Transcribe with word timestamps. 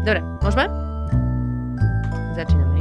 Dobre, 0.00 0.24
môžeme? 0.40 0.64
Začíname. 2.32 2.80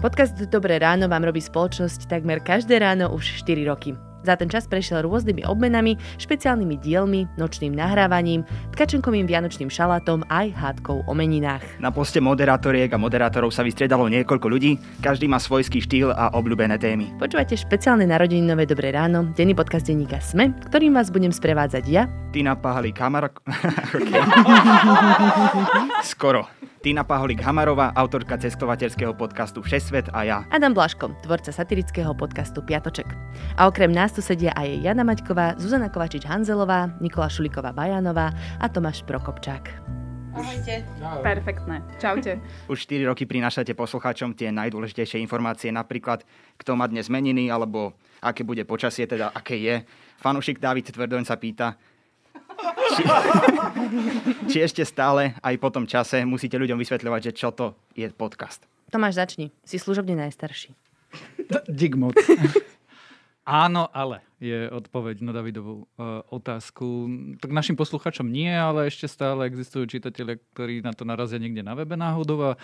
Podcast 0.00 0.34
Dobré 0.50 0.80
ráno 0.80 1.06
vám 1.06 1.28
robí 1.28 1.38
spoločnosť 1.38 2.08
takmer 2.08 2.40
každé 2.40 2.80
ráno 2.80 3.12
už 3.12 3.44
4 3.44 3.68
roky. 3.68 4.11
Za 4.22 4.38
ten 4.38 4.46
čas 4.46 4.70
prešiel 4.70 5.02
rôznymi 5.02 5.42
obmenami, 5.46 5.98
špeciálnymi 6.18 6.76
dielmi, 6.78 7.26
nočným 7.36 7.74
nahrávaním, 7.74 8.46
tkačenkovým 8.74 9.26
vianočným 9.26 9.68
šalátom 9.68 10.22
aj 10.30 10.54
hádkou 10.54 11.04
o 11.04 11.12
meninách. 11.12 11.62
Na 11.82 11.90
poste 11.90 12.22
moderátoriek 12.22 12.90
a 12.94 12.98
moderátorov 12.98 13.50
sa 13.50 13.66
vystriedalo 13.66 14.06
niekoľko 14.06 14.46
ľudí, 14.46 14.78
každý 15.02 15.26
má 15.26 15.42
svojský 15.42 15.82
štýl 15.82 16.14
a 16.14 16.30
obľúbené 16.38 16.78
témy. 16.78 17.10
Počúvate 17.18 17.58
špeciálne 17.58 18.06
narodeninové 18.06 18.64
Dobré 18.70 18.94
ráno, 18.94 19.28
denný 19.34 19.58
podcast 19.58 19.86
denníka 19.90 20.22
SME, 20.22 20.54
ktorým 20.70 20.94
vás 20.94 21.10
budem 21.10 21.34
sprevádzať 21.34 21.84
ja. 21.90 22.06
Tina 22.30 22.54
Pahali 22.54 22.94
Kamarok... 22.94 23.42
Skoro. 26.12 26.46
Tina 26.82 27.06
Paholík 27.06 27.38
Hamarová, 27.38 27.94
autorka 27.94 28.34
cestovateľského 28.34 29.14
podcastu 29.14 29.62
Všesvet 29.62 30.10
a 30.10 30.26
ja. 30.26 30.38
Adam 30.50 30.74
Blaško, 30.74 31.14
tvorca 31.22 31.54
satirického 31.54 32.10
podcastu 32.10 32.58
Piatoček. 32.58 33.06
A 33.54 33.70
okrem 33.70 33.94
nás 33.94 34.11
tu 34.12 34.20
sedia 34.20 34.52
aj 34.52 34.84
Jana 34.84 35.08
Maťková, 35.08 35.56
Zuzana 35.56 35.88
Kovačič-Hanzelová, 35.88 37.00
Nikola 37.00 37.32
Šuliková 37.32 37.72
Bajanová 37.72 38.28
a 38.60 38.68
Tomáš 38.68 39.00
Prokopčák. 39.08 39.72
Ahojte. 40.36 40.84
Perfektné. 41.24 41.80
Čaute. 41.96 42.40
Už 42.68 42.84
4 42.84 43.08
roky 43.08 43.24
prinášate 43.24 43.72
poslucháčom 43.72 44.36
tie 44.36 44.52
najdôležitejšie 44.52 45.16
informácie, 45.20 45.72
napríklad 45.72 46.28
kto 46.60 46.76
má 46.76 46.88
dnes 46.88 47.08
meniny, 47.08 47.48
alebo 47.48 47.96
aké 48.20 48.44
bude 48.44 48.64
počasie, 48.68 49.08
teda 49.08 49.32
aké 49.32 49.56
je. 49.56 49.80
Fanušik 50.20 50.60
David 50.60 50.92
Tvrdoň 50.92 51.24
sa 51.24 51.36
pýta, 51.40 51.76
či, 52.96 53.02
či 54.52 54.58
ešte 54.60 54.84
stále 54.84 55.36
aj 55.40 55.56
po 55.56 55.72
tom 55.72 55.88
čase 55.88 56.24
musíte 56.28 56.60
ľuďom 56.60 56.76
vysvetľovať, 56.80 57.20
že 57.28 57.32
čo 57.32 57.48
to 57.52 57.76
je 57.96 58.08
podcast. 58.12 58.64
Tomáš, 58.92 59.16
začni. 59.20 59.56
Si 59.64 59.80
služobne 59.80 60.16
najstarší. 60.20 60.76
Dig 61.68 61.96
moc. 61.96 62.16
Áno, 63.42 63.90
ale 63.90 64.22
je 64.38 64.70
odpoveď 64.70 65.18
na 65.26 65.34
Davidovú 65.34 65.90
uh, 65.98 66.22
otázku. 66.30 67.10
Tak 67.42 67.50
našim 67.50 67.74
posluchačom 67.74 68.30
nie, 68.30 68.50
ale 68.50 68.86
ešte 68.86 69.10
stále 69.10 69.50
existujú 69.50 69.90
čitatelia, 69.90 70.38
ktorí 70.54 70.78
na 70.78 70.94
to 70.94 71.02
narazia 71.02 71.42
niekde 71.42 71.66
na 71.66 71.74
webe 71.74 71.98
náhodou 71.98 72.54
a 72.54 72.58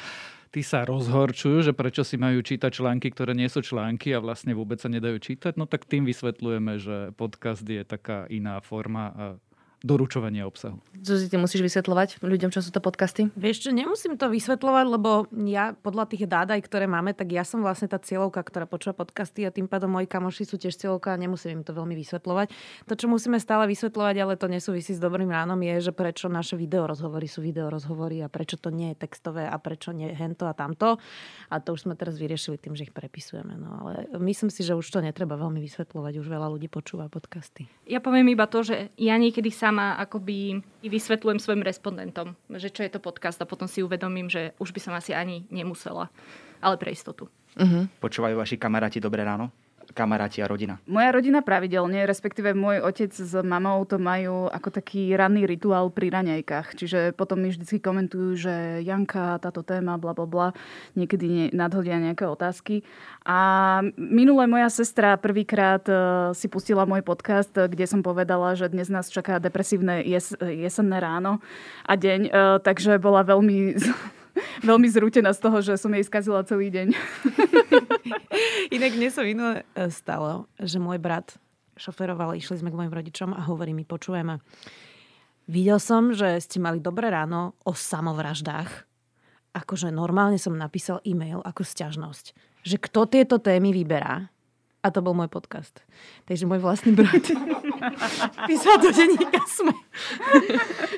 tí 0.54 0.62
sa 0.62 0.86
rozhorčujú, 0.86 1.66
že 1.66 1.72
prečo 1.74 2.06
si 2.06 2.14
majú 2.14 2.38
čítať 2.46 2.70
články, 2.70 3.10
ktoré 3.10 3.34
nie 3.34 3.50
sú 3.50 3.58
články 3.58 4.14
a 4.14 4.22
vlastne 4.22 4.54
vôbec 4.54 4.78
sa 4.78 4.86
nedajú 4.86 5.18
čítať. 5.18 5.58
No 5.58 5.66
tak 5.66 5.82
tým 5.82 6.06
vysvetľujeme, 6.06 6.78
že 6.78 7.10
podcast 7.18 7.66
je 7.66 7.82
taká 7.82 8.30
iná 8.30 8.62
forma 8.62 9.38
doručovania 9.82 10.42
obsahu. 10.42 10.82
Zuzi, 10.98 11.30
ty 11.30 11.38
musíš 11.38 11.62
vysvetľovať 11.62 12.18
ľuďom, 12.18 12.50
čo 12.50 12.58
sú 12.58 12.74
to 12.74 12.82
podcasty? 12.82 13.30
Vieš 13.38 13.66
čo, 13.66 13.70
nemusím 13.70 14.18
to 14.18 14.26
vysvetľovať, 14.26 14.84
lebo 14.90 15.30
ja 15.46 15.78
podľa 15.78 16.10
tých 16.10 16.26
dádaj, 16.26 16.66
ktoré 16.66 16.90
máme, 16.90 17.14
tak 17.14 17.30
ja 17.30 17.46
som 17.46 17.62
vlastne 17.62 17.86
tá 17.86 18.02
cieľovka, 18.02 18.42
ktorá 18.42 18.66
počúva 18.66 18.98
podcasty 18.98 19.46
a 19.46 19.54
tým 19.54 19.70
pádom 19.70 19.94
moji 19.94 20.10
kamoši 20.10 20.42
sú 20.42 20.58
tiež 20.58 20.74
cieľovka 20.74 21.14
a 21.14 21.20
nemusím 21.20 21.62
im 21.62 21.62
to 21.62 21.70
veľmi 21.70 21.94
vysvetľovať. 21.94 22.50
To, 22.90 22.94
čo 22.98 23.06
musíme 23.06 23.38
stále 23.38 23.70
vysvetľovať, 23.70 24.16
ale 24.18 24.34
to 24.34 24.50
nesúvisí 24.50 24.98
s 24.98 25.00
dobrým 25.00 25.30
ránom, 25.30 25.62
je, 25.62 25.90
že 25.90 25.92
prečo 25.94 26.26
naše 26.26 26.58
video 26.58 26.90
rozhovory 26.90 27.30
sú 27.30 27.38
video 27.38 27.70
rozhovory 27.70 28.18
a 28.26 28.26
prečo 28.26 28.58
to 28.58 28.74
nie 28.74 28.90
je 28.98 29.06
textové 29.06 29.46
a 29.46 29.54
prečo 29.62 29.94
nie 29.94 30.10
hento 30.10 30.50
a 30.50 30.58
tamto. 30.58 30.98
A 31.54 31.62
to 31.62 31.78
už 31.78 31.86
sme 31.86 31.94
teraz 31.94 32.18
vyriešili 32.18 32.58
tým, 32.58 32.74
že 32.74 32.90
ich 32.90 32.94
prepisujeme. 32.94 33.54
No, 33.54 33.86
ale 33.86 34.10
myslím 34.18 34.50
si, 34.50 34.66
že 34.66 34.74
už 34.74 34.90
to 34.90 34.98
netreba 34.98 35.38
veľmi 35.38 35.62
vysvetľovať. 35.62 36.12
Už 36.18 36.26
veľa 36.26 36.50
ľudí 36.50 36.66
počúva 36.66 37.06
podcasty. 37.06 37.70
Ja 37.86 38.02
poviem 38.02 38.34
iba 38.34 38.50
to, 38.50 38.66
že 38.66 38.90
ja 38.98 39.14
niekedy 39.14 39.54
sa 39.54 39.67
sama 39.68 40.00
akoby 40.00 40.64
vysvetľujem 40.80 41.36
svojim 41.36 41.60
respondentom, 41.60 42.32
že 42.56 42.72
čo 42.72 42.80
je 42.80 42.90
to 42.96 43.04
podcast 43.04 43.36
a 43.44 43.48
potom 43.48 43.68
si 43.68 43.84
uvedomím, 43.84 44.32
že 44.32 44.56
už 44.56 44.72
by 44.72 44.80
som 44.80 44.96
asi 44.96 45.12
ani 45.12 45.44
nemusela, 45.52 46.08
ale 46.64 46.80
pre 46.80 46.96
istotu. 46.96 47.28
Uh-huh. 47.52 47.84
Počúvajú 48.00 48.40
vaši 48.40 48.56
kamaráti 48.56 48.96
Dobré 48.96 49.28
ráno? 49.28 49.52
Kamaráti 49.94 50.44
a 50.44 50.46
rodina? 50.48 50.80
Moja 50.84 51.12
rodina 51.12 51.40
pravidelne, 51.40 52.04
respektíve 52.04 52.52
môj 52.52 52.84
otec 52.84 53.12
s 53.12 53.32
mamou 53.40 53.84
to 53.88 53.96
majú 53.96 54.48
ako 54.48 54.68
taký 54.74 55.12
ranný 55.16 55.48
rituál 55.48 55.88
pri 55.92 56.12
raňajkách. 56.12 56.76
Čiže 56.76 56.98
potom 57.16 57.40
mi 57.40 57.52
vždy 57.52 57.80
komentujú, 57.80 58.36
že 58.36 58.54
Janka, 58.84 59.40
táto 59.40 59.64
téma, 59.64 59.96
bla 59.96 60.12
bla 60.12 60.26
bla, 60.28 60.48
niekedy 60.98 61.54
nadhodia 61.54 62.00
nejaké 62.00 62.28
otázky. 62.28 62.84
A 63.24 63.80
minule 63.96 64.44
moja 64.48 64.68
sestra 64.72 65.16
prvýkrát 65.20 65.84
e, 65.88 65.94
si 66.32 66.48
pustila 66.48 66.88
môj 66.88 67.04
podcast, 67.04 67.52
kde 67.52 67.84
som 67.84 68.00
povedala, 68.00 68.56
že 68.56 68.72
dnes 68.72 68.88
nás 68.88 69.12
čaká 69.12 69.40
depresívne 69.40 70.00
jes- 70.04 70.36
jesenné 70.40 70.98
ráno 71.00 71.40
a 71.84 71.92
deň, 71.96 72.20
e, 72.28 72.30
takže 72.64 73.00
bola 73.00 73.24
veľmi 73.24 73.76
veľmi 74.68 74.88
zrútená 74.88 75.30
z 75.34 75.40
toho, 75.42 75.58
že 75.60 75.74
som 75.78 75.92
jej 75.92 76.04
skazila 76.04 76.46
celý 76.46 76.70
deň. 76.70 76.88
Inak 78.76 78.92
dnes 78.94 79.12
sa 79.14 79.22
minule 79.22 79.64
e, 79.74 79.88
stalo, 79.90 80.46
že 80.58 80.78
môj 80.80 80.98
brat 81.00 81.36
šoferoval, 81.78 82.34
išli 82.34 82.58
sme 82.58 82.74
k 82.74 82.78
mojim 82.78 82.92
rodičom 82.94 83.30
a 83.34 83.46
hovorí 83.46 83.70
mi, 83.70 83.86
počujeme, 83.86 84.42
videl 85.46 85.78
som, 85.78 86.10
že 86.10 86.42
ste 86.42 86.58
mali 86.58 86.82
dobré 86.82 87.08
ráno 87.08 87.54
o 87.62 87.72
samovraždách. 87.72 88.88
Akože 89.54 89.94
normálne 89.94 90.36
som 90.36 90.58
napísal 90.58 90.98
e-mail 91.06 91.40
ako 91.46 91.62
sťažnosť, 91.62 92.26
že 92.66 92.76
kto 92.82 93.06
tieto 93.06 93.38
témy 93.38 93.70
vyberá. 93.70 94.28
A 94.78 94.94
to 94.94 95.02
bol 95.02 95.10
môj 95.10 95.26
podcast. 95.26 95.82
Takže 96.30 96.46
môj 96.46 96.62
vlastný 96.62 96.94
brat 96.94 97.26
písal 98.48 98.78
do 98.78 98.94
denníka 98.94 99.42
sme, 99.50 99.74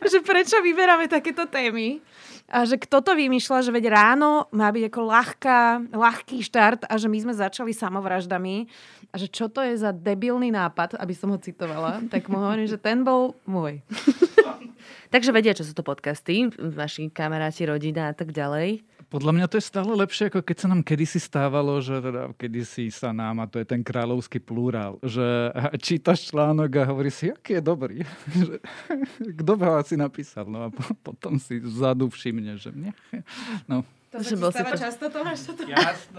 že 0.05 0.21
prečo 0.21 0.61
vyberáme 0.61 1.09
takéto 1.09 1.49
témy 1.49 2.05
a 2.51 2.67
že 2.67 2.83
kto 2.83 2.99
to 2.99 3.15
vymýšľa, 3.15 3.63
že 3.63 3.71
veď 3.71 3.95
ráno 3.95 4.51
má 4.51 4.75
byť 4.75 4.91
ako 4.91 5.01
ľahká, 5.07 5.59
ľahký 5.95 6.43
štart 6.43 6.91
a 6.91 6.99
že 6.99 7.07
my 7.07 7.19
sme 7.23 7.35
začali 7.39 7.71
samovraždami 7.71 8.67
a 9.11 9.15
že 9.15 9.31
čo 9.31 9.47
to 9.47 9.63
je 9.63 9.79
za 9.79 9.95
debilný 9.95 10.51
nápad, 10.51 10.99
aby 10.99 11.15
som 11.15 11.31
ho 11.31 11.39
citovala, 11.39 12.03
tak 12.11 12.27
mu 12.27 12.43
hovorím, 12.43 12.67
že 12.67 12.79
ten 12.79 13.07
bol 13.07 13.39
môj. 13.47 13.79
Takže 15.15 15.31
vedia, 15.31 15.55
čo 15.55 15.63
sú 15.63 15.75
to 15.75 15.87
podcasty, 15.87 16.51
vaši 16.59 17.11
kamaráti, 17.11 17.71
rodina 17.71 18.11
a 18.11 18.15
tak 18.15 18.35
ďalej. 18.35 18.83
Podľa 19.11 19.33
mňa 19.35 19.47
to 19.51 19.59
je 19.59 19.67
stále 19.67 19.91
lepšie, 19.91 20.31
ako 20.31 20.47
keď 20.47 20.57
sa 20.63 20.71
nám 20.71 20.87
kedysi 20.87 21.19
stávalo, 21.19 21.83
že 21.83 21.99
teda 21.99 22.31
kedysi 22.39 22.95
sa 22.95 23.11
nám, 23.11 23.43
a 23.43 23.51
to 23.51 23.59
je 23.59 23.67
ten 23.67 23.83
kráľovský 23.83 24.39
plurál, 24.39 25.03
že 25.03 25.51
čítaš 25.83 26.31
článok 26.31 26.71
a 26.79 26.87
hovorí 26.87 27.11
si, 27.11 27.27
aký 27.27 27.59
je 27.59 27.63
dobrý. 27.63 27.97
Kto 29.43 29.53
ho 29.59 29.83
asi 29.83 29.99
napísal? 29.99 30.47
No 30.47 30.67
a 30.67 30.69
potom 31.03 31.43
si 31.43 31.59
vzadu 31.59 32.07
všimne, 32.07 32.55
že 32.55 32.71
nie. 32.71 32.95
No, 33.67 33.83
to 34.11 34.19
sa 34.19 34.35
ti 34.35 34.43
stáva 34.43 34.75
často, 34.75 35.05
Tomáš? 35.07 35.39
Toto? 35.47 35.63
Jasné. 35.71 36.19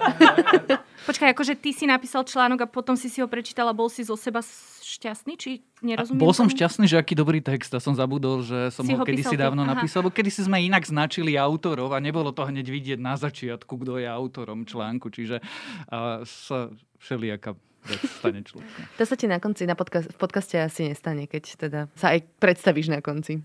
Počkaj, 1.11 1.35
akože 1.35 1.53
ty 1.59 1.75
si 1.75 1.83
napísal 1.83 2.23
článok 2.23 2.63
a 2.63 2.67
potom 2.71 2.95
si 2.95 3.11
si 3.11 3.19
ho 3.19 3.27
prečítal 3.27 3.67
a 3.67 3.75
bol 3.75 3.91
si 3.91 4.07
zo 4.07 4.15
seba 4.15 4.39
šťastný? 4.79 5.35
Či 5.35 5.59
nerozumiem? 5.83 6.19
A 6.19 6.23
bol 6.23 6.31
som 6.31 6.47
tomu? 6.47 6.55
šťastný, 6.55 6.87
že 6.87 6.95
aký 6.95 7.19
dobrý 7.19 7.43
text 7.43 7.75
a 7.75 7.83
som 7.83 7.91
zabudol, 7.91 8.47
že 8.47 8.71
som 8.71 8.87
si 8.87 8.95
ho, 8.95 9.01
ho 9.01 9.05
kedysi 9.05 9.35
dávno 9.35 9.67
Aha. 9.67 9.75
napísal. 9.75 10.07
Bo 10.07 10.13
kedysi 10.13 10.47
sme 10.47 10.63
inak 10.63 10.87
značili 10.87 11.35
autorov 11.35 11.91
a 11.91 11.99
nebolo 11.99 12.31
to 12.31 12.47
hneď 12.47 12.71
vidieť 12.71 12.99
na 13.03 13.19
začiatku, 13.19 13.75
kto 13.83 13.99
je 13.99 14.07
autorom 14.07 14.63
článku. 14.63 15.11
Čiže 15.11 15.43
a 15.91 16.23
sa 16.23 16.71
všelijaká 17.03 17.59
stane 18.21 18.45
človeku. 18.45 18.79
To 18.97 19.03
sa 19.03 19.15
ti 19.17 19.25
na 19.25 19.41
konci 19.41 19.65
na 19.65 19.73
podcast, 19.73 20.07
v 20.13 20.17
podcaste 20.21 20.55
asi 20.55 20.93
nestane, 20.93 21.25
keď 21.25 21.43
teda 21.57 21.79
sa 21.97 22.13
aj 22.13 22.23
predstavíš 22.37 22.93
na 22.93 23.01
konci. 23.01 23.41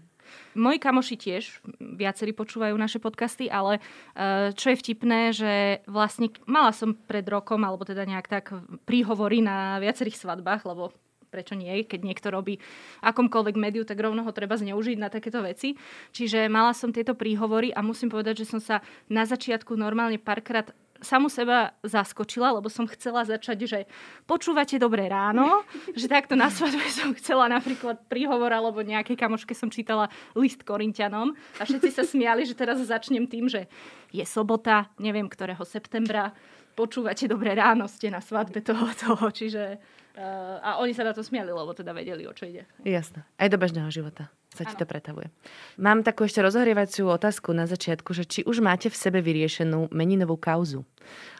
Moji 0.56 0.80
kamoši 0.80 1.16
tiež 1.20 1.60
viacerí 1.76 2.32
počúvajú 2.32 2.72
naše 2.80 2.96
podcasty, 2.96 3.52
ale 3.52 3.78
eh, 4.16 4.56
čo 4.56 4.72
je 4.72 4.80
vtipné, 4.80 5.36
že 5.36 5.84
vlastne 5.84 6.32
mala 6.48 6.72
som 6.72 6.96
pred 6.96 7.28
rokom, 7.28 7.60
alebo 7.60 7.84
teda 7.84 8.08
nejak 8.08 8.26
tak 8.26 8.56
príhovory 8.88 9.44
na 9.44 9.76
viacerých 9.76 10.16
svadbách, 10.16 10.64
lebo 10.64 10.96
prečo 11.28 11.52
nie, 11.52 11.84
keď 11.84 12.00
niekto 12.00 12.28
robí 12.32 12.56
akomkoľvek 13.04 13.56
médiu, 13.60 13.84
tak 13.84 14.00
rovno 14.00 14.24
ho 14.24 14.32
treba 14.32 14.56
zneužiť 14.56 14.96
na 14.96 15.12
takéto 15.12 15.44
veci. 15.44 15.76
Čiže 16.16 16.48
mala 16.48 16.72
som 16.72 16.94
tieto 16.94 17.12
príhovory 17.12 17.76
a 17.76 17.84
musím 17.84 18.08
povedať, 18.08 18.40
že 18.46 18.56
som 18.56 18.60
sa 18.62 18.80
na 19.12 19.28
začiatku 19.28 19.76
normálne 19.76 20.16
párkrát 20.16 20.72
samu 21.00 21.28
seba 21.32 21.76
zaskočila, 21.82 22.54
lebo 22.54 22.68
som 22.68 22.88
chcela 22.88 23.24
začať, 23.26 23.58
že 23.66 23.80
počúvate 24.24 24.76
dobré 24.80 25.08
ráno, 25.10 25.64
že 25.98 26.08
takto 26.08 26.36
na 26.38 26.48
svadbe 26.52 26.84
som 26.88 27.12
chcela 27.16 27.48
napríklad 27.48 28.06
príhovor 28.06 28.52
alebo 28.52 28.84
nejakej 28.84 29.16
kamoške 29.16 29.52
som 29.56 29.72
čítala 29.72 30.08
list 30.36 30.62
Korintianom 30.62 31.34
a 31.58 31.62
všetci 31.64 31.90
sa 31.92 32.04
smiali, 32.04 32.44
že 32.44 32.56
teraz 32.58 32.80
začnem 32.80 33.26
tým, 33.26 33.50
že 33.50 33.66
je 34.14 34.24
sobota, 34.24 34.88
neviem 35.02 35.26
ktorého 35.26 35.62
septembra, 35.66 36.32
počúvate 36.76 37.24
dobré 37.26 37.56
ráno, 37.56 37.88
ste 37.88 38.12
na 38.12 38.20
svadbe 38.20 38.60
toho, 38.60 38.86
toho, 38.92 39.32
čiže 39.32 39.80
uh, 40.20 40.60
a 40.60 40.70
oni 40.84 40.92
sa 40.92 41.08
na 41.08 41.16
to 41.16 41.24
smiali, 41.24 41.48
lebo 41.50 41.72
teda 41.72 41.96
vedeli, 41.96 42.28
o 42.28 42.32
čo 42.36 42.44
ide. 42.44 42.68
Jasné. 42.84 43.24
Aj 43.40 43.48
do 43.48 43.56
bežného 43.56 43.88
života 43.88 44.28
sa 44.56 44.64
ti 44.64 44.74
to 44.74 44.88
pretavuje. 44.88 45.28
Mám 45.76 46.00
takú 46.00 46.24
ešte 46.24 46.40
rozhrievaciu 46.40 47.12
otázku 47.12 47.52
na 47.52 47.68
začiatku, 47.68 48.16
že 48.16 48.24
či 48.24 48.40
už 48.48 48.64
máte 48.64 48.88
v 48.88 48.96
sebe 48.96 49.20
vyriešenú 49.20 49.92
meninovú 49.92 50.40
kauzu. 50.40 50.88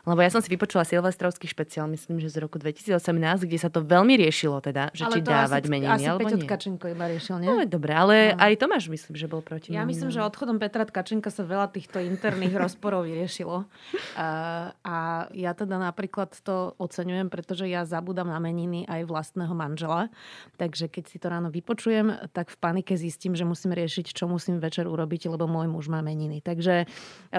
Lebo 0.06 0.22
ja 0.22 0.30
som 0.30 0.38
si 0.38 0.46
vypočula 0.46 0.86
silvestrovský 0.86 1.50
špeciál, 1.50 1.90
myslím, 1.90 2.22
že 2.22 2.30
z 2.30 2.38
roku 2.38 2.62
2018, 2.62 2.94
kde 3.42 3.58
sa 3.58 3.66
to 3.66 3.82
veľmi 3.82 4.14
riešilo 4.22 4.62
teda, 4.62 4.94
že 4.94 5.02
ale 5.02 5.18
či 5.18 5.20
dávať 5.26 5.62
asi, 5.66 5.70
meniny 5.72 5.90
asi 5.90 6.06
alebo 6.06 6.22
Peťo 6.22 6.36
nie. 6.38 6.46
Tkačenko 6.46 6.84
iba 6.94 7.04
riešil, 7.10 7.36
nie? 7.42 7.48
No, 7.50 7.54
dobre, 7.66 7.90
ale 7.90 8.14
No. 8.36 8.38
aj 8.46 8.52
Tomáš 8.62 8.86
myslím, 8.86 9.14
že 9.18 9.26
bol 9.26 9.42
proti 9.42 9.74
Ja 9.74 9.82
myslím, 9.82 10.14
že 10.14 10.22
odchodom 10.22 10.62
Petra 10.62 10.86
Tkačenka 10.86 11.34
sa 11.34 11.42
veľa 11.42 11.74
týchto 11.74 11.98
interných 11.98 12.54
rozporov 12.62 13.02
vyriešilo. 13.02 13.66
A, 14.14 14.26
a 14.86 14.96
ja 15.34 15.50
teda 15.58 15.74
napríklad 15.82 16.30
to 16.46 16.78
oceňujem, 16.78 17.26
pretože 17.26 17.66
ja 17.66 17.82
zabudám 17.82 18.30
na 18.30 18.38
meniny 18.38 18.86
aj 18.86 19.02
vlastného 19.10 19.50
manžela. 19.58 20.06
Takže 20.54 20.86
keď 20.86 21.04
si 21.10 21.16
to 21.18 21.26
ráno 21.26 21.50
vypočujem, 21.50 22.30
tak 22.30 22.54
v 22.54 22.56
panike 22.62 22.94
zistím, 22.94 23.34
že 23.34 23.42
musím 23.42 23.74
riešiť, 23.74 24.14
čo 24.14 24.30
musím 24.30 24.62
večer 24.62 24.86
urobiť, 24.86 25.26
lebo 25.26 25.50
môj 25.50 25.66
muž 25.66 25.90
má 25.90 25.98
meniny. 25.98 26.44
Takže 26.44 26.86
e, 26.86 26.86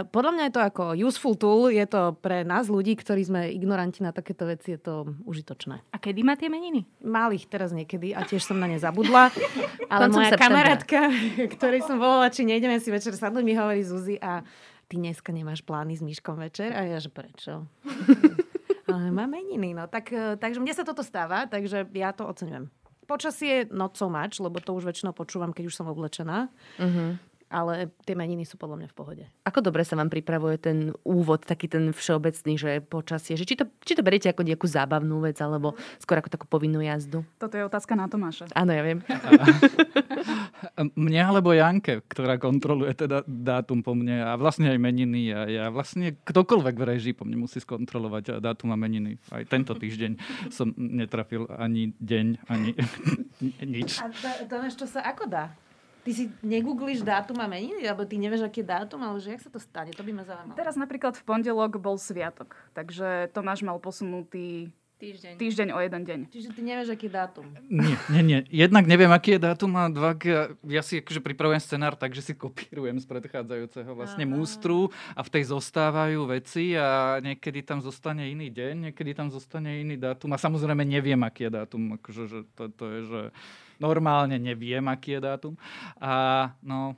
podľa 0.04 0.32
mňa 0.36 0.44
je 0.50 0.54
to 0.54 0.62
ako 0.62 0.84
useful 0.98 1.34
tool, 1.38 1.70
je 1.72 1.86
to 1.88 2.17
pre 2.18 2.42
nás 2.42 2.68
ľudí, 2.68 2.98
ktorí 2.98 3.22
sme 3.24 3.48
ignoranti 3.54 4.02
na 4.02 4.10
takéto 4.10 4.50
veci, 4.50 4.74
je 4.76 4.82
to 4.82 4.94
užitočné. 5.24 5.86
A 5.94 5.98
kedy 6.02 6.26
má 6.26 6.34
tie 6.34 6.50
meniny? 6.50 6.84
Mal 7.06 7.32
ich 7.32 7.46
teraz 7.46 7.70
niekedy 7.72 8.12
a 8.12 8.26
tiež 8.26 8.42
som 8.44 8.58
na 8.58 8.66
ne 8.66 8.82
zabudla. 8.82 9.30
Ale 9.94 10.10
Koncom 10.10 10.18
moja 10.20 10.32
septembra. 10.34 10.44
kamarátka, 10.44 11.00
ktorej 11.56 11.82
som 11.86 12.02
volala, 12.02 12.28
či 12.34 12.44
nejdeme 12.44 12.82
si 12.82 12.90
večer 12.90 13.14
sadnúť, 13.14 13.46
mi 13.46 13.54
hovorí 13.56 13.86
Zuzi 13.86 14.18
a 14.18 14.42
ty 14.90 14.98
dneska 14.98 15.30
nemáš 15.32 15.62
plány 15.64 15.96
s 15.96 16.02
Myškom 16.02 16.42
večer? 16.42 16.74
A 16.74 16.84
ja, 16.84 16.98
že 17.00 17.14
prečo? 17.14 17.64
Ale 18.88 19.12
má 19.12 19.28
meniny, 19.28 19.76
no. 19.76 19.86
Tak, 19.86 20.06
eh, 20.12 20.36
takže 20.40 20.64
mne 20.64 20.74
sa 20.74 20.88
toto 20.88 21.04
stáva, 21.04 21.46
takže 21.46 21.88
ja 21.92 22.16
to 22.16 22.24
oceňujem. 22.26 22.72
Počasie 23.08 23.68
not 23.72 23.96
so 23.96 24.12
much, 24.12 24.36
lebo 24.40 24.60
to 24.60 24.76
už 24.76 24.84
väčšinou 24.84 25.16
počúvam, 25.16 25.56
keď 25.56 25.72
už 25.72 25.76
som 25.76 25.88
oblečená. 25.88 26.52
Mhm. 26.80 27.20
Ale 27.48 27.88
tie 28.04 28.12
meniny 28.12 28.44
sú 28.44 28.60
podľa 28.60 28.84
mňa 28.84 28.90
v 28.92 28.96
pohode. 28.96 29.24
Ako 29.48 29.64
dobre 29.64 29.88
sa 29.88 29.96
vám 29.96 30.12
pripravuje 30.12 30.60
ten 30.60 30.92
úvod, 31.08 31.48
taký 31.48 31.72
ten 31.72 31.96
všeobecný, 31.96 32.54
že 32.60 32.72
počasie, 32.84 33.40
že 33.40 33.48
či 33.48 33.56
to, 33.56 33.64
či 33.88 33.96
to 33.96 34.04
beriete 34.04 34.28
ako 34.28 34.44
nejakú 34.44 34.68
zábavnú 34.68 35.24
vec, 35.24 35.40
alebo 35.40 35.80
skôr 36.04 36.20
ako 36.20 36.28
takú 36.28 36.46
povinnú 36.52 36.84
jazdu? 36.84 37.24
Toto 37.40 37.56
je 37.56 37.64
otázka 37.64 37.96
na 37.96 38.12
Tomáša. 38.12 38.52
Áno, 38.52 38.76
ja 38.76 38.84
viem. 38.84 39.00
Mne 41.00 41.22
alebo 41.24 41.56
Janke, 41.56 42.04
ktorá 42.12 42.36
kontroluje 42.36 42.92
teda 42.98 43.24
dátum 43.26 43.80
po 43.80 43.96
mne 43.96 44.28
a 44.28 44.36
vlastne 44.36 44.68
aj 44.74 44.80
meniny. 44.82 45.32
A 45.32 45.48
ja 45.48 45.66
vlastne 45.72 46.18
ktokoľvek 46.28 46.76
v 46.76 46.84
režii 46.84 47.14
po 47.16 47.24
mne 47.24 47.48
musí 47.48 47.64
skontrolovať 47.64 48.44
dátum 48.44 48.74
a 48.74 48.78
meniny. 48.78 49.18
Aj 49.32 49.46
tento 49.48 49.72
týždeň 49.78 50.20
som 50.52 50.74
netrafil 50.76 51.48
ani 51.56 51.96
deň, 52.02 52.28
ani 52.52 52.70
nič. 53.78 54.04
A 54.04 54.12
to, 54.12 54.30
to 54.50 54.56
vieš, 54.60 54.76
čo 54.82 54.88
sa 54.90 55.06
ako 55.08 55.30
dá? 55.30 55.54
Ty 56.08 56.16
si 56.16 56.32
negoogliš 56.40 57.04
dátum 57.04 57.36
a 57.44 57.52
meniny? 57.52 57.84
Alebo 57.84 58.08
ty 58.08 58.16
nevieš, 58.16 58.48
aký 58.48 58.64
je 58.64 58.72
dátum? 58.72 59.04
Ale 59.04 59.20
že 59.20 59.36
jak 59.36 59.44
sa 59.44 59.52
to 59.52 59.60
stane? 59.60 59.92
To 59.92 60.08
by 60.08 60.16
ma 60.16 60.24
zaujímalo. 60.24 60.56
Teraz 60.56 60.80
napríklad 60.80 61.20
v 61.20 61.24
pondelok 61.28 61.76
bol 61.84 62.00
sviatok, 62.00 62.56
takže 62.72 63.28
Tomáš 63.36 63.60
mal 63.60 63.76
posunutý 63.84 64.72
Týždeň. 64.98 65.36
týždeň 65.38 65.68
o 65.76 65.80
jeden 65.84 66.02
deň. 66.08 66.20
Čiže 66.34 66.58
ty 66.58 66.62
nevieš, 66.64 66.96
aký 66.96 67.06
je 67.06 67.14
dátum. 67.14 67.46
Nie, 67.70 68.00
nie, 68.10 68.24
nie. 68.24 68.40
Jednak 68.50 68.88
neviem, 68.90 69.12
aký 69.12 69.36
je 69.36 69.46
dátum 69.46 69.76
a 69.78 69.92
dva, 69.92 70.16
ja, 70.24 70.50
ja 70.64 70.82
si 70.82 71.04
akože 71.04 71.22
pripravujem 71.22 71.62
scenár 71.62 71.94
tak, 71.94 72.18
že 72.18 72.24
si 72.24 72.34
kopírujem 72.34 72.98
z 72.98 73.06
predchádzajúceho 73.06 73.92
vlastne 73.92 74.26
Aha. 74.26 74.32
mústru 74.32 74.90
a 75.14 75.22
v 75.22 75.30
tej 75.30 75.54
zostávajú 75.54 76.26
veci 76.32 76.74
a 76.74 77.20
niekedy 77.22 77.62
tam 77.62 77.84
zostane 77.84 78.26
iný 78.26 78.50
deň, 78.50 78.90
niekedy 78.90 79.12
tam 79.12 79.30
zostane 79.30 79.86
iný 79.86 80.02
dátum 80.02 80.34
a 80.34 80.42
samozrejme 80.42 80.82
neviem, 80.82 81.20
aký 81.22 81.46
je 81.46 81.62
dátum. 81.62 82.00
Akože, 82.02 82.24
že 82.26 82.40
to, 82.58 82.72
to 82.74 82.86
je, 82.90 83.00
že 83.06 83.22
normálne 83.78 84.38
neviem, 84.38 84.84
aký 84.90 85.18
je 85.18 85.20
dátum. 85.22 85.54
A 86.02 86.52
no, 86.62 86.94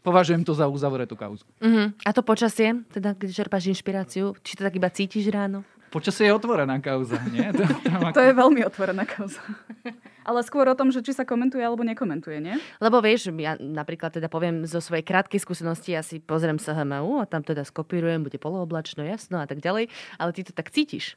považujem 0.00 0.44
to 0.44 0.52
za 0.56 0.68
uzavretú 0.68 1.16
kauzu. 1.16 1.44
Uh-huh. 1.60 1.92
A 2.04 2.10
to 2.12 2.24
počasie, 2.24 2.84
teda 2.92 3.16
keď 3.16 3.28
čerpáš 3.32 3.70
inšpiráciu, 3.70 4.36
či 4.40 4.56
to 4.56 4.64
tak 4.64 4.76
iba 4.76 4.88
cítiš 4.88 5.28
ráno? 5.28 5.64
Počasie 5.90 6.30
je 6.30 6.36
otvorená 6.38 6.78
kauza, 6.78 7.18
nie? 7.34 7.42
To, 7.58 7.66
to, 7.66 8.14
To 8.14 8.20
je 8.22 8.32
veľmi 8.32 8.62
otvorená 8.62 9.02
kauza. 9.02 9.42
Ale 10.24 10.44
skôr 10.44 10.68
o 10.68 10.78
tom, 10.78 10.92
že 10.92 11.00
či 11.00 11.16
sa 11.16 11.24
komentuje 11.24 11.64
alebo 11.64 11.82
nekomentuje, 11.82 12.38
nie? 12.40 12.56
Lebo 12.78 13.00
vieš, 13.00 13.32
ja 13.36 13.56
napríklad 13.56 14.14
teda 14.16 14.28
poviem 14.28 14.68
zo 14.68 14.78
svojej 14.78 15.04
krátkej 15.04 15.40
skúsenosti, 15.40 15.96
ja 15.96 16.04
si 16.04 16.20
pozriem 16.20 16.60
SHMU 16.60 17.22
a 17.22 17.28
tam 17.28 17.40
teda 17.40 17.64
skopírujem, 17.64 18.24
bude 18.24 18.36
polooblačno, 18.36 19.02
jasno 19.04 19.40
a 19.40 19.46
tak 19.48 19.64
ďalej, 19.64 19.88
ale 20.20 20.30
ty 20.36 20.44
to 20.44 20.52
tak 20.52 20.70
cítiš. 20.70 21.16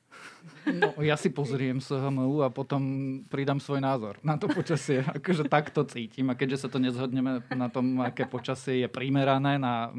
No, 0.68 0.96
ja 1.04 1.20
si 1.20 1.30
pozriem 1.30 1.84
SHMU 1.84 2.44
a 2.46 2.50
potom 2.50 2.82
pridám 3.28 3.60
svoj 3.60 3.84
názor 3.84 4.20
na 4.24 4.40
to 4.40 4.48
počasie. 4.50 5.04
Akože 5.18 5.48
takto 5.48 5.84
cítim. 5.84 6.32
A 6.32 6.38
keďže 6.40 6.66
sa 6.66 6.68
to 6.72 6.80
nezhodneme 6.80 7.44
na 7.54 7.68
tom, 7.68 8.00
aké 8.02 8.26
počasie 8.26 8.86
je 8.86 8.90
primerané 8.90 9.60
na 9.60 9.92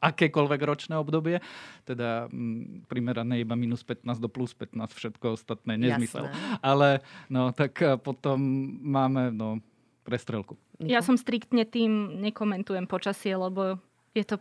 akékoľvek 0.00 0.60
ročné 0.64 0.96
obdobie, 0.96 1.44
teda 1.84 2.26
mm, 2.32 2.88
primerané 2.88 3.44
iba 3.44 3.52
minus 3.54 3.84
15 3.84 4.16
do 4.16 4.28
plus 4.32 4.56
15, 4.56 4.96
všetko 4.96 5.36
ostatné 5.36 5.76
nezmysel. 5.76 6.26
Jasné. 6.26 6.58
Ale 6.64 6.88
no, 7.28 7.52
tak 7.52 7.76
a 7.84 8.00
potom 8.00 8.40
máme 8.80 9.28
no, 9.30 9.60
prestrelku. 10.02 10.56
Ja 10.80 11.04
som 11.04 11.20
striktne 11.20 11.68
tým 11.68 12.24
nekomentujem 12.24 12.88
počasie, 12.88 13.36
lebo 13.36 13.76
je 14.16 14.24
to 14.24 14.40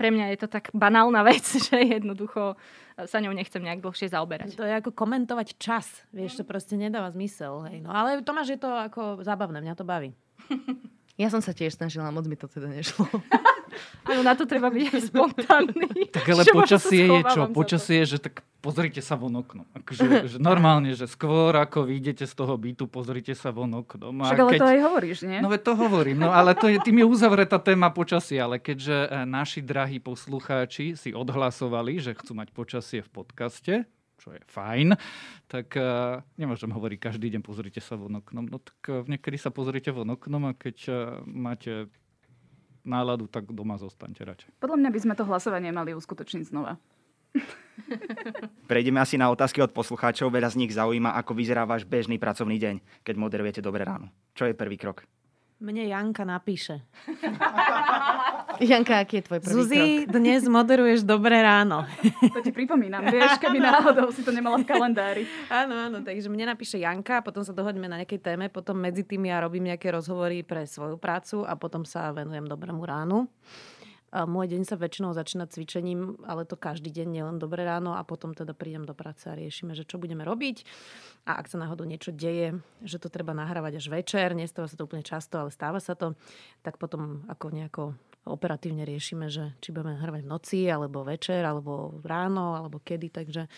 pre 0.00 0.08
mňa 0.08 0.32
je 0.32 0.38
to 0.40 0.48
tak 0.48 0.72
banálna 0.72 1.20
vec, 1.28 1.44
že 1.44 1.76
jednoducho 1.76 2.56
sa 3.04 3.20
ňou 3.20 3.36
nechcem 3.36 3.60
nejak 3.60 3.84
dlhšie 3.84 4.12
zaoberať. 4.12 4.56
To 4.56 4.64
je 4.64 4.72
ako 4.80 4.96
komentovať 4.96 5.60
čas. 5.60 6.04
Vieš, 6.12 6.40
to 6.40 6.44
proste 6.44 6.76
nedáva 6.76 7.12
zmysel. 7.12 7.64
Hej. 7.68 7.84
No, 7.84 7.92
ale 7.92 8.20
Tomáš, 8.24 8.56
je 8.56 8.60
to 8.60 8.68
ako 8.68 9.20
zábavné, 9.24 9.60
mňa 9.60 9.74
to 9.76 9.84
baví. 9.84 10.12
Ja 11.20 11.28
som 11.28 11.44
sa 11.44 11.52
tiež 11.52 11.76
snažila, 11.76 12.08
moc 12.08 12.24
mi 12.24 12.32
to 12.32 12.48
teda 12.48 12.72
nešlo. 12.72 13.04
Áno, 14.08 14.24
na 14.24 14.32
to 14.32 14.48
treba 14.48 14.72
byť 14.72 14.86
aj 14.88 15.02
spontánny. 15.12 16.08
Tak 16.08 16.24
ale 16.32 16.42
počasie 16.64 17.04
je 17.04 17.20
čo? 17.28 17.40
Počasie 17.52 18.02
je, 18.02 18.16
že 18.16 18.18
tak 18.24 18.40
pozrite 18.64 19.04
sa 19.04 19.20
von 19.20 19.36
oknom. 19.36 19.68
Akože, 19.76 20.26
že 20.26 20.38
normálne, 20.40 20.96
že 20.96 21.04
skôr 21.04 21.52
ako 21.52 21.84
vyjdete 21.84 22.24
z 22.24 22.34
toho 22.34 22.56
bytu, 22.56 22.88
pozrite 22.88 23.36
sa 23.36 23.52
von 23.52 23.68
oknom. 23.68 24.16
A 24.24 24.32
Však 24.32 24.40
ale 24.40 24.52
to 24.56 24.66
aj 24.66 24.80
hovoríš, 24.80 25.18
nie? 25.28 25.38
No 25.44 25.52
to 25.60 25.76
hovorím, 25.76 26.24
no 26.24 26.32
ale 26.32 26.56
to 26.56 26.72
je, 26.72 26.80
tým 26.80 27.04
je 27.04 27.06
uzavretá 27.06 27.60
téma 27.60 27.92
počasia, 27.92 28.48
ale 28.48 28.56
keďže 28.56 28.96
e, 29.06 29.08
naši 29.28 29.60
drahí 29.60 30.00
poslucháči 30.00 30.96
si 30.96 31.12
odhlasovali, 31.12 32.00
že 32.00 32.16
chcú 32.16 32.32
mať 32.32 32.48
počasie 32.56 33.04
v 33.04 33.10
podcaste, 33.12 33.74
čo 34.20 34.36
je 34.36 34.40
fajn, 34.52 34.94
tak 35.48 35.72
uh, 35.80 36.20
nemôžem 36.36 36.68
hovoriť 36.68 36.98
každý 37.00 37.32
deň 37.32 37.40
pozrite 37.40 37.80
sa 37.80 37.96
von 37.96 38.20
oknom. 38.20 38.44
No 38.46 38.60
tak 38.60 38.80
uh, 38.92 39.00
niekedy 39.08 39.40
sa 39.40 39.48
pozrite 39.48 39.88
von 39.90 40.12
oknom 40.12 40.44
a 40.46 40.52
keď 40.52 40.76
uh, 40.86 40.94
máte 41.24 41.88
náladu, 42.84 43.28
tak 43.28 43.48
doma 43.48 43.80
zostaňte 43.80 44.24
radšej. 44.24 44.50
Podľa 44.60 44.76
mňa 44.80 44.90
by 44.92 45.00
sme 45.00 45.14
to 45.16 45.24
hlasovanie 45.24 45.72
mali 45.72 45.96
uskutočniť 45.96 46.44
znova. 46.48 46.76
Prejdeme 48.70 49.00
asi 49.00 49.16
na 49.16 49.30
otázky 49.30 49.62
od 49.62 49.72
poslucháčov. 49.72 50.30
Veľa 50.30 50.50
z 50.52 50.58
nich 50.60 50.72
zaujíma, 50.74 51.14
ako 51.16 51.32
vyzerá 51.36 51.64
váš 51.64 51.86
bežný 51.86 52.18
pracovný 52.18 52.58
deň, 52.58 53.04
keď 53.06 53.14
moderujete 53.16 53.60
Dobré 53.64 53.86
ráno. 53.86 54.10
Čo 54.34 54.50
je 54.50 54.54
prvý 54.54 54.76
krok? 54.76 55.06
Mne 55.60 55.92
Janka 55.92 56.24
napíše. 56.24 56.80
Janka, 58.64 59.04
aký 59.04 59.20
je 59.20 59.24
tvoj 59.28 59.40
prvý 59.44 59.52
Zuzi, 59.52 59.84
krok? 60.08 60.16
dnes 60.16 60.48
moderuješ 60.48 61.04
Dobré 61.04 61.36
ráno. 61.44 61.84
To 62.32 62.40
ti 62.40 62.48
pripomínam, 62.48 63.04
vieš, 63.12 63.36
keby 63.36 63.60
náhodou 63.60 64.08
si 64.08 64.24
to 64.24 64.32
nemala 64.32 64.56
v 64.56 64.64
kalendári. 64.64 65.28
Áno, 65.52 65.76
áno, 65.76 66.00
takže 66.00 66.32
mne 66.32 66.56
napíše 66.56 66.80
Janka, 66.80 67.20
potom 67.20 67.44
sa 67.44 67.52
dohodneme 67.52 67.92
na 67.92 68.00
nejakej 68.00 68.24
téme, 68.24 68.48
potom 68.48 68.80
medzi 68.80 69.04
tým 69.04 69.28
ja 69.28 69.36
robím 69.44 69.68
nejaké 69.68 69.92
rozhovory 69.92 70.40
pre 70.48 70.64
svoju 70.64 70.96
prácu 70.96 71.44
a 71.44 71.52
potom 71.60 71.84
sa 71.84 72.08
venujem 72.08 72.48
Dobrému 72.48 72.80
ránu. 72.80 73.28
Môj 74.10 74.50
deň 74.50 74.66
sa 74.66 74.74
väčšinou 74.74 75.14
začína 75.14 75.46
cvičením, 75.46 76.18
ale 76.26 76.42
to 76.42 76.58
každý 76.58 76.90
deň, 76.90 77.08
nielen 77.14 77.36
dobré 77.38 77.62
ráno 77.62 77.94
a 77.94 78.02
potom 78.02 78.34
teda 78.34 78.58
prídem 78.58 78.82
do 78.82 78.90
práce 78.90 79.30
a 79.30 79.38
riešime, 79.38 79.78
že 79.78 79.86
čo 79.86 80.02
budeme 80.02 80.26
robiť. 80.26 80.66
A 81.30 81.38
ak 81.38 81.46
sa 81.46 81.62
náhodou 81.62 81.86
niečo 81.86 82.10
deje, 82.10 82.58
že 82.82 82.98
to 82.98 83.06
treba 83.06 83.30
nahrávať 83.38 83.78
až 83.78 83.86
večer, 83.86 84.34
nestáva 84.34 84.66
sa 84.66 84.74
to 84.74 84.82
úplne 84.82 85.06
často, 85.06 85.38
ale 85.38 85.54
stáva 85.54 85.78
sa 85.78 85.94
to, 85.94 86.18
tak 86.66 86.74
potom 86.82 87.22
ako 87.30 87.46
nejako 87.54 87.84
operatívne 88.26 88.84
riešime, 88.84 89.32
že 89.32 89.56
či 89.64 89.72
budeme 89.72 89.96
nahrávať 89.96 90.22
v 90.26 90.30
noci, 90.30 90.60
alebo 90.68 91.06
večer, 91.06 91.40
alebo 91.40 92.02
ráno, 92.04 92.52
alebo 92.52 92.82
kedy. 92.82 93.08
Takže 93.08 93.42
e, 93.46 93.50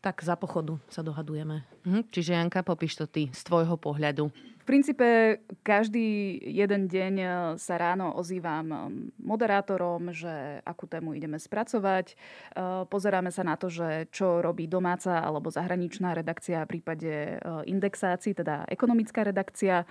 tak 0.00 0.24
za 0.24 0.38
pochodu 0.40 0.80
sa 0.88 1.04
dohadujeme. 1.04 1.60
Mhm, 1.84 2.08
čiže 2.08 2.32
Janka, 2.38 2.64
popíš 2.64 2.96
to 2.96 3.06
ty 3.10 3.28
z 3.28 3.42
tvojho 3.44 3.76
pohľadu. 3.76 4.32
Princípe 4.70 5.42
každý 5.66 6.38
jeden 6.46 6.86
deň 6.86 7.14
eh, 7.18 7.30
sa 7.58 7.74
ráno 7.74 8.14
ozývam 8.14 8.66
eh, 8.70 8.78
moderátorom, 9.18 10.14
že 10.14 10.62
akú 10.62 10.86
tému 10.86 11.18
ideme 11.18 11.42
spracovať. 11.42 12.14
Eh, 12.14 12.86
Pozeráme 12.86 13.34
sa 13.34 13.42
na 13.42 13.58
to, 13.58 13.66
že 13.66 14.06
čo 14.14 14.38
robí 14.38 14.70
domáca 14.70 15.26
alebo 15.26 15.50
zahraničná 15.50 16.14
redakcia 16.14 16.62
v 16.62 16.78
prípade 16.78 17.42
indexácií, 17.66 18.30
teda 18.30 18.62
ekonomická 18.70 19.26
redakcia. 19.26 19.82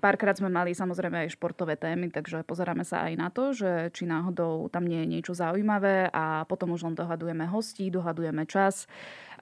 Párkrát 0.00 0.34
sme 0.34 0.48
mali 0.48 0.72
samozrejme 0.72 1.28
aj 1.28 1.36
športové 1.36 1.76
témy, 1.76 2.08
takže 2.08 2.40
pozeráme 2.48 2.88
sa 2.88 3.04
aj 3.06 3.14
na 3.14 3.28
to, 3.28 3.52
že 3.52 3.92
či 3.92 4.08
náhodou 4.08 4.66
tam 4.72 4.88
nie 4.88 5.04
je 5.04 5.12
niečo 5.12 5.32
zaujímavé 5.36 6.08
a 6.08 6.48
potom 6.48 6.72
už 6.72 6.88
len 6.88 6.96
dohadujeme 6.96 7.44
hostí, 7.46 7.92
dohadujeme 7.92 8.48
čas. 8.48 8.88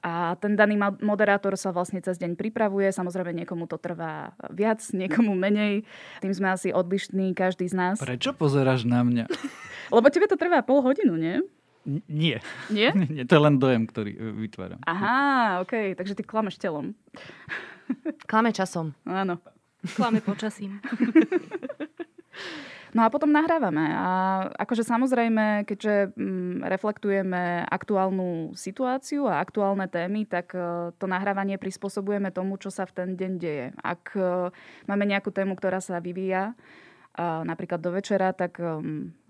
A 0.01 0.33
ten 0.41 0.57
daný 0.57 0.81
moderátor 1.05 1.53
sa 1.61 1.77
vlastne 1.77 2.01
cez 2.01 2.17
deň 2.17 2.33
pripravuje. 2.33 2.89
Samozrejme, 2.89 3.37
niekomu 3.45 3.69
to 3.69 3.77
trvá 3.77 4.33
viac, 4.49 4.81
niekomu 4.97 5.37
menej. 5.37 5.85
Tým 6.25 6.33
sme 6.33 6.49
asi 6.57 6.73
odlišní, 6.73 7.37
každý 7.37 7.69
z 7.69 7.77
nás. 7.77 7.97
Prečo 8.01 8.33
pozeráš 8.33 8.89
na 8.89 9.05
mňa? 9.05 9.29
Lebo 9.95 10.07
tebe 10.09 10.25
to 10.25 10.41
trvá 10.41 10.65
pol 10.65 10.81
hodinu, 10.81 11.21
nie? 11.21 11.45
N- 11.85 12.05
nie. 12.09 12.41
Nie? 12.73 12.97
nie. 13.13 13.29
To 13.29 13.33
je 13.37 13.43
len 13.45 13.57
dojem, 13.61 13.85
ktorý 13.85 14.13
e, 14.17 14.21
vytváram. 14.49 14.81
Aha, 14.89 15.61
OK, 15.65 15.93
takže 15.97 16.17
ty 16.17 16.23
klameš 16.25 16.57
telom. 16.57 16.97
Klame 18.25 18.57
časom. 18.57 18.97
Áno. 19.05 19.37
Klame 19.97 20.25
počasím. 20.25 20.81
No 22.91 23.07
a 23.07 23.13
potom 23.13 23.31
nahrávame. 23.31 23.87
A 23.95 24.11
akože 24.59 24.83
samozrejme, 24.83 25.63
keďže 25.63 26.11
mm, 26.15 26.67
reflektujeme 26.67 27.63
aktuálnu 27.71 28.59
situáciu 28.59 29.31
a 29.31 29.39
aktuálne 29.39 29.87
témy, 29.87 30.27
tak 30.27 30.59
e, 30.59 30.91
to 30.99 31.07
nahrávanie 31.07 31.55
prispôsobujeme 31.55 32.35
tomu, 32.35 32.59
čo 32.59 32.75
sa 32.75 32.87
v 32.91 32.95
ten 32.95 33.09
deň 33.15 33.33
deje. 33.39 33.67
Ak 33.79 34.15
e, 34.19 34.51
máme 34.91 35.07
nejakú 35.07 35.31
tému, 35.31 35.55
ktorá 35.55 35.79
sa 35.79 36.03
vyvíja, 36.03 36.59
napríklad 37.21 37.83
do 37.83 37.91
večera, 37.91 38.31
tak 38.31 38.63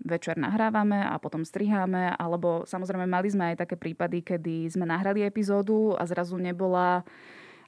večer 0.05 0.37
nahrávame 0.37 1.01
a 1.01 1.17
potom 1.17 1.41
striháme, 1.41 2.13
alebo 2.13 2.63
samozrejme 2.63 3.09
mali 3.09 3.27
sme 3.33 3.51
aj 3.51 3.65
také 3.65 3.75
prípady, 3.75 4.21
kedy 4.21 4.69
sme 4.69 4.85
nahrali 4.85 5.25
epizódu 5.25 5.97
a 5.97 6.05
zrazu 6.05 6.37
nebola 6.37 7.01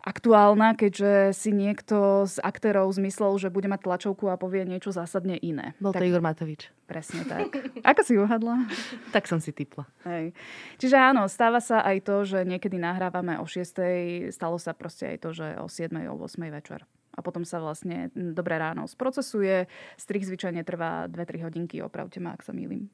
aktuálna, 0.03 0.75
keďže 0.75 1.31
si 1.31 1.55
niekto 1.55 2.27
z 2.27 2.43
aktérov 2.43 2.91
zmyslel, 2.91 3.39
že 3.39 3.47
bude 3.47 3.71
mať 3.71 3.87
tlačovku 3.87 4.27
a 4.27 4.35
povie 4.35 4.67
niečo 4.67 4.91
zásadne 4.91 5.39
iné. 5.39 5.73
Bol 5.79 5.95
to 5.95 6.03
tak, 6.03 6.07
Igor 6.11 6.19
Matovič. 6.19 6.67
Presne 6.83 7.23
tak. 7.23 7.55
Ako 7.81 8.01
si 8.03 8.19
uhadla? 8.19 8.67
tak 9.15 9.31
som 9.31 9.39
si 9.39 9.55
typla. 9.55 9.87
Hej. 10.03 10.35
Čiže 10.77 10.99
áno, 10.99 11.23
stáva 11.31 11.63
sa 11.63 11.79
aj 11.87 11.97
to, 12.03 12.27
že 12.27 12.43
niekedy 12.43 12.75
nahrávame 12.75 13.39
o 13.39 13.47
6. 13.47 14.29
Stalo 14.35 14.59
sa 14.59 14.75
proste 14.75 15.15
aj 15.15 15.17
to, 15.23 15.29
že 15.31 15.47
o 15.55 15.71
7. 15.71 15.95
o 16.11 16.15
8. 16.19 16.51
večer. 16.51 16.83
A 17.15 17.23
potom 17.23 17.47
sa 17.47 17.63
vlastne 17.63 18.11
dobré 18.13 18.59
ráno 18.59 18.83
sprocesuje. 18.89 19.71
Strich 19.95 20.27
zvyčajne 20.27 20.65
trvá 20.67 21.07
2-3 21.07 21.45
hodinky, 21.47 21.79
opravte 21.79 22.19
ma, 22.19 22.35
ak 22.35 22.43
sa 22.43 22.51
mýlim. 22.51 22.91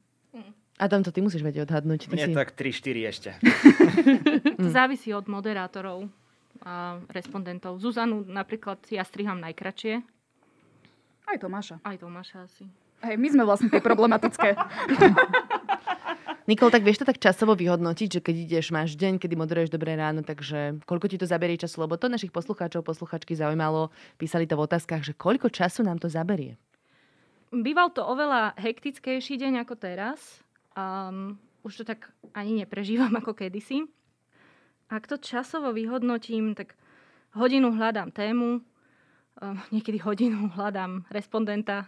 Adam, 0.80 1.04
to 1.04 1.12
ty 1.12 1.20
musíš 1.20 1.44
vedieť 1.44 1.68
odhadnúť. 1.68 2.08
Ty 2.08 2.16
Mne 2.16 2.28
si... 2.30 2.36
tak 2.36 2.56
3-4 2.56 3.12
ešte. 3.12 3.30
To 4.60 4.68
závisí 4.68 5.08
od 5.16 5.24
moderátorov 5.24 6.04
a 6.04 6.19
respondentov. 7.08 7.80
Zuzanu 7.80 8.24
napríklad 8.24 8.80
ja 8.92 9.04
striham 9.04 9.40
najkračšie. 9.40 10.04
Aj 11.30 11.38
Tomáša. 11.38 11.78
Aj 11.86 11.96
Tomáša 11.96 12.44
asi. 12.44 12.66
Hej, 13.00 13.16
my 13.16 13.28
sme 13.32 13.42
vlastne 13.48 13.72
tie 13.72 13.80
problematické. 13.80 14.56
Nikol, 16.50 16.74
tak 16.74 16.82
vieš 16.82 17.00
to 17.00 17.08
tak 17.08 17.22
časovo 17.22 17.54
vyhodnotiť, 17.54 18.18
že 18.18 18.20
keď 18.20 18.34
ideš, 18.34 18.74
máš 18.74 18.98
deň, 18.98 19.22
kedy 19.22 19.38
moderuješ 19.38 19.70
dobré 19.70 19.94
ráno, 19.94 20.26
takže 20.26 20.82
koľko 20.82 21.06
ti 21.06 21.16
to 21.16 21.22
zaberie 21.22 21.54
času? 21.54 21.86
Lebo 21.86 21.94
to 21.94 22.10
našich 22.10 22.34
poslucháčov, 22.34 22.82
posluchačky 22.82 23.38
zaujímalo, 23.38 23.94
písali 24.18 24.50
to 24.50 24.58
v 24.58 24.66
otázkach, 24.66 25.06
že 25.06 25.14
koľko 25.14 25.46
času 25.46 25.86
nám 25.86 26.02
to 26.02 26.10
zaberie? 26.10 26.58
Býval 27.54 27.94
to 27.94 28.02
oveľa 28.02 28.58
hektickejší 28.58 29.38
deň 29.38 29.62
ako 29.62 29.74
teraz. 29.78 30.42
Um, 30.74 31.38
už 31.62 31.82
to 31.82 31.84
tak 31.86 32.10
ani 32.34 32.66
neprežívam 32.66 33.14
ako 33.20 33.32
kedysi. 33.32 33.86
Ak 34.90 35.06
to 35.06 35.22
časovo 35.22 35.70
vyhodnotím, 35.70 36.58
tak 36.58 36.74
hodinu 37.38 37.70
hľadám 37.70 38.10
tému, 38.10 38.58
um, 38.58 39.56
niekedy 39.70 40.02
hodinu 40.02 40.50
hľadám 40.58 41.06
respondenta 41.14 41.86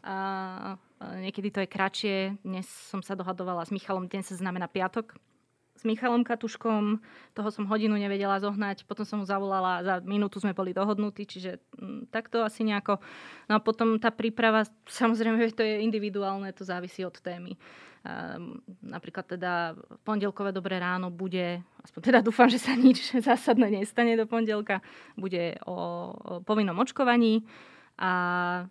a 0.00 0.78
niekedy 1.20 1.50
to 1.52 1.60
je 1.60 1.68
kratšie. 1.68 2.16
Dnes 2.46 2.64
som 2.64 3.02
sa 3.02 3.12
dohadovala 3.18 3.66
s 3.66 3.74
Michalom, 3.74 4.08
dnes 4.08 4.30
sa 4.30 4.38
znamená 4.38 4.70
piatok. 4.70 5.18
S 5.76 5.84
Michalom 5.84 6.24
Katuškom, 6.24 7.04
toho 7.36 7.48
som 7.52 7.68
hodinu 7.68 8.00
nevedela 8.00 8.40
zohnať, 8.40 8.88
potom 8.88 9.04
som 9.04 9.20
mu 9.20 9.26
zavolala, 9.28 9.84
za 9.84 9.94
minútu 10.00 10.40
sme 10.40 10.56
boli 10.56 10.72
dohodnutí, 10.72 11.28
čiže 11.28 11.60
m, 11.76 12.08
takto 12.08 12.40
asi 12.40 12.64
nejako. 12.64 12.96
No 13.52 13.56
a 13.56 13.60
potom 13.60 14.00
tá 14.00 14.08
príprava, 14.08 14.64
samozrejme, 14.88 15.36
to 15.58 15.60
je 15.60 15.84
individuálne, 15.84 16.48
to 16.56 16.64
závisí 16.64 17.04
od 17.04 17.20
témy. 17.20 17.60
Um, 18.06 18.62
napríklad 18.86 19.26
teda 19.26 19.74
pondelkové 20.06 20.54
dobré 20.54 20.78
ráno 20.78 21.10
bude, 21.10 21.58
aspoň 21.82 22.00
teda 22.06 22.20
dúfam, 22.22 22.46
že 22.46 22.62
sa 22.62 22.72
nič 22.78 23.12
zásadné 23.28 23.68
nestane 23.68 24.14
do 24.14 24.24
pondelka, 24.24 24.80
bude 25.18 25.58
o, 25.66 25.76
o 26.14 26.32
povinnom 26.40 26.78
očkovaní 26.78 27.42
a 27.98 28.10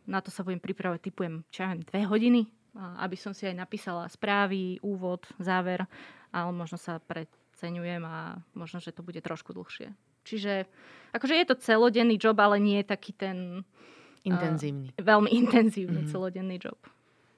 na 0.08 0.20
to 0.22 0.32
sa 0.32 0.46
budem 0.46 0.62
pripravať, 0.62 1.12
typujem, 1.12 1.44
čo 1.52 1.66
ja 1.66 1.74
viem, 1.74 1.84
dve 1.84 2.08
hodiny, 2.08 2.42
aby 2.76 3.16
som 3.18 3.32
si 3.32 3.48
aj 3.48 3.56
napísala 3.56 4.06
správy, 4.12 4.78
úvod, 4.84 5.24
záver, 5.40 5.88
ale 6.36 6.52
možno 6.52 6.76
sa 6.76 7.00
preceňujem 7.00 8.04
a 8.04 8.44
možno, 8.52 8.84
že 8.84 8.92
to 8.92 9.00
bude 9.00 9.24
trošku 9.24 9.56
dlhšie. 9.56 9.96
Čiže 10.28 10.68
akože 11.16 11.36
je 11.40 11.46
to 11.48 11.56
celodenný 11.56 12.20
job, 12.20 12.36
ale 12.44 12.60
nie 12.60 12.84
je 12.84 12.88
taký 12.92 13.16
ten... 13.16 13.64
Intenzívny. 14.26 14.90
Uh, 14.98 15.06
veľmi 15.06 15.30
intenzívny 15.30 16.02
mm. 16.04 16.10
celodenný 16.10 16.58
job. 16.58 16.82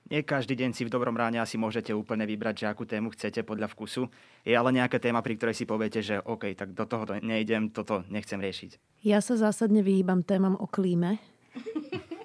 Nie 0.07 0.23
každý 0.23 0.55
deň 0.55 0.71
si 0.71 0.87
v 0.87 0.93
dobrom 0.95 1.19
ráne 1.19 1.35
asi 1.35 1.59
môžete 1.59 1.91
úplne 1.91 2.23
vybrať, 2.23 2.63
že 2.63 2.65
akú 2.71 2.87
tému 2.87 3.11
chcete 3.11 3.43
podľa 3.43 3.67
vkusu. 3.67 4.07
Je 4.47 4.55
ale 4.55 4.71
nejaká 4.71 5.03
téma, 5.03 5.19
pri 5.19 5.35
ktorej 5.35 5.59
si 5.59 5.67
poviete, 5.67 5.99
že 5.99 6.23
OK, 6.23 6.55
tak 6.55 6.71
do 6.71 6.87
toho 6.87 7.19
nejdem, 7.19 7.75
toto 7.75 8.07
nechcem 8.07 8.39
riešiť. 8.39 9.03
Ja 9.03 9.19
sa 9.19 9.35
zásadne 9.35 9.83
vyhýbam 9.83 10.23
témam 10.23 10.55
o 10.55 10.63
klíme 10.63 11.19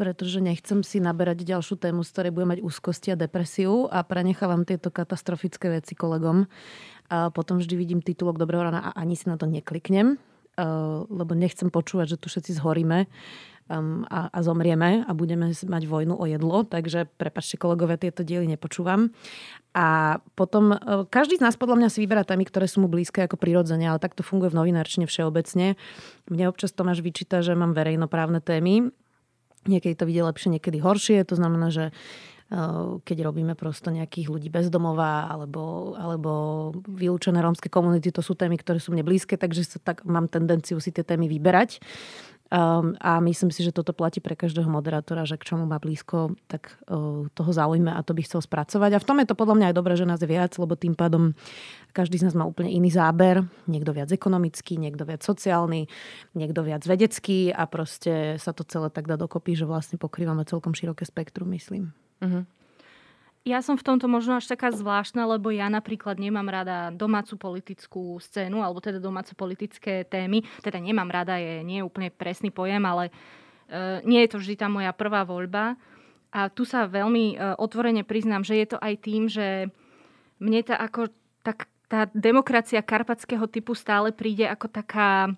pretože 0.00 0.40
nechcem 0.40 0.80
si 0.80 0.96
naberať 0.96 1.44
ďalšiu 1.44 1.76
tému, 1.76 2.00
z 2.00 2.08
ktorej 2.16 2.32
budem 2.32 2.56
mať 2.56 2.60
úzkosti 2.64 3.12
a 3.12 3.20
depresiu 3.20 3.84
a 3.92 4.00
prenechávam 4.00 4.64
tieto 4.64 4.88
katastrofické 4.88 5.68
veci 5.68 5.92
kolegom. 5.92 6.48
A 7.12 7.28
potom 7.28 7.60
vždy 7.60 7.76
vidím 7.76 8.00
titulok 8.00 8.40
Dobrého 8.40 8.64
rána 8.64 8.80
a 8.80 8.96
ani 8.96 9.12
si 9.12 9.28
na 9.28 9.36
to 9.36 9.44
nekliknem, 9.44 10.16
lebo 11.12 11.32
nechcem 11.36 11.68
počúvať, 11.68 12.16
že 12.16 12.20
tu 12.20 12.32
všetci 12.32 12.56
zhoríme 12.56 13.04
um, 13.70 14.02
a, 14.08 14.32
a 14.32 14.38
zomrieme 14.40 15.06
a 15.06 15.10
budeme 15.12 15.52
mať 15.52 15.82
vojnu 15.86 16.16
o 16.18 16.24
jedlo, 16.24 16.66
takže 16.66 17.06
prepačte 17.20 17.60
kolegovia, 17.60 18.00
tieto 18.00 18.26
diely 18.26 18.48
nepočúvam. 18.50 19.14
A 19.70 20.18
potom 20.34 20.74
e, 20.74 21.06
každý 21.06 21.38
z 21.38 21.46
nás 21.46 21.54
podľa 21.54 21.78
mňa 21.78 21.88
si 21.94 22.02
vyberá 22.02 22.26
témy, 22.26 22.42
ktoré 22.42 22.66
sú 22.66 22.82
mu 22.82 22.90
blízke 22.90 23.22
ako 23.22 23.38
prirodzene, 23.38 23.86
ale 23.86 24.02
takto 24.02 24.26
funguje 24.26 24.50
v 24.50 24.58
novinárčine 24.58 25.06
všeobecne. 25.06 25.78
Mne 26.26 26.44
občas 26.50 26.74
Tomáš 26.74 27.06
vyčíta, 27.06 27.38
že 27.38 27.54
mám 27.54 27.70
verejnoprávne 27.70 28.42
témy. 28.42 28.90
Niekedy 29.68 29.94
to 29.96 30.08
vidie 30.08 30.24
lepšie, 30.24 30.56
niekedy 30.56 30.80
horšie. 30.80 31.20
To 31.28 31.36
znamená, 31.36 31.68
že 31.68 31.84
e, 31.88 31.92
keď 33.04 33.16
robíme 33.28 33.52
prosto 33.52 33.92
nejakých 33.92 34.32
ľudí 34.32 34.48
bezdomová 34.48 35.28
alebo, 35.28 35.94
alebo 36.00 36.30
vylúčené 36.88 37.44
rómske 37.44 37.68
komunity, 37.68 38.08
to 38.08 38.24
sú 38.24 38.32
témy, 38.32 38.56
ktoré 38.56 38.80
sú 38.80 38.96
mne 38.96 39.04
blízke, 39.04 39.36
takže 39.36 39.76
sa 39.76 39.78
tak 39.80 40.08
mám 40.08 40.32
tendenciu 40.32 40.80
si 40.80 40.90
tie 40.90 41.04
témy 41.04 41.28
vyberať. 41.28 41.82
Um, 42.50 42.98
a 42.98 43.22
myslím 43.22 43.54
si, 43.54 43.62
že 43.62 43.70
toto 43.70 43.94
platí 43.94 44.18
pre 44.18 44.34
každého 44.34 44.66
moderátora, 44.66 45.22
že 45.22 45.38
k 45.38 45.54
čomu 45.54 45.70
má 45.70 45.78
blízko, 45.78 46.34
tak 46.50 46.82
uh, 46.90 47.30
toho 47.30 47.50
zaujme 47.54 47.94
a 47.94 48.02
to 48.02 48.10
by 48.10 48.26
chcel 48.26 48.42
spracovať. 48.42 48.98
A 48.98 49.02
v 49.02 49.06
tom 49.06 49.22
je 49.22 49.30
to 49.30 49.38
podľa 49.38 49.54
mňa 49.54 49.66
aj 49.70 49.78
dobré, 49.78 49.94
že 49.94 50.02
nás 50.02 50.18
je 50.18 50.26
viac, 50.26 50.50
lebo 50.58 50.74
tým 50.74 50.98
pádom 50.98 51.38
každý 51.94 52.18
z 52.18 52.26
nás 52.26 52.34
má 52.34 52.42
úplne 52.42 52.74
iný 52.74 52.90
záber. 52.90 53.46
Niekto 53.70 53.94
viac 53.94 54.10
ekonomický, 54.10 54.82
niekto 54.82 55.06
viac 55.06 55.22
sociálny, 55.22 55.86
niekto 56.34 56.66
viac 56.66 56.82
vedecký 56.82 57.54
a 57.54 57.70
proste 57.70 58.34
sa 58.42 58.50
to 58.50 58.66
celé 58.66 58.90
tak 58.90 59.06
dá 59.06 59.14
dokopy, 59.14 59.54
že 59.54 59.62
vlastne 59.62 59.94
pokrývame 59.94 60.42
celkom 60.42 60.74
široké 60.74 61.06
spektrum, 61.06 61.54
myslím. 61.54 61.94
Uh-huh. 62.18 62.42
Ja 63.40 63.64
som 63.64 63.80
v 63.80 63.86
tomto 63.88 64.04
možno 64.04 64.36
až 64.36 64.52
taká 64.52 64.68
zvláštna, 64.68 65.24
lebo 65.24 65.48
ja 65.48 65.72
napríklad 65.72 66.20
nemám 66.20 66.44
rada 66.44 66.92
domácu 66.92 67.40
politickú 67.40 68.20
scénu, 68.20 68.60
alebo 68.60 68.84
teda 68.84 69.00
domáce 69.00 69.32
politické 69.32 70.04
témy. 70.04 70.44
Teda 70.60 70.76
nemám 70.76 71.08
rada, 71.08 71.40
je 71.40 71.64
nie 71.64 71.80
je 71.80 71.86
úplne 71.88 72.12
presný 72.12 72.52
pojem, 72.52 72.84
ale 72.84 73.08
uh, 73.08 74.04
nie 74.04 74.20
je 74.28 74.36
to 74.36 74.44
vždy 74.44 74.60
tá 74.60 74.68
moja 74.68 74.92
prvá 74.92 75.24
voľba. 75.24 75.80
A 76.36 76.52
tu 76.52 76.68
sa 76.68 76.84
veľmi 76.84 77.40
uh, 77.40 77.56
otvorene 77.56 78.04
priznám, 78.04 78.44
že 78.44 78.60
je 78.60 78.76
to 78.76 78.78
aj 78.78 78.94
tým, 79.00 79.24
že 79.24 79.72
mne 80.36 80.60
tá, 80.60 80.76
ako, 80.76 81.08
tak, 81.40 81.64
tá 81.88 82.12
demokracia 82.12 82.84
karpatského 82.84 83.48
typu 83.48 83.72
stále 83.72 84.12
príde 84.12 84.44
ako 84.52 84.68
taká 84.68 85.32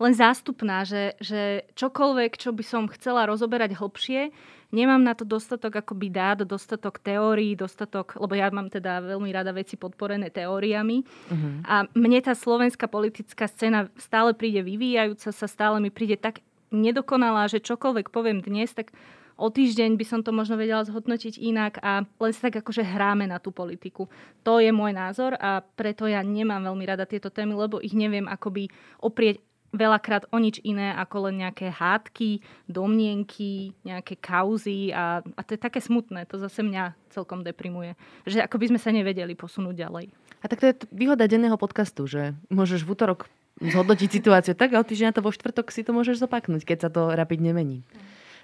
len 0.00 0.16
zástupná, 0.16 0.84
že, 0.88 1.12
že 1.20 1.68
čokoľvek, 1.76 2.40
čo 2.40 2.56
by 2.56 2.64
som 2.64 2.88
chcela 2.88 3.28
rozoberať 3.28 3.76
hlbšie, 3.76 4.32
nemám 4.70 5.02
na 5.02 5.14
to 5.14 5.26
dostatok 5.26 5.82
akoby 5.82 6.10
dát, 6.10 6.42
dostatok 6.46 7.02
teórií, 7.02 7.58
dostatok, 7.58 8.16
lebo 8.18 8.34
ja 8.38 8.50
mám 8.50 8.70
teda 8.70 9.02
veľmi 9.02 9.30
rada 9.30 9.50
veci 9.50 9.74
podporené 9.74 10.30
teóriami. 10.30 11.02
Uh-huh. 11.02 11.54
A 11.66 11.86
mne 11.94 12.18
tá 12.22 12.34
slovenská 12.34 12.86
politická 12.86 13.50
scéna 13.50 13.90
stále 13.98 14.34
príde 14.34 14.62
vyvíjajúca 14.62 15.30
sa, 15.34 15.46
stále 15.50 15.82
mi 15.82 15.90
príde 15.90 16.18
tak 16.18 16.42
nedokonalá, 16.70 17.50
že 17.50 17.62
čokoľvek 17.62 18.14
poviem 18.14 18.38
dnes, 18.40 18.70
tak 18.70 18.94
o 19.40 19.48
týždeň 19.48 19.96
by 19.96 20.04
som 20.04 20.20
to 20.20 20.30
možno 20.36 20.60
vedela 20.60 20.84
zhodnotiť 20.84 21.40
inak 21.40 21.80
a 21.80 22.04
len 22.04 22.32
sa 22.36 22.52
tak 22.52 22.60
akože 22.60 22.84
hráme 22.84 23.24
na 23.24 23.40
tú 23.40 23.50
politiku. 23.50 24.06
To 24.44 24.60
je 24.60 24.68
môj 24.68 24.92
názor 24.92 25.34
a 25.40 25.64
preto 25.64 26.04
ja 26.04 26.20
nemám 26.20 26.60
veľmi 26.60 26.84
rada 26.84 27.08
tieto 27.08 27.32
témy, 27.32 27.56
lebo 27.56 27.80
ich 27.80 27.96
neviem 27.96 28.28
akoby 28.28 28.68
oprieť 29.00 29.40
veľakrát 29.70 30.26
o 30.34 30.38
nič 30.38 30.58
iné 30.66 30.94
ako 30.94 31.30
len 31.30 31.46
nejaké 31.46 31.70
hádky, 31.70 32.42
domnienky, 32.66 33.74
nejaké 33.86 34.18
kauzy 34.18 34.90
a, 34.90 35.22
a 35.22 35.40
to 35.46 35.54
je 35.54 35.60
také 35.60 35.78
smutné. 35.78 36.26
To 36.30 36.38
zase 36.38 36.62
mňa 36.66 36.94
celkom 37.10 37.46
deprimuje. 37.46 37.94
Že 38.26 38.46
ako 38.46 38.56
by 38.58 38.66
sme 38.74 38.80
sa 38.82 38.90
nevedeli 38.90 39.34
posunúť 39.38 39.74
ďalej. 39.78 40.06
A 40.40 40.46
tak 40.48 40.58
to 40.62 40.66
je 40.72 40.74
výhoda 40.90 41.28
denného 41.28 41.54
podcastu, 41.60 42.08
že 42.08 42.34
môžeš 42.48 42.82
v 42.82 42.92
útorok 42.96 43.20
zhodnotiť 43.60 44.08
situáciu 44.08 44.54
tak 44.56 44.72
a 44.72 44.80
o 44.80 44.84
týždeň 44.84 45.20
to 45.20 45.24
vo 45.24 45.30
štvrtok 45.30 45.68
si 45.68 45.84
to 45.84 45.92
môžeš 45.92 46.16
zopaknúť, 46.16 46.64
keď 46.64 46.78
sa 46.80 46.88
to 46.88 47.12
rapidne 47.12 47.52
mení. 47.52 47.84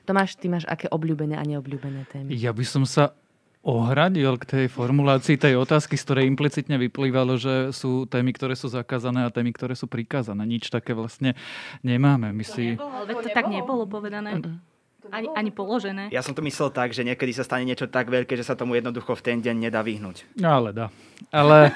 Tomáš, 0.07 0.39
ty 0.39 0.47
máš 0.47 0.69
aké 0.71 0.87
obľúbené 0.87 1.35
a 1.35 1.43
neobľúbené 1.43 2.07
témy? 2.07 2.31
Ja 2.37 2.55
by 2.55 2.63
som 2.63 2.87
sa 2.87 3.17
ohradil 3.67 4.39
k 4.39 4.45
tej 4.47 4.67
formulácii 4.71 5.35
tej 5.35 5.59
otázky, 5.59 5.99
z 5.99 6.07
ktorej 6.07 6.31
implicitne 6.31 6.79
vyplývalo, 6.79 7.35
že 7.35 7.75
sú 7.75 8.07
témy, 8.07 8.31
ktoré 8.31 8.55
sú 8.55 8.71
zakázané 8.71 9.27
a 9.27 9.35
témy, 9.35 9.51
ktoré 9.51 9.75
sú 9.75 9.91
prikázané. 9.91 10.47
Nič 10.47 10.71
také 10.71 10.95
vlastne 10.95 11.35
nemáme. 11.83 12.31
My 12.31 12.47
si... 12.47 12.79
Ale 12.79 13.11
to 13.11 13.31
tak 13.35 13.51
nebolo 13.51 13.83
povedané. 13.91 14.39
Ani, 15.11 15.29
ani 15.35 15.51
položené. 15.55 16.11
Ja 16.11 16.23
som 16.23 16.35
to 16.35 16.43
myslel 16.43 16.71
tak, 16.75 16.91
že 16.91 17.07
niekedy 17.07 17.33
sa 17.35 17.47
stane 17.47 17.67
niečo 17.67 17.87
tak 17.87 18.11
veľké, 18.11 18.35
že 18.35 18.47
sa 18.47 18.59
tomu 18.59 18.75
jednoducho 18.75 19.15
v 19.15 19.23
ten 19.23 19.39
deň 19.39 19.69
nedá 19.69 19.81
vyhnúť. 19.83 20.27
No 20.39 20.63
ale 20.63 20.71
dá. 20.75 20.87
Ale... 21.33 21.73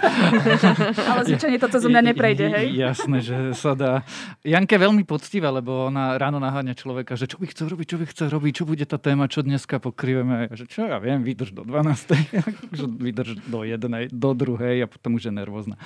ale 1.11 1.21
zvyčajne 1.27 1.59
toto 1.59 1.81
zo 1.81 1.89
mňa 1.89 2.03
neprejde, 2.13 2.47
hej? 2.51 2.67
Jasné, 2.77 3.19
že 3.23 3.37
sa 3.57 3.73
dá. 3.79 4.05
Janke 4.45 4.77
je 4.77 4.85
veľmi 4.85 5.03
poctivá, 5.07 5.49
lebo 5.55 5.89
ona 5.89 6.19
ráno 6.19 6.43
naháňa 6.43 6.77
človeka, 6.77 7.15
že 7.17 7.31
čo 7.31 7.41
by 7.41 7.47
chcel 7.49 7.73
robiť, 7.73 7.87
čo 7.87 7.97
by 7.97 8.05
chcel 8.11 8.29
robiť, 8.31 8.53
čo 8.53 8.65
bude 8.69 8.85
tá 8.85 8.99
téma, 9.01 9.31
čo 9.31 9.41
dneska 9.41 9.79
pokrýveme. 9.79 10.51
Že 10.53 10.65
čo 10.69 10.81
ja 10.87 10.99
viem, 10.99 11.23
vydrž 11.23 11.55
do 11.55 11.63
12. 11.65 12.15
vydrž 13.07 13.31
do 13.49 13.63
1. 13.65 14.11
do 14.11 14.31
2. 14.35 14.85
a 14.85 14.87
potom 14.91 15.17
už 15.17 15.31
je 15.31 15.33
nervózna 15.33 15.79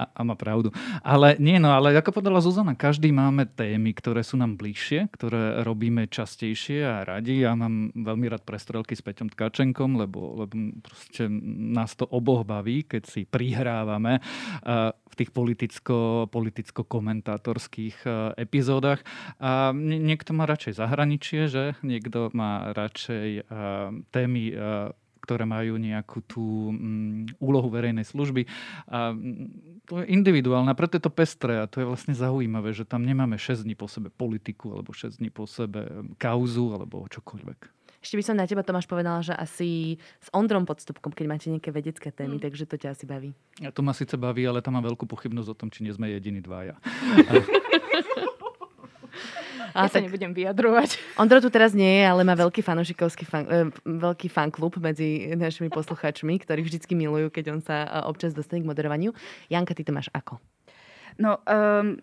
a, 0.00 0.08
a 0.08 0.20
má 0.24 0.32
pravdu. 0.32 0.72
Ale 1.04 1.36
nie, 1.36 1.60
no 1.60 1.76
ale 1.76 1.92
ako 2.00 2.16
povedala 2.16 2.40
Zuzana, 2.40 2.72
každý 2.72 3.12
máme 3.12 3.44
témy, 3.44 3.92
ktoré 3.92 4.24
sú 4.24 4.40
nám 4.40 4.56
bližšie, 4.56 5.12
ktoré 5.12 5.60
robíme 5.60 6.08
častejšie 6.08 6.80
a 6.80 7.04
radi. 7.04 7.44
Ja 7.44 7.52
mám 7.52 7.92
veľmi 7.92 8.32
rád 8.32 8.48
prestrelky 8.48 8.96
s 8.96 9.04
Peťom 9.04 9.28
Tkačenkom, 9.28 10.00
lebo, 10.00 10.40
lebo 10.40 10.80
proste 10.80 11.28
nás 11.74 11.92
to 11.92 12.08
oboch 12.08 12.48
baví, 12.48 12.88
keď 12.88 13.02
si 13.04 13.28
prihrávame 13.28 14.24
v 15.10 15.14
tých 15.18 15.30
politicko, 15.34 16.30
politicko-komentátorských 16.32 18.06
epizódach. 18.40 19.04
A 19.42 19.74
niekto 19.76 20.32
má 20.32 20.48
radšej 20.48 20.80
zahraničie, 20.80 21.50
že 21.50 21.76
niekto 21.84 22.30
má 22.32 22.72
radšej 22.72 23.44
témy 24.14 24.42
ktoré 25.30 25.46
majú 25.46 25.78
nejakú 25.78 26.26
tú 26.26 26.74
um, 26.74 27.22
úlohu 27.38 27.70
verejnej 27.70 28.02
služby. 28.02 28.50
A 28.90 29.14
mm, 29.14 29.86
to 29.86 30.02
je 30.02 30.10
individuálne, 30.10 30.74
preto 30.74 30.98
je 30.98 31.06
to 31.06 31.14
pestré 31.14 31.62
a 31.62 31.70
to 31.70 31.78
je 31.78 31.86
vlastne 31.86 32.18
zaujímavé, 32.18 32.74
že 32.74 32.82
tam 32.82 33.06
nemáme 33.06 33.38
6 33.38 33.62
dní 33.62 33.78
po 33.78 33.86
sebe 33.86 34.10
politiku 34.10 34.74
alebo 34.74 34.90
6 34.90 35.22
dní 35.22 35.30
po 35.30 35.46
sebe 35.46 35.86
kauzu 36.18 36.74
alebo 36.74 37.06
čokoľvek. 37.06 37.78
Ešte 38.02 38.16
by 38.16 38.24
som 38.26 38.34
na 38.34 38.48
teba, 38.48 38.64
Tomáš, 38.66 38.90
povedala, 38.90 39.20
že 39.22 39.36
asi 39.36 40.00
s 40.18 40.28
Ondrom 40.34 40.66
Podstupkom, 40.66 41.14
keď 41.14 41.26
máte 41.30 41.46
nejaké 41.46 41.70
vedecké 41.70 42.10
témy, 42.10 42.40
mm. 42.40 42.42
takže 42.42 42.66
to 42.66 42.74
ťa 42.74 42.98
asi 42.98 43.06
baví. 43.06 43.30
Ja 43.62 43.70
to 43.70 43.86
ma 43.86 43.94
síce 43.94 44.18
baví, 44.18 44.42
ale 44.42 44.64
tam 44.66 44.80
mám 44.80 44.88
veľkú 44.90 45.06
pochybnosť 45.06 45.48
o 45.52 45.54
tom, 45.54 45.70
či 45.70 45.86
nie 45.86 45.94
sme 45.94 46.10
jediní 46.10 46.42
dvaja. 46.42 46.74
Ja 49.74 49.88
sa 49.88 50.02
nebudem 50.02 50.34
vyjadrovať. 50.34 50.98
Ondro 51.22 51.38
tu 51.38 51.48
teraz 51.50 51.72
nie 51.72 52.02
je, 52.02 52.04
ale 52.06 52.22
má 52.26 52.34
veľký 52.34 52.60
fanošikovský 52.62 53.24
fan, 53.26 53.44
e, 53.46 53.70
veľký 53.86 54.28
fanklub 54.30 54.78
medzi 54.82 55.34
našimi 55.34 55.70
posluchačmi, 55.70 56.38
ktorí 56.42 56.66
vždycky 56.66 56.98
milujú, 56.98 57.30
keď 57.30 57.44
on 57.54 57.60
sa 57.62 57.86
e, 57.86 57.88
občas 58.06 58.34
dostane 58.34 58.62
k 58.62 58.70
moderovaniu. 58.70 59.14
Janka, 59.48 59.74
ty 59.74 59.86
to 59.86 59.94
máš 59.94 60.10
ako? 60.10 60.42
No, 61.20 61.42
um, 61.44 62.00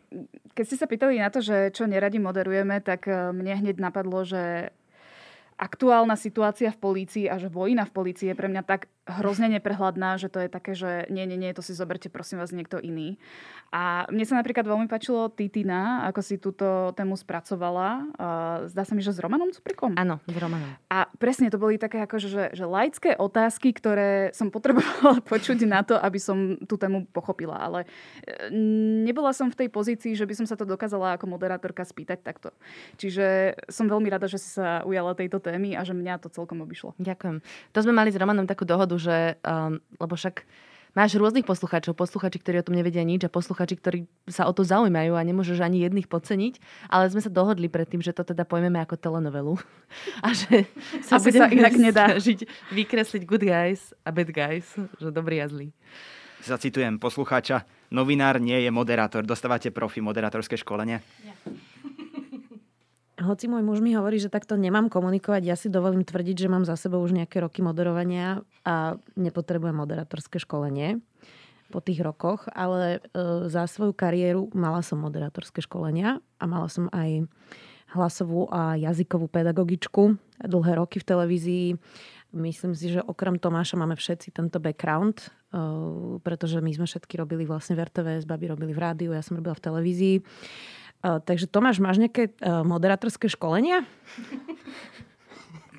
keď 0.53 0.63
ste 0.67 0.77
sa 0.77 0.85
pýtali 0.85 1.17
na 1.17 1.33
to, 1.33 1.41
že 1.41 1.73
čo 1.73 1.89
neradi 1.89 2.21
moderujeme, 2.21 2.77
tak 2.85 3.09
uh, 3.09 3.33
mne 3.33 3.65
hneď 3.65 3.81
napadlo, 3.81 4.21
že 4.21 4.69
aktuálna 5.57 6.13
situácia 6.13 6.69
v 6.69 6.77
polícii 6.77 7.25
a 7.25 7.41
že 7.41 7.49
vojna 7.49 7.89
v 7.89 7.95
polícii 7.97 8.29
je 8.29 8.37
pre 8.37 8.45
mňa 8.45 8.61
tak 8.61 8.85
hrozne 9.07 9.47
neprehľadná, 9.57 10.19
že 10.19 10.27
to 10.27 10.43
je 10.43 10.49
také, 10.51 10.75
že 10.75 11.07
nie, 11.07 11.23
nie, 11.23 11.39
nie, 11.39 11.55
to 11.55 11.63
si 11.63 11.71
zoberte 11.71 12.11
prosím 12.11 12.43
vás 12.43 12.51
niekto 12.51 12.77
iný. 12.77 13.15
A 13.71 14.07
mne 14.07 14.23
sa 14.23 14.39
napríklad 14.39 14.63
veľmi 14.63 14.87
páčilo 14.87 15.27
Titina, 15.27 16.07
ako 16.07 16.19
si 16.23 16.39
túto 16.39 16.95
tému 16.95 17.19
spracovala. 17.19 18.07
Zdá 18.71 18.83
sa 18.87 18.95
mi, 18.95 19.03
že 19.03 19.11
s 19.11 19.19
Romanom 19.19 19.51
Cuprikom? 19.51 19.91
Áno, 19.99 20.23
s 20.23 20.37
Romanom. 20.39 20.71
A 20.87 21.11
presne 21.19 21.51
to 21.51 21.59
boli 21.59 21.75
také 21.75 21.99
ako, 21.99 22.15
že, 22.15 22.55
že 22.55 22.63
laické 22.63 23.19
otázky, 23.19 23.75
ktoré 23.75 24.31
som 24.31 24.47
potrebovala 24.47 25.19
počuť 25.31 25.67
na 25.67 25.83
to, 25.83 25.99
aby 25.99 26.19
som 26.19 26.55
tú 26.63 26.79
tému 26.79 27.11
pochopila. 27.11 27.59
Ale 27.59 27.83
e, 28.23 28.47
nebola 29.03 29.35
som 29.35 29.51
v 29.51 29.67
tej 29.67 29.69
pozícii, 29.71 30.15
že 30.15 30.23
by 30.23 30.33
som 30.39 30.47
sa 30.47 30.55
to 30.55 30.63
dokázala 30.63 31.19
ako 31.19 31.27
moderátorka 31.27 31.83
spýtať 31.83 32.23
takto. 32.23 32.55
Čiže 32.95 33.59
som 33.67 33.91
veľmi 33.91 34.07
rada, 34.07 34.31
že 34.31 34.39
si 34.39 34.47
sa 34.55 34.81
ujala 34.87 35.11
tejto 35.11 35.43
témy 35.43 35.75
a 35.75 35.83
že 35.83 35.91
mňa 35.91 36.23
to 36.23 36.31
celkom 36.31 36.63
obišlo. 36.63 36.95
Ďakujem. 37.03 37.43
To 37.75 37.79
sme 37.83 37.93
mali 37.93 38.15
s 38.15 38.17
Romanom 38.17 38.47
takú 38.47 38.63
dohodu, 38.63 38.95
že 39.01 39.37
um, 39.41 39.81
lebo 40.01 40.13
však 40.13 40.45
máš 40.97 41.13
rôznych 41.13 41.45
poslucháčov, 41.45 41.93
posluchači, 41.93 42.41
ktorí 42.41 42.61
o 42.61 42.65
tom 42.65 42.73
nevedia 42.73 43.05
nič 43.05 43.21
a 43.21 43.29
posluchači, 43.29 43.77
ktorí 43.77 43.99
sa 44.25 44.49
o 44.49 44.53
to 44.53 44.65
zaujímajú 44.65 45.13
a 45.13 45.21
nemôžeš 45.21 45.61
ani 45.61 45.85
jedných 45.85 46.09
podceniť, 46.09 46.57
ale 46.89 47.13
sme 47.13 47.21
sa 47.21 47.29
dohodli 47.29 47.69
predtým, 47.69 48.01
že 48.01 48.17
to 48.17 48.25
teda 48.25 48.49
pojmeme 48.49 48.81
ako 48.81 48.97
telenovelu 48.97 49.53
a 50.25 50.33
že 50.33 50.65
sa 51.05 51.21
Asi 51.21 51.29
sa 51.29 51.53
inak 51.53 51.77
nedá 51.77 52.17
žiť, 52.17 52.49
vykresliť 52.73 53.21
good 53.29 53.45
guys 53.45 53.93
a 54.01 54.09
bad 54.09 54.33
guys, 54.33 54.65
že 54.97 55.13
dobrý 55.13 55.45
a 55.45 55.47
zlý. 55.47 55.69
Zacitujem 56.41 56.97
poslucháča, 56.97 57.65
novinár 57.93 58.41
nie 58.41 58.61
je 58.65 58.69
moderátor. 58.73 59.25
Dostávate 59.25 59.73
profi 59.73 60.01
moderátorské 60.01 60.57
školenie? 60.57 61.01
Nie 61.25 61.66
hoci 63.27 63.51
môj 63.51 63.61
muž 63.61 63.83
mi 63.83 63.93
hovorí, 63.93 64.17
že 64.17 64.31
takto 64.31 64.55
nemám 64.55 64.87
komunikovať, 64.87 65.41
ja 65.43 65.59
si 65.59 65.67
dovolím 65.67 66.07
tvrdiť, 66.07 66.47
že 66.47 66.51
mám 66.51 66.63
za 66.63 66.79
sebou 66.79 67.03
už 67.03 67.11
nejaké 67.11 67.43
roky 67.43 67.59
moderovania 67.59 68.41
a 68.63 68.95
nepotrebujem 69.19 69.75
moderátorské 69.75 70.39
školenie 70.39 71.03
po 71.67 71.83
tých 71.83 71.99
rokoch, 71.99 72.47
ale 72.55 73.03
e, 73.03 73.19
za 73.51 73.67
svoju 73.67 73.91
kariéru 73.91 74.47
mala 74.55 74.79
som 74.79 75.03
moderátorské 75.03 75.59
školenia 75.59 76.23
a 76.39 76.43
mala 76.47 76.71
som 76.71 76.87
aj 76.95 77.27
hlasovú 77.91 78.47
a 78.51 78.75
jazykovú 78.75 79.31
pedagogičku 79.31 80.15
dlhé 80.43 80.73
roky 80.79 80.99
v 80.99 81.07
televízii. 81.07 81.67
Myslím 82.35 82.75
si, 82.75 82.91
že 82.91 82.99
okrem 83.03 83.39
Tomáša 83.39 83.79
máme 83.79 83.95
všetci 83.95 84.35
tento 84.35 84.59
background, 84.59 85.27
e, 85.27 85.27
pretože 86.23 86.63
my 86.63 86.71
sme 86.71 86.87
všetky 86.87 87.19
robili 87.19 87.43
vlastne 87.43 87.75
v 87.75 87.83
RTVS, 87.83 88.23
babi 88.23 88.47
robili 88.47 88.71
v 88.71 88.79
rádiu, 88.79 89.11
ja 89.11 89.23
som 89.23 89.35
robila 89.35 89.55
v 89.55 89.63
televízii. 89.63 90.15
Uh, 91.05 91.21
takže 91.21 91.45
Tomáš, 91.45 91.77
máš 91.77 92.01
nejaké 92.01 92.33
uh, 92.41 92.65
moderátorské 92.65 93.29
školenia? 93.29 93.85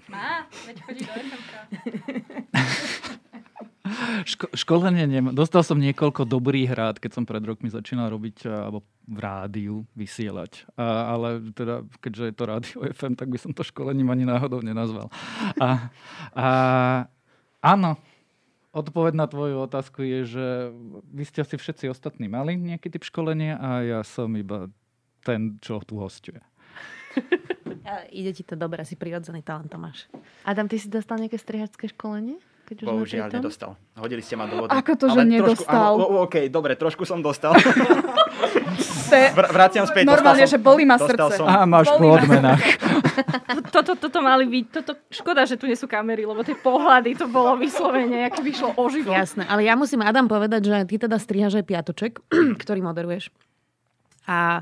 Má, 0.09 0.47
veď 0.65 0.77
chodí 0.87 1.03
do 1.05 1.13
Ško- 4.25 4.53
školenie 4.53 5.09
nemám. 5.09 5.33
Dostal 5.33 5.65
som 5.65 5.81
niekoľko 5.81 6.29
dobrých 6.29 6.71
rád, 6.73 6.97
keď 7.01 7.21
som 7.21 7.25
pred 7.25 7.41
rokmi 7.41 7.73
začínal 7.73 8.13
robiť 8.13 8.49
alebo 8.49 8.85
v 9.09 9.19
rádiu 9.19 9.77
vysielať. 9.97 10.69
A, 10.77 11.17
ale 11.17 11.41
teda, 11.57 11.89
keďže 12.01 12.25
je 12.29 12.35
to 12.37 12.45
rádio 12.45 12.79
FM, 12.85 13.17
tak 13.17 13.33
by 13.33 13.39
som 13.41 13.53
to 13.57 13.65
školením 13.65 14.13
ani 14.13 14.29
náhodou 14.29 14.61
nenazval. 14.61 15.09
A, 15.57 15.89
a 16.37 16.49
áno, 17.65 17.97
odpoveď 18.77 19.17
na 19.17 19.27
tvoju 19.27 19.65
otázku 19.65 20.05
je, 20.05 20.37
že 20.37 20.47
vy 21.09 21.25
ste 21.25 21.43
asi 21.43 21.57
všetci 21.57 21.89
ostatní 21.89 22.29
mali 22.29 22.55
nejaký 22.55 22.93
typ 22.93 23.09
školenia 23.09 23.57
a 23.57 23.69
ja 23.83 24.01
som 24.05 24.29
iba 24.37 24.69
ten, 25.29 25.61
čo 25.61 25.85
tu 25.85 26.01
hostuje. 26.01 26.41
ide 28.13 28.33
ti 28.33 28.43
to 28.45 28.57
dobre, 28.57 28.85
si 28.89 28.97
prirodzený 28.97 29.45
talent, 29.45 29.69
Tomáš. 29.69 30.09
Adam, 30.49 30.65
ty 30.65 30.81
si 30.81 30.89
dostal 30.89 31.21
nejaké 31.21 31.37
strihačské 31.37 31.93
školenie? 31.93 32.41
Keď 32.69 32.85
už 32.85 32.87
Bohužiaľ, 32.89 33.33
nedostal. 33.33 33.81
Hodili 33.97 34.21
ste 34.21 34.37
ma 34.37 34.45
do 34.45 34.61
vody. 34.61 34.77
Ako 34.77 34.93
to, 35.01 35.09
že 35.09 35.25
Ale 35.25 35.41
nedostal? 35.41 35.97
Trošku, 35.97 36.05
áno, 36.05 36.29
OK, 36.29 36.37
dobre, 36.53 36.77
trošku 36.77 37.09
som 37.09 37.25
dostal. 37.25 37.57
Vr- 39.09 39.51
vraciam 39.57 39.89
späť. 39.89 40.05
Normálne, 40.05 40.45
som, 40.45 40.53
že 40.53 40.59
boli 40.61 40.85
ma 40.85 41.01
srdce. 41.01 41.41
Som. 41.41 41.49
A 41.49 41.65
máš 41.65 41.89
po 41.97 42.13
odmenách. 42.13 42.61
toto, 43.75 43.97
toto 43.97 44.21
mali 44.21 44.45
byť, 44.45 44.65
toto, 44.69 45.01
škoda, 45.09 45.49
že 45.49 45.57
tu 45.57 45.65
nie 45.65 45.81
sú 45.81 45.89
kamery, 45.89 46.29
lebo 46.29 46.45
tie 46.45 46.53
pohľady, 46.53 47.17
to 47.17 47.25
bolo 47.25 47.57
vyslovene, 47.57 48.29
ako 48.29 48.41
vyšlo 48.45 48.69
o 48.77 48.85
život. 48.93 49.17
Jasné, 49.17 49.49
ale 49.49 49.65
ja 49.65 49.73
musím 49.73 50.05
Adam 50.05 50.29
povedať, 50.29 50.61
že 50.69 50.77
ty 50.85 51.01
teda 51.01 51.17
strihaš 51.17 51.57
aj 51.57 51.65
piatoček, 51.65 52.13
ktorý 52.63 52.85
moderuješ. 52.85 53.33
A 54.29 54.61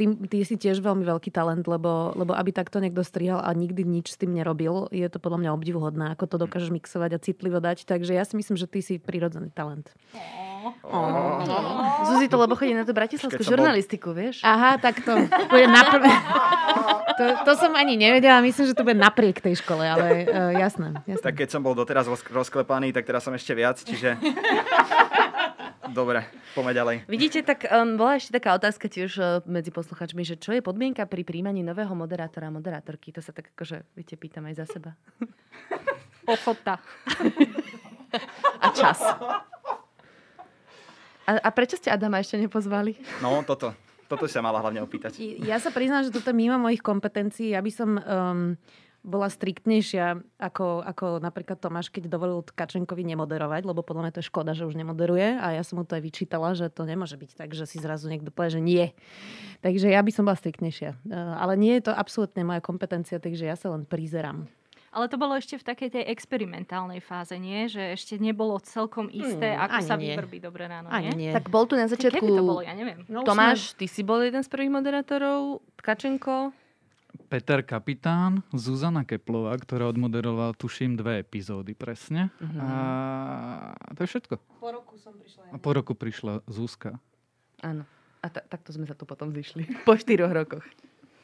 ty, 0.00 0.04
ty 0.32 0.38
si 0.48 0.56
tiež 0.56 0.80
veľmi 0.80 1.04
veľký 1.04 1.28
talent, 1.28 1.68
lebo, 1.68 2.16
lebo 2.16 2.32
aby 2.32 2.56
takto 2.56 2.80
niekto 2.80 3.04
strihal 3.04 3.44
a 3.44 3.52
nikdy 3.52 3.84
nič 3.84 4.16
s 4.16 4.20
tým 4.20 4.32
nerobil, 4.32 4.88
je 4.88 5.04
to 5.12 5.20
podľa 5.20 5.44
mňa 5.44 5.50
obdivuhodné, 5.52 6.04
ako 6.16 6.24
to 6.24 6.36
dokážeš 6.40 6.72
mixovať 6.72 7.10
a 7.16 7.22
citlivo 7.22 7.60
dať. 7.60 7.84
Takže 7.84 8.16
ja 8.16 8.24
si 8.24 8.40
myslím, 8.40 8.56
že 8.56 8.64
ty 8.64 8.80
si 8.80 8.96
prirodzený 8.96 9.52
talent. 9.52 9.92
Oh. 10.84 11.40
Zuzi 12.08 12.28
to, 12.28 12.36
lebo 12.36 12.56
chodí 12.56 12.72
na 12.72 12.84
tú 12.84 12.92
bratislavskú 12.96 13.40
žurnalistiku, 13.44 14.12
bol... 14.12 14.20
vieš? 14.24 14.44
Aha, 14.44 14.80
tak 14.80 15.04
to 15.04 15.12
bude 15.52 15.66
napr- 15.68 16.04
to, 17.20 17.24
to 17.44 17.52
som 17.56 17.72
ani 17.76 18.00
nevedela, 18.00 18.40
myslím, 18.40 18.72
že 18.72 18.76
to 18.76 18.84
bude 18.84 18.96
napriek 18.96 19.44
tej 19.44 19.60
škole, 19.60 19.84
ale 19.84 20.24
uh, 20.24 20.52
jasné, 20.56 20.96
jasné. 21.04 21.24
Tak 21.24 21.36
keď 21.36 21.48
som 21.52 21.60
bol 21.60 21.76
doteraz 21.76 22.08
rozklepaný, 22.08 22.96
tak 22.96 23.04
teraz 23.04 23.24
som 23.24 23.36
ešte 23.36 23.52
viac, 23.52 23.76
čiže... 23.80 24.16
Dobre, 25.90 26.22
poďme 26.54 26.72
ďalej. 26.72 26.96
Vidíte, 27.10 27.42
tak 27.42 27.66
um, 27.66 27.98
bola 27.98 28.14
ešte 28.14 28.30
taká 28.38 28.54
otázka 28.54 28.86
tiež 28.86 29.09
uh, 29.18 29.40
medzi 29.48 29.74
posluchačmi, 29.74 30.22
že 30.22 30.38
čo 30.38 30.54
je 30.54 30.62
podmienka 30.62 31.02
pri 31.08 31.26
príjmaní 31.26 31.64
nového 31.64 31.96
moderátora 31.96 32.50
a 32.50 32.54
moderátorky? 32.54 33.10
To 33.16 33.24
sa 33.24 33.34
tak 33.34 33.50
akože, 33.56 33.82
viete, 33.98 34.14
pýtam 34.14 34.46
aj 34.46 34.62
za 34.62 34.66
seba. 34.70 34.94
Ochota. 36.30 36.78
a 38.62 38.66
čas. 38.76 39.00
A, 41.26 41.30
a 41.38 41.48
prečo 41.54 41.78
ste 41.78 41.90
Adama 41.90 42.18
ešte 42.18 42.38
nepozvali? 42.38 42.98
No, 43.22 43.42
toto. 43.46 43.74
Toto 44.10 44.26
sa 44.26 44.42
mala 44.42 44.58
hlavne 44.58 44.82
opýtať. 44.82 45.22
Ja 45.46 45.62
sa 45.62 45.70
priznám, 45.70 46.02
že 46.02 46.10
toto 46.10 46.34
je 46.34 46.36
mimo 46.36 46.58
mojich 46.58 46.82
kompetencií. 46.82 47.54
Ja 47.54 47.62
by 47.62 47.70
som 47.70 47.90
um, 47.94 48.58
bola 49.00 49.32
striktnejšia 49.32 50.20
ako, 50.36 50.84
ako 50.84 51.04
napríklad 51.24 51.56
Tomáš, 51.56 51.88
keď 51.88 52.12
dovolil 52.12 52.44
Tkačenkovi 52.44 53.00
nemoderovať, 53.08 53.64
lebo 53.64 53.80
podľa 53.80 54.02
mňa 54.04 54.12
to 54.12 54.20
je 54.20 54.28
škoda, 54.28 54.52
že 54.52 54.68
už 54.68 54.76
nemoderuje 54.76 55.40
a 55.40 55.56
ja 55.56 55.64
som 55.64 55.80
mu 55.80 55.88
to 55.88 55.96
aj 55.96 56.04
vyčítala, 56.04 56.52
že 56.52 56.68
to 56.68 56.84
nemôže 56.84 57.16
byť 57.16 57.32
tak, 57.32 57.56
že 57.56 57.64
si 57.64 57.80
zrazu 57.80 58.12
niekto 58.12 58.28
povie, 58.28 58.56
že 58.56 58.60
nie. 58.60 58.84
Takže 59.64 59.88
ja 59.88 60.04
by 60.04 60.12
som 60.12 60.28
bola 60.28 60.36
striktnejšia. 60.36 61.00
E, 61.00 61.16
ale 61.16 61.56
nie 61.56 61.80
je 61.80 61.88
to 61.88 61.92
absolútne 61.96 62.44
moja 62.44 62.60
kompetencia, 62.60 63.16
takže 63.16 63.48
ja 63.48 63.56
sa 63.56 63.72
len 63.72 63.88
prizerám. 63.88 64.44
Ale 64.90 65.06
to 65.06 65.22
bolo 65.22 65.38
ešte 65.38 65.54
v 65.54 65.64
takej 65.64 65.88
tej 65.94 66.04
experimentálnej 66.10 66.98
fáze, 66.98 67.38
nie? 67.38 67.70
Že 67.70 67.94
ešte 67.94 68.18
nebolo 68.18 68.58
celkom 68.58 69.06
isté, 69.06 69.54
Hmm, 69.54 69.70
ako 69.70 69.78
sa 69.86 69.94
nie. 69.94 70.18
vyvrbí 70.18 70.42
dobre 70.42 70.66
ráno, 70.66 70.90
Ani 70.90 71.14
nie? 71.14 71.30
nie. 71.30 71.32
Tak 71.32 71.46
bol 71.46 71.62
tu 71.64 71.78
na 71.78 71.86
začiatku... 71.86 72.18
Kedy 72.18 72.34
to 72.34 72.42
bolo, 72.42 72.58
ja 72.58 72.74
neviem. 72.74 73.06
No, 73.06 73.22
Tomáš, 73.22 73.78
ty 73.78 73.86
si 73.86 74.02
bol 74.02 74.18
jeden 74.18 74.42
z 74.42 74.50
prvých 74.50 74.74
moderátorov, 74.74 75.62
Tkačenko. 75.78 76.50
Peter 77.30 77.62
Kapitán, 77.62 78.42
Zuzana 78.50 79.06
Keplová, 79.06 79.54
ktorá 79.54 79.86
odmoderovala, 79.86 80.50
tuším, 80.58 80.98
dve 80.98 81.22
epizódy 81.22 81.78
presne. 81.78 82.34
Mhm. 82.42 82.58
A 82.58 82.70
to 83.94 84.02
je 84.02 84.08
všetko. 84.10 84.34
Po 84.58 84.68
roku 84.74 84.98
som 84.98 85.14
prišla. 85.14 85.42
A 85.54 85.56
po 85.62 85.70
roku 85.70 85.92
prišla 85.94 86.42
Zuzka. 86.50 86.98
Áno. 87.62 87.86
A 88.20 88.26
ta- 88.28 88.42
takto 88.42 88.74
sme 88.74 88.82
sa 88.84 88.98
tu 88.98 89.06
potom 89.06 89.30
zišli. 89.30 89.64
Po 89.88 89.94
štyroch 89.94 90.34
rokoch. 90.34 90.66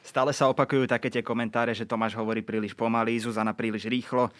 Stále 0.01 0.31
sa 0.31 0.47
opakujú 0.47 0.87
také 0.87 1.11
tie 1.11 1.19
komentáre, 1.19 1.75
že 1.75 1.83
Tomáš 1.83 2.15
hovorí 2.15 2.39
príliš 2.39 2.71
pomaly, 2.71 3.19
Zuzana 3.19 3.51
príliš 3.51 3.85
rýchlo. 3.91 4.31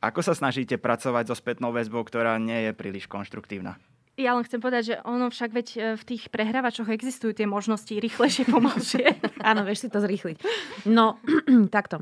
Ako 0.00 0.24
sa 0.24 0.32
snažíte 0.32 0.80
pracovať 0.80 1.28
so 1.28 1.36
spätnou 1.36 1.70
väzbou, 1.70 2.00
ktorá 2.02 2.40
nie 2.40 2.66
je 2.66 2.72
príliš 2.72 3.04
konštruktívna? 3.04 3.76
Ja 4.16 4.32
len 4.32 4.48
chcem 4.48 4.64
povedať, 4.64 4.82
že 4.92 4.94
ono 5.04 5.28
však 5.28 5.50
veď 5.52 5.68
e, 5.76 5.78
v 6.00 6.02
tých 6.08 6.32
prehrávačoch 6.32 6.88
existujú 6.88 7.36
tie 7.36 7.44
možnosti 7.44 7.92
rýchlejšie, 7.92 8.48
pomalšie. 8.48 9.12
Áno, 9.52 9.60
vieš 9.68 9.84
si 9.84 9.88
to 9.92 10.00
zrýchliť. 10.00 10.40
No, 10.88 11.20
takto. 11.76 12.00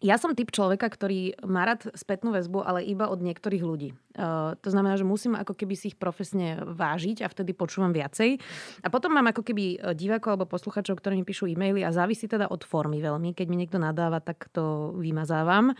Ja 0.00 0.16
som 0.16 0.32
typ 0.32 0.48
človeka, 0.48 0.88
ktorý 0.88 1.36
má 1.44 1.68
rád 1.68 1.92
spätnú 1.92 2.32
väzbu, 2.32 2.64
ale 2.64 2.80
iba 2.88 3.12
od 3.12 3.20
niektorých 3.20 3.60
ľudí. 3.60 3.92
Uh, 4.16 4.56
to 4.64 4.72
znamená, 4.72 4.96
že 4.96 5.04
musím 5.04 5.36
ako 5.36 5.52
keby 5.52 5.76
si 5.76 5.92
ich 5.92 5.96
profesne 6.00 6.56
vážiť 6.64 7.20
a 7.20 7.28
vtedy 7.28 7.52
počúvam 7.52 7.92
viacej. 7.92 8.40
A 8.80 8.88
potom 8.88 9.12
mám 9.12 9.28
ako 9.28 9.44
keby 9.44 9.76
e, 9.76 9.92
divákov 9.92 10.40
alebo 10.40 10.48
posluchačov, 10.48 10.96
ktorí 10.96 11.20
mi 11.20 11.28
píšu 11.28 11.52
e-maily 11.52 11.84
a 11.84 11.92
závisí 11.92 12.24
teda 12.24 12.48
od 12.48 12.64
formy 12.64 12.96
veľmi. 13.04 13.36
Keď 13.36 13.46
mi 13.52 13.60
niekto 13.60 13.76
nadáva, 13.76 14.24
tak 14.24 14.48
to 14.56 14.96
vymazávam. 14.96 15.76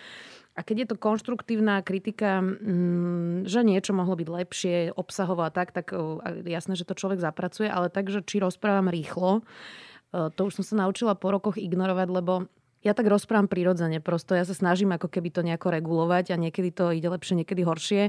A 0.60 0.64
keď 0.66 0.84
je 0.84 0.88
to 0.92 1.00
konštruktívna 1.00 1.80
kritika, 1.80 2.44
mm, 2.44 3.48
že 3.48 3.64
niečo 3.64 3.96
mohlo 3.96 4.12
byť 4.12 4.28
lepšie, 4.28 4.76
obsahovo 4.92 5.40
a 5.40 5.48
tak, 5.48 5.72
tak 5.72 5.96
a 5.96 6.36
jasné, 6.44 6.76
že 6.76 6.84
to 6.84 6.92
človek 6.92 7.16
zapracuje, 7.16 7.64
ale 7.64 7.88
takže 7.88 8.20
či 8.28 8.44
rozprávam 8.44 8.92
rýchlo, 8.92 9.40
e, 9.40 10.28
to 10.36 10.52
už 10.52 10.60
som 10.60 10.64
sa 10.68 10.84
naučila 10.84 11.16
po 11.16 11.32
rokoch 11.32 11.56
ignorovať, 11.56 12.08
lebo 12.12 12.52
ja 12.84 12.92
tak 12.92 13.08
rozprávam 13.08 13.48
prirodzene, 13.48 14.04
prosto 14.04 14.36
ja 14.36 14.44
sa 14.44 14.52
snažím 14.52 14.92
ako 14.92 15.08
keby 15.08 15.32
to 15.32 15.40
nejako 15.40 15.72
regulovať 15.72 16.32
a 16.32 16.40
niekedy 16.40 16.72
to 16.72 16.92
ide 16.92 17.08
lepšie, 17.08 17.40
niekedy 17.40 17.64
horšie, 17.64 18.02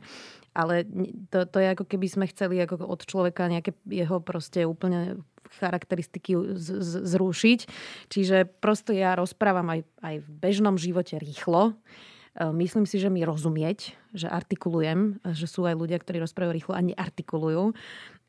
ale 0.52 0.84
to, 1.32 1.48
to 1.48 1.58
je 1.60 1.68
ako 1.72 1.88
keby 1.88 2.08
sme 2.12 2.28
chceli 2.36 2.60
ako 2.60 2.84
od 2.84 3.04
človeka 3.08 3.48
nejaké 3.48 3.76
jeho 3.88 4.20
proste 4.20 4.68
úplne 4.68 5.24
charakteristiky 5.60 6.36
z, 6.56 6.68
z, 6.80 6.92
zrušiť. 7.04 7.60
Čiže 8.08 8.48
prosto 8.64 8.96
ja 8.96 9.16
rozprávam 9.20 9.68
aj, 9.72 9.84
aj 10.00 10.16
v 10.24 10.28
bežnom 10.40 10.80
živote 10.80 11.20
rýchlo. 11.20 11.76
E, 12.36 12.52
Myslím 12.52 12.88
si, 12.88 13.00
že 13.00 13.12
mi 13.12 13.26
rozumieť, 13.26 13.96
že 14.16 14.28
artikulujem, 14.32 15.20
že 15.36 15.48
sú 15.48 15.68
aj 15.68 15.76
ľudia, 15.76 16.00
ktorí 16.00 16.24
rozprávajú 16.24 16.56
rýchlo 16.56 16.74
a 16.76 16.82
neartikulujú. 16.84 17.64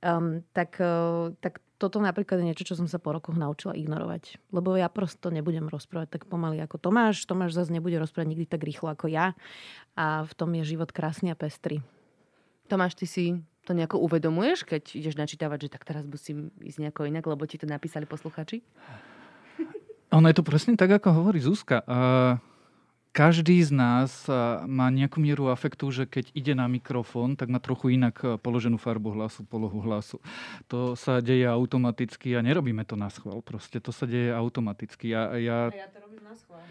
Um, 0.03 0.43
tak, 0.51 0.83
uh, 0.83 1.31
tak 1.39 1.63
toto 1.79 2.03
napríklad 2.03 2.43
je 2.43 2.47
niečo, 2.51 2.67
čo 2.67 2.75
som 2.75 2.91
sa 2.91 2.99
po 2.99 3.15
rokoch 3.15 3.39
naučila 3.39 3.75
ignorovať. 3.75 4.39
Lebo 4.51 4.75
ja 4.75 4.91
prosto 4.91 5.31
nebudem 5.31 5.71
rozprávať 5.71 6.19
tak 6.19 6.23
pomaly 6.27 6.59
ako 6.59 6.79
Tomáš. 6.79 7.23
Tomáš 7.27 7.55
zase 7.55 7.71
nebude 7.71 7.99
rozprávať 8.03 8.35
nikdy 8.35 8.47
tak 8.51 8.67
rýchlo 8.67 8.91
ako 8.91 9.07
ja. 9.07 9.39
A 9.95 10.27
v 10.27 10.33
tom 10.35 10.51
je 10.59 10.75
život 10.75 10.91
krásny 10.91 11.31
a 11.31 11.39
pestrý. 11.39 11.83
Tomáš, 12.67 12.99
ty 12.99 13.07
si 13.07 13.25
to 13.63 13.79
nejako 13.79 14.03
uvedomuješ, 14.03 14.67
keď 14.67 14.83
ideš 14.95 15.15
načítavať, 15.15 15.71
že 15.71 15.73
tak 15.75 15.87
teraz 15.87 16.03
musím 16.03 16.51
ísť 16.59 16.83
nejako 16.83 17.07
inak, 17.07 17.23
lebo 17.23 17.47
ti 17.47 17.59
to 17.59 17.71
napísali 17.71 18.07
posluchači? 18.07 18.63
Ono 20.11 20.27
je 20.27 20.35
to 20.35 20.43
presne 20.43 20.75
tak, 20.75 20.91
ako 20.91 21.15
hovorí 21.15 21.39
Zuzka. 21.39 21.87
Uh, 21.87 22.43
každý 23.13 23.61
z 23.61 23.71
nás 23.77 24.25
má 24.65 24.89
nejakú 24.89 25.21
mieru 25.21 25.53
afektu, 25.53 25.93
že 25.93 26.09
keď 26.09 26.33
ide 26.33 26.53
na 26.57 26.65
mikrofón, 26.67 27.37
tak 27.37 27.53
má 27.53 27.61
trochu 27.61 27.95
inak 27.95 28.41
položenú 28.41 28.81
farbu 28.81 29.13
hlasu, 29.13 29.45
polohu 29.45 29.85
hlasu. 29.85 30.17
To 30.73 30.97
sa 30.97 31.21
deje 31.21 31.45
automaticky 31.45 32.33
a 32.35 32.41
nerobíme 32.41 32.83
to 32.89 32.97
na 32.97 33.13
schvál. 33.13 33.45
Proste 33.45 33.79
to 33.85 33.93
sa 33.93 34.09
deje 34.09 34.33
automaticky. 34.33 35.13
Ja, 35.13 35.37
ja... 35.37 35.69
ja 35.69 35.93
to 35.93 36.01
robím 36.09 36.25
na 36.25 36.33
schvál. 36.33 36.65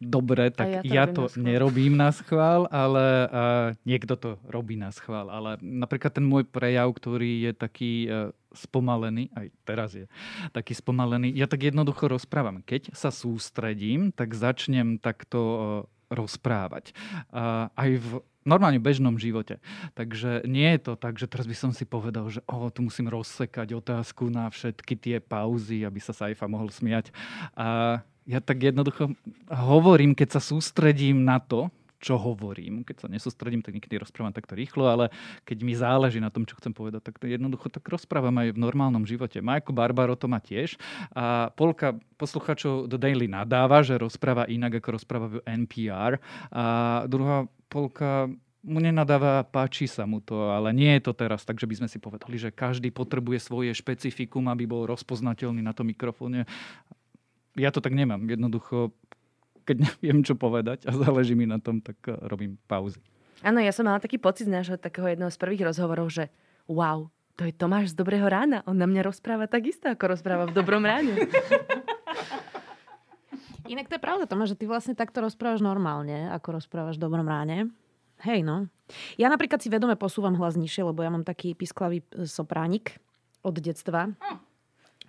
Dobre, 0.00 0.48
ja 0.48 0.56
tak 0.56 0.68
to 0.80 0.88
ja 0.88 1.04
to 1.04 1.22
na 1.22 1.28
schvál. 1.28 1.44
nerobím 1.44 1.92
na 1.92 2.08
schvál, 2.08 2.64
ale 2.72 3.04
uh, 3.28 3.68
niekto 3.84 4.16
to 4.16 4.40
robí 4.48 4.72
na 4.72 4.88
schvál. 4.96 5.28
Ale 5.28 5.60
napríklad 5.60 6.16
ten 6.16 6.24
môj 6.24 6.48
prejav, 6.48 6.88
ktorý 6.96 7.44
je 7.44 7.52
taký 7.52 7.92
uh, 8.08 8.32
spomalený, 8.56 9.28
aj 9.36 9.46
teraz 9.68 9.92
je 9.92 10.08
taký 10.56 10.72
spomalený, 10.72 11.36
ja 11.36 11.44
tak 11.44 11.68
jednoducho 11.68 12.08
rozprávam. 12.08 12.64
Keď 12.64 12.96
sa 12.96 13.12
sústredím, 13.12 14.08
tak 14.08 14.32
začnem 14.32 14.96
takto 14.96 15.38
uh, 15.38 15.60
rozprávať. 16.08 16.96
Uh, 17.28 17.68
aj 17.76 17.90
v 18.00 18.10
normálne 18.48 18.80
bežnom 18.80 19.20
živote. 19.20 19.60
Takže 19.92 20.48
nie 20.48 20.80
je 20.80 20.80
to 20.80 20.92
tak, 20.96 21.20
že 21.20 21.28
teraz 21.28 21.44
by 21.44 21.56
som 21.56 21.70
si 21.76 21.84
povedal, 21.84 22.24
že 22.32 22.40
oh, 22.48 22.72
tu 22.72 22.80
musím 22.80 23.12
rozsekať 23.12 23.76
otázku 23.76 24.32
na 24.32 24.48
všetky 24.48 24.96
tie 24.96 25.16
pauzy, 25.20 25.84
aby 25.84 26.00
sa 26.00 26.16
Saifa 26.16 26.48
mohol 26.48 26.72
smiať. 26.72 27.12
A 27.52 28.00
ja 28.30 28.38
tak 28.38 28.62
jednoducho 28.62 29.10
hovorím, 29.50 30.14
keď 30.14 30.38
sa 30.38 30.40
sústredím 30.40 31.26
na 31.26 31.42
to, 31.42 31.66
čo 32.00 32.16
hovorím. 32.16 32.80
Keď 32.80 32.96
sa 33.04 33.08
nesústredím, 33.12 33.60
tak 33.60 33.76
niekedy 33.76 34.00
rozprávam 34.00 34.32
takto 34.32 34.56
rýchlo, 34.56 34.88
ale 34.88 35.12
keď 35.44 35.58
mi 35.60 35.76
záleží 35.76 36.16
na 36.16 36.32
tom, 36.32 36.48
čo 36.48 36.56
chcem 36.56 36.72
povedať, 36.72 37.12
tak 37.12 37.20
jednoducho 37.20 37.68
tak 37.68 37.84
rozprávam 37.84 38.32
aj 38.40 38.56
v 38.56 38.62
normálnom 38.62 39.04
živote. 39.04 39.44
Majko 39.44 39.76
Barbaro 39.76 40.16
to 40.16 40.24
má 40.24 40.40
tiež. 40.40 40.80
A 41.12 41.52
polka 41.52 42.00
posluchačov 42.16 42.88
do 42.88 42.96
Daily 42.96 43.28
nadáva, 43.28 43.84
že 43.84 44.00
rozpráva 44.00 44.48
inak, 44.48 44.80
ako 44.80 44.96
rozpráva 44.96 45.26
v 45.28 45.44
NPR. 45.44 46.16
A 46.48 46.64
druhá 47.04 47.44
polka 47.68 48.32
mu 48.60 48.76
nenadáva, 48.80 49.44
páči 49.44 49.88
sa 49.88 50.04
mu 50.04 50.20
to, 50.20 50.52
ale 50.52 50.72
nie 50.76 50.92
je 51.00 51.08
to 51.08 51.12
teraz, 51.16 51.48
takže 51.48 51.64
by 51.64 51.74
sme 51.80 51.88
si 51.88 51.96
povedali, 51.96 52.36
že 52.36 52.52
každý 52.52 52.92
potrebuje 52.92 53.40
svoje 53.40 53.72
špecifikum, 53.72 54.52
aby 54.52 54.68
bol 54.68 54.84
rozpoznateľný 54.84 55.64
na 55.64 55.72
tom 55.72 55.88
mikrofóne. 55.88 56.44
Ja 57.58 57.74
to 57.74 57.82
tak 57.82 57.94
nemám. 57.94 58.26
Jednoducho, 58.26 58.94
keď 59.66 59.76
neviem, 59.86 60.22
čo 60.22 60.34
povedať 60.38 60.86
a 60.86 60.94
záleží 60.94 61.34
mi 61.34 61.46
na 61.48 61.58
tom, 61.58 61.80
tak 61.82 61.96
eh, 62.06 62.14
robím 62.26 62.58
pauzy. 62.70 63.02
Áno, 63.40 63.56
ja 63.56 63.72
som 63.72 63.88
mala 63.88 64.02
taký 64.02 64.20
pocit 64.20 64.44
z 64.44 64.52
nášho 64.52 64.76
takého 64.76 65.08
jedného 65.08 65.32
z 65.32 65.40
prvých 65.40 65.64
rozhovorov, 65.72 66.12
že 66.12 66.28
wow, 66.68 67.08
to 67.40 67.48
je 67.48 67.56
Tomáš 67.56 67.96
z 67.96 67.96
Dobrého 67.96 68.28
rána. 68.28 68.60
On 68.68 68.76
na 68.76 68.84
mňa 68.84 69.00
rozpráva 69.08 69.48
takisto, 69.48 69.88
ako 69.88 70.12
rozpráva 70.12 70.44
v 70.44 70.60
Dobrom 70.60 70.84
ráne. 70.84 71.24
Inak 73.70 73.86
to 73.86 73.96
je 73.96 74.02
pravda, 74.02 74.26
Tomáš, 74.26 74.58
že 74.58 74.60
ty 74.60 74.64
vlastne 74.66 74.98
takto 74.98 75.22
rozprávaš 75.22 75.62
normálne, 75.62 76.26
ako 76.34 76.58
rozprávaš 76.58 76.98
v 76.98 77.06
dobrom 77.06 77.22
ráne. 77.22 77.70
Hej, 78.26 78.42
no. 78.42 78.66
Ja 79.14 79.30
napríklad 79.30 79.62
si 79.62 79.70
vedome 79.70 79.94
posúvam 79.94 80.34
hlas 80.34 80.58
nižšie, 80.58 80.90
lebo 80.90 81.06
ja 81.06 81.14
mám 81.14 81.22
taký 81.22 81.54
pisklavý 81.54 82.02
e, 82.10 82.26
sopránik 82.26 82.98
od 83.46 83.54
detstva. 83.54 84.10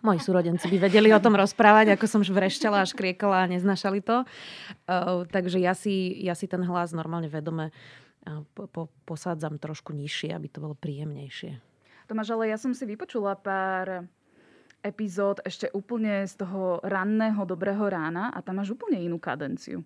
Moji 0.01 0.17
súrodenci 0.17 0.65
by 0.65 0.89
vedeli 0.89 1.13
o 1.13 1.21
tom 1.21 1.37
rozprávať, 1.37 1.93
ako 1.93 2.05
som 2.09 2.21
vrešťala 2.25 2.81
a 2.81 2.89
škriekala 2.89 3.45
a 3.45 3.51
neznašali 3.53 4.01
to. 4.01 4.25
Uh, 4.89 5.29
takže 5.29 5.61
ja 5.61 5.77
si, 5.77 6.17
ja 6.25 6.33
si 6.33 6.49
ten 6.49 6.65
hlas 6.65 6.89
normálne 6.89 7.29
vedome 7.29 7.69
uh, 7.69 8.41
po, 8.57 8.65
po, 8.65 8.89
posádzam 9.05 9.61
trošku 9.61 9.93
nižšie, 9.93 10.33
aby 10.33 10.49
to 10.49 10.57
bolo 10.57 10.73
príjemnejšie. 10.73 11.61
Tomáš, 12.09 12.33
ale 12.33 12.49
ja 12.49 12.57
som 12.57 12.73
si 12.73 12.89
vypočula 12.89 13.37
pár 13.37 14.09
epizód 14.81 15.37
ešte 15.45 15.69
úplne 15.71 16.25
z 16.25 16.33
toho 16.41 16.81
ranného 16.81 17.45
dobrého 17.45 17.85
rána 17.85 18.33
a 18.33 18.41
tam 18.41 18.57
máš 18.57 18.73
úplne 18.73 18.97
inú 18.97 19.21
kadenciu. 19.21 19.85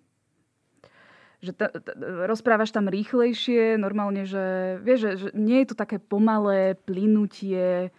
Že 1.44 1.52
ta, 1.52 1.68
ta, 1.68 1.92
rozprávaš 2.24 2.72
tam 2.72 2.88
rýchlejšie, 2.88 3.76
normálne, 3.76 4.24
že, 4.24 4.80
vieš, 4.80 4.98
že, 5.04 5.10
že 5.20 5.28
nie 5.36 5.60
je 5.60 5.68
to 5.70 5.76
také 5.76 6.00
pomalé 6.00 6.72
plynutie 6.88 7.92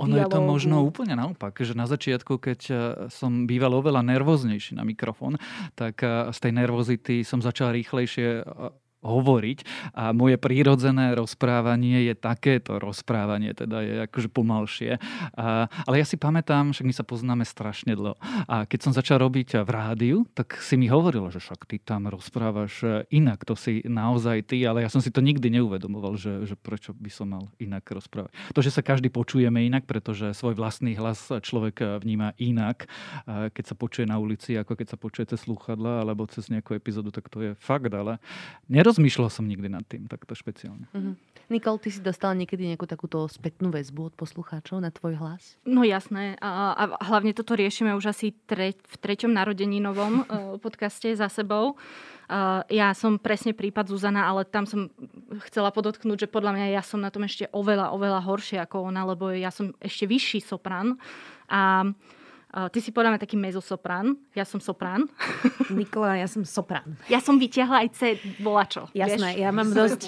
Ono 0.00 0.16
je 0.16 0.24
to 0.24 0.40
možno 0.40 0.80
úplne 0.80 1.12
naopak, 1.12 1.52
že 1.60 1.76
na 1.76 1.84
začiatku, 1.84 2.40
keď 2.40 2.60
eh, 2.68 2.76
som 3.12 3.44
býval 3.44 3.76
oveľa 3.76 4.00
nervóznejší 4.00 4.72
na 4.72 4.88
mikrofón, 4.88 5.36
tak 5.76 6.00
eh, 6.00 6.32
z 6.32 6.38
tej 6.40 6.52
nervozity 6.56 7.14
som 7.28 7.44
začal 7.44 7.76
rýchlejšie 7.76 8.28
eh, 8.40 8.81
hovoriť 9.02 9.58
a 9.98 10.14
moje 10.14 10.38
prírodzené 10.38 11.12
rozprávanie 11.18 12.06
je 12.06 12.14
takéto 12.14 12.78
rozprávanie, 12.78 13.52
teda 13.52 13.82
je 13.82 13.94
akože 14.06 14.28
pomalšie. 14.30 14.96
A, 15.36 15.66
ale 15.66 15.94
ja 15.98 16.06
si 16.06 16.14
pamätám, 16.14 16.70
však 16.70 16.86
my 16.86 16.94
sa 16.94 17.04
poznáme 17.04 17.44
strašne 17.44 17.98
dlho. 17.98 18.14
A 18.46 18.64
keď 18.64 18.80
som 18.88 18.92
začal 18.94 19.18
robiť 19.20 19.66
v 19.66 19.70
rádiu, 19.70 20.18
tak 20.38 20.56
si 20.62 20.78
mi 20.78 20.86
hovorilo, 20.86 21.28
že 21.34 21.42
však 21.42 21.66
ty 21.66 21.82
tam 21.82 22.06
rozprávaš 22.06 23.04
inak, 23.10 23.42
to 23.42 23.58
si 23.58 23.82
naozaj 23.82 24.46
ty, 24.46 24.62
ale 24.62 24.86
ja 24.86 24.90
som 24.90 25.02
si 25.02 25.10
to 25.10 25.18
nikdy 25.18 25.50
neuvedomoval, 25.50 26.14
že, 26.14 26.46
že 26.46 26.54
prečo 26.54 26.94
by 26.94 27.10
som 27.10 27.26
mal 27.34 27.44
inak 27.58 27.82
rozprávať. 27.82 28.30
To, 28.54 28.60
že 28.62 28.70
sa 28.70 28.86
každý 28.86 29.10
počujeme 29.10 29.66
inak, 29.66 29.84
pretože 29.84 30.30
svoj 30.32 30.54
vlastný 30.54 30.94
hlas 30.94 31.26
človek 31.42 32.00
vníma 32.00 32.38
inak, 32.38 32.86
keď 33.26 33.64
sa 33.66 33.74
počuje 33.74 34.06
na 34.06 34.22
ulici, 34.22 34.54
ako 34.54 34.78
keď 34.78 34.86
sa 34.94 34.98
počuje 35.00 35.24
cez 35.26 35.42
slúchadla 35.42 36.06
alebo 36.06 36.22
cez 36.30 36.46
nejakú 36.46 36.78
epizódu, 36.78 37.10
tak 37.10 37.26
to 37.26 37.42
je 37.42 37.50
fakt, 37.58 37.90
ale 37.90 38.22
nerozmýšľal 38.92 39.30
som 39.32 39.48
nikdy 39.48 39.72
nad 39.72 39.80
tým 39.88 40.04
takto 40.04 40.36
špeciálne. 40.36 40.84
Mm-hmm. 40.92 41.14
Nikol, 41.48 41.80
ty 41.80 41.88
si 41.88 42.04
dostala 42.04 42.36
niekedy 42.36 42.68
nejakú 42.68 42.84
takúto 42.84 43.24
spätnú 43.26 43.72
väzbu 43.72 44.12
od 44.12 44.14
poslucháčov 44.14 44.84
na 44.84 44.92
tvoj 44.92 45.16
hlas? 45.16 45.56
No 45.64 45.80
jasné. 45.82 46.36
A, 46.44 46.76
a 46.76 46.84
hlavne 47.08 47.32
toto 47.32 47.56
riešime 47.56 47.96
už 47.96 48.12
asi 48.12 48.36
tre, 48.44 48.76
v 48.76 48.96
treťom 49.00 49.32
narodeninovom 49.32 50.12
uh, 50.22 50.24
podcaste 50.60 51.08
za 51.16 51.32
sebou. 51.32 51.80
Uh, 52.28 52.64
ja 52.72 52.92
som 52.92 53.16
presne 53.16 53.56
prípad 53.56 53.88
Zuzana, 53.88 54.28
ale 54.28 54.44
tam 54.44 54.64
som 54.68 54.92
chcela 55.48 55.72
podotknúť, 55.72 56.24
že 56.24 56.32
podľa 56.32 56.56
mňa 56.56 56.66
ja 56.76 56.82
som 56.84 57.00
na 57.00 57.08
tom 57.08 57.24
ešte 57.24 57.48
oveľa, 57.52 57.92
oveľa 57.92 58.20
horšie 58.24 58.60
ako 58.60 58.92
ona, 58.92 59.08
lebo 59.08 59.32
ja 59.32 59.48
som 59.48 59.72
ešte 59.80 60.04
vyšší 60.04 60.44
sopran. 60.44 61.00
A 61.48 61.88
Uh, 61.92 62.21
ty 62.68 62.84
si 62.84 62.92
podáme 62.92 63.16
taký 63.16 63.40
mezosoprán, 63.40 64.12
ja 64.36 64.44
som 64.44 64.60
soprán. 64.60 65.08
Nikola, 65.72 66.20
ja 66.20 66.28
som 66.28 66.44
soprán. 66.44 67.00
Ja 67.08 67.16
som 67.24 67.40
vytiahla 67.40 67.84
aj 67.84 67.88
C 67.96 68.00
volačo. 68.44 68.92
Jasné, 68.92 69.40
vieš? 69.40 69.40
ja 69.40 69.50
mám 69.56 69.68
dosť... 69.80 70.00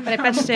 Prepačte, 0.00 0.54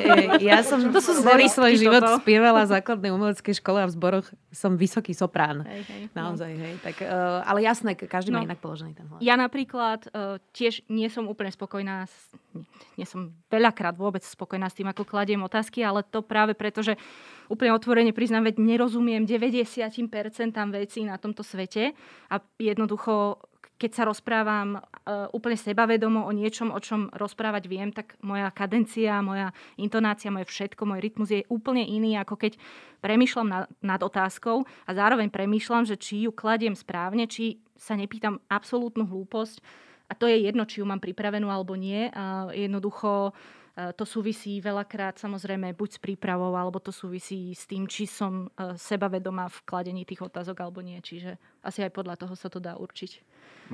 ja 0.54 0.62
som 0.62 0.78
to 0.94 1.00
sú 1.02 1.18
celý 1.18 1.50
svoj 1.50 1.74
život 1.74 1.98
toto. 1.98 2.22
spievala 2.22 2.62
v 2.62 2.78
základnej 2.78 3.10
umeleckej 3.10 3.58
škole 3.58 3.82
a 3.82 3.86
v 3.90 3.92
zboroch 3.92 4.26
som 4.54 4.78
vysoký 4.78 5.10
soprán. 5.18 5.66
Hej, 5.66 5.82
hej, 5.90 6.02
no. 6.14 6.30
Naozaj, 6.30 6.52
hej. 6.54 6.74
Tak, 6.78 6.96
uh, 7.02 7.42
ale 7.42 7.66
jasné, 7.66 7.98
každý 7.98 8.30
no. 8.30 8.38
má 8.38 8.46
inak 8.46 8.62
položený 8.62 8.94
ten 8.94 9.10
hlas. 9.10 9.18
Ja 9.18 9.34
napríklad 9.34 10.06
uh, 10.14 10.38
tiež 10.54 10.86
nie 10.86 11.10
som 11.10 11.26
úplne 11.26 11.50
spokojná, 11.50 12.06
s, 12.06 12.14
nie 12.94 13.06
som 13.06 13.34
veľakrát 13.50 13.98
vôbec 13.98 14.22
spokojná 14.22 14.70
s 14.70 14.78
tým, 14.78 14.88
ako 14.88 15.02
kladiem 15.02 15.42
otázky, 15.42 15.82
ale 15.82 16.06
to 16.06 16.22
práve 16.22 16.54
preto, 16.54 16.80
že 16.80 16.94
úplne 17.50 17.74
otvorene 17.74 18.14
priznám, 18.14 18.48
veď 18.48 18.62
nerozumiem 18.62 19.26
90% 19.26 19.90
vecí 20.70 21.00
na 21.04 21.18
tomto 21.18 21.42
svete 21.42 21.92
a 22.30 22.40
jednoducho 22.56 23.42
keď 23.74 23.90
sa 23.90 24.06
rozprávam 24.06 24.78
uh, 24.78 25.26
úplne 25.34 25.58
sebavedomo 25.58 26.24
o 26.24 26.32
niečom, 26.32 26.70
o 26.70 26.78
čom 26.78 27.10
rozprávať 27.10 27.66
viem, 27.66 27.90
tak 27.90 28.14
moja 28.22 28.46
kadencia, 28.54 29.18
moja 29.18 29.50
intonácia, 29.74 30.30
moje 30.30 30.46
všetko, 30.46 30.86
môj 30.86 31.02
rytmus 31.02 31.28
je 31.34 31.42
úplne 31.50 31.82
iný, 31.82 32.14
ako 32.16 32.38
keď 32.38 32.54
premýšľam 33.02 33.68
nad, 33.82 34.00
otázkou 34.00 34.62
a 34.62 34.90
zároveň 34.94 35.28
premýšľam, 35.28 35.84
že 35.90 35.98
či 35.98 36.24
ju 36.24 36.30
kladiem 36.30 36.78
správne, 36.78 37.26
či 37.26 37.58
sa 37.74 37.98
nepýtam 37.98 38.38
absolútnu 38.46 39.10
hlúposť. 39.10 39.58
A 40.04 40.12
to 40.12 40.28
je 40.28 40.36
jedno, 40.44 40.68
či 40.68 40.80
ju 40.80 40.86
mám 40.86 41.00
pripravenú 41.00 41.48
alebo 41.48 41.74
nie. 41.74 42.12
Jednoducho 42.52 43.32
Eh, 43.74 43.90
to 43.90 44.06
súvisí 44.06 44.62
veľakrát 44.62 45.18
samozrejme 45.18 45.74
buď 45.74 45.98
s 45.98 46.00
prípravou, 46.00 46.54
alebo 46.54 46.78
to 46.78 46.94
súvisí 46.94 47.50
s 47.50 47.66
tým, 47.66 47.90
či 47.90 48.06
som 48.06 48.46
eh, 48.46 48.78
sebavedomá 48.78 49.50
v 49.50 49.58
kladení 49.66 50.06
tých 50.06 50.22
otázok 50.22 50.62
alebo 50.62 50.78
nie. 50.78 51.02
Čiže 51.02 51.34
asi 51.58 51.82
aj 51.82 51.90
podľa 51.90 52.14
toho 52.22 52.38
sa 52.38 52.46
to 52.46 52.62
dá 52.62 52.78
určiť. 52.78 53.18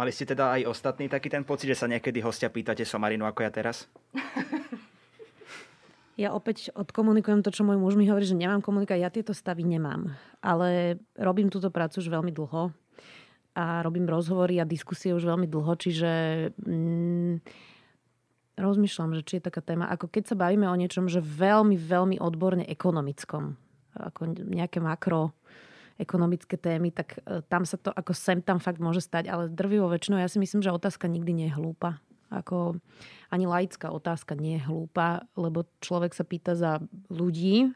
Mali 0.00 0.08
ste 0.08 0.24
teda 0.24 0.56
aj 0.56 0.72
ostatní 0.72 1.04
taký 1.12 1.28
ten 1.28 1.44
pocit, 1.44 1.68
že 1.76 1.84
sa 1.84 1.90
niekedy 1.90 2.24
hostia 2.24 2.48
pýtate 2.48 2.88
somarinu 2.88 3.28
ako 3.28 3.44
ja 3.44 3.52
teraz? 3.52 3.92
Ja 6.20 6.36
opäť 6.36 6.68
odkomunikujem 6.76 7.40
to, 7.40 7.48
čo 7.48 7.64
môj 7.64 7.80
muž 7.80 7.96
mi 7.96 8.04
hovorí, 8.04 8.28
že 8.28 8.36
nemám 8.36 8.60
komunikovať. 8.60 9.00
Ja 9.00 9.08
tieto 9.08 9.32
stavy 9.32 9.64
nemám. 9.64 10.12
Ale 10.44 11.00
robím 11.16 11.48
túto 11.48 11.72
prácu 11.72 11.96
už 11.96 12.12
veľmi 12.12 12.28
dlho. 12.28 12.76
A 13.54 13.82
robím 13.82 14.06
rozhovory 14.06 14.62
a 14.62 14.68
diskusie 14.68 15.14
už 15.14 15.26
veľmi 15.26 15.50
dlho, 15.50 15.72
čiže... 15.74 16.10
Mm, 16.62 17.42
rozmýšľam, 18.60 19.16
že 19.16 19.24
či 19.24 19.32
je 19.40 19.46
taká 19.48 19.64
téma, 19.64 19.88
ako 19.88 20.12
keď 20.12 20.30
sa 20.30 20.36
bavíme 20.36 20.68
o 20.68 20.76
niečom, 20.76 21.08
že 21.08 21.24
veľmi, 21.24 21.80
veľmi 21.80 22.20
odborne 22.20 22.62
ekonomickom, 22.68 23.56
ako 23.96 24.36
nejaké 24.36 24.84
makro 24.84 25.32
ekonomické 26.00 26.56
témy, 26.56 26.92
tak 26.92 27.20
e, 27.24 27.44
tam 27.44 27.68
sa 27.68 27.76
to 27.76 27.92
ako 27.92 28.16
sem 28.16 28.40
tam 28.40 28.56
fakt 28.56 28.80
môže 28.80 29.04
stať, 29.04 29.28
ale 29.28 29.52
drvivo 29.52 29.92
väčšinou 29.92 30.16
ja 30.16 30.32
si 30.32 30.40
myslím, 30.40 30.64
že 30.64 30.72
otázka 30.72 31.04
nikdy 31.08 31.32
nie 31.36 31.48
je 31.52 31.56
hlúpa. 31.60 32.00
Ako 32.32 32.78
ani 33.28 33.44
laická 33.44 33.90
otázka 33.90 34.38
nie 34.38 34.56
je 34.56 34.64
hlúpa, 34.70 35.28
lebo 35.34 35.66
človek 35.82 36.14
sa 36.16 36.24
pýta 36.24 36.54
za 36.56 36.80
ľudí 37.10 37.74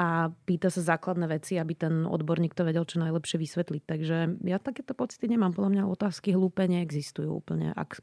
a 0.00 0.32
pýta 0.48 0.72
sa 0.72 0.80
základné 0.80 1.28
veci, 1.28 1.60
aby 1.60 1.76
ten 1.76 2.08
odborník 2.08 2.56
to 2.56 2.64
vedel 2.64 2.88
čo 2.88 3.04
najlepšie 3.04 3.36
vysvetliť. 3.36 3.82
Takže 3.84 4.16
ja 4.48 4.56
takéto 4.56 4.96
pocity 4.96 5.28
nemám. 5.28 5.52
Podľa 5.52 5.76
mňa 5.76 5.92
otázky 5.92 6.32
hlúpe 6.32 6.64
neexistujú 6.64 7.28
úplne. 7.28 7.76
Ak 7.76 8.00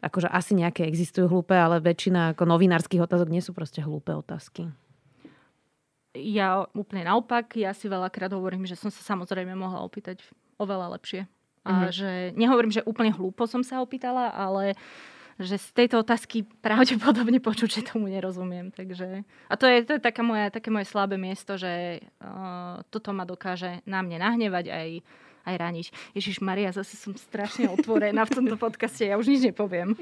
akože 0.00 0.32
asi 0.32 0.56
nejaké 0.56 0.88
existujú 0.88 1.28
hlúpe, 1.28 1.52
ale 1.52 1.84
väčšina 1.84 2.32
ako 2.32 2.48
novinárskych 2.48 3.04
otázok 3.04 3.28
nie 3.28 3.44
sú 3.44 3.52
proste 3.52 3.84
hlúpe 3.84 4.16
otázky. 4.16 4.72
Ja 6.16 6.64
úplne 6.72 7.04
naopak, 7.04 7.52
ja 7.58 7.76
si 7.76 7.90
veľakrát 7.90 8.32
hovorím, 8.32 8.64
že 8.64 8.78
som 8.78 8.88
sa 8.88 9.04
samozrejme 9.04 9.52
mohla 9.52 9.84
opýtať 9.84 10.24
oveľa 10.56 10.96
lepšie. 10.96 11.28
Mm-hmm. 11.64 11.68
A 11.68 11.72
mhm. 11.88 11.92
že 11.92 12.10
nehovorím, 12.36 12.72
že 12.72 12.86
úplne 12.88 13.12
hlúpo 13.12 13.44
som 13.44 13.60
sa 13.60 13.80
opýtala, 13.84 14.32
ale 14.32 14.76
že 15.38 15.58
z 15.58 15.68
tejto 15.74 16.02
otázky 16.02 16.46
pravdepodobne 16.62 17.42
počuť, 17.42 17.68
že 17.80 17.88
tomu 17.90 18.06
nerozumiem. 18.06 18.70
Takže, 18.70 19.26
a 19.26 19.54
to 19.58 19.66
je, 19.66 19.82
to 19.82 19.92
je 19.98 20.02
také, 20.02 20.22
moje, 20.22 20.50
také 20.54 20.70
moje 20.70 20.86
slabé 20.86 21.18
miesto, 21.18 21.58
že 21.58 22.04
uh, 22.22 22.82
toto 22.90 23.10
ma 23.10 23.26
dokáže 23.26 23.82
na 23.86 24.02
mne 24.02 24.22
nahnevať 24.22 24.66
aj 24.70 24.90
aj 25.44 25.54
raniť. 25.60 25.86
Ježiš 26.16 26.40
Maria, 26.40 26.72
zase 26.72 26.96
som 26.96 27.12
strašne 27.12 27.68
otvorená 27.68 28.24
v 28.24 28.32
tomto 28.32 28.56
podcaste, 28.56 29.04
ja 29.04 29.20
už 29.20 29.28
nič 29.28 29.52
nepoviem. 29.52 29.92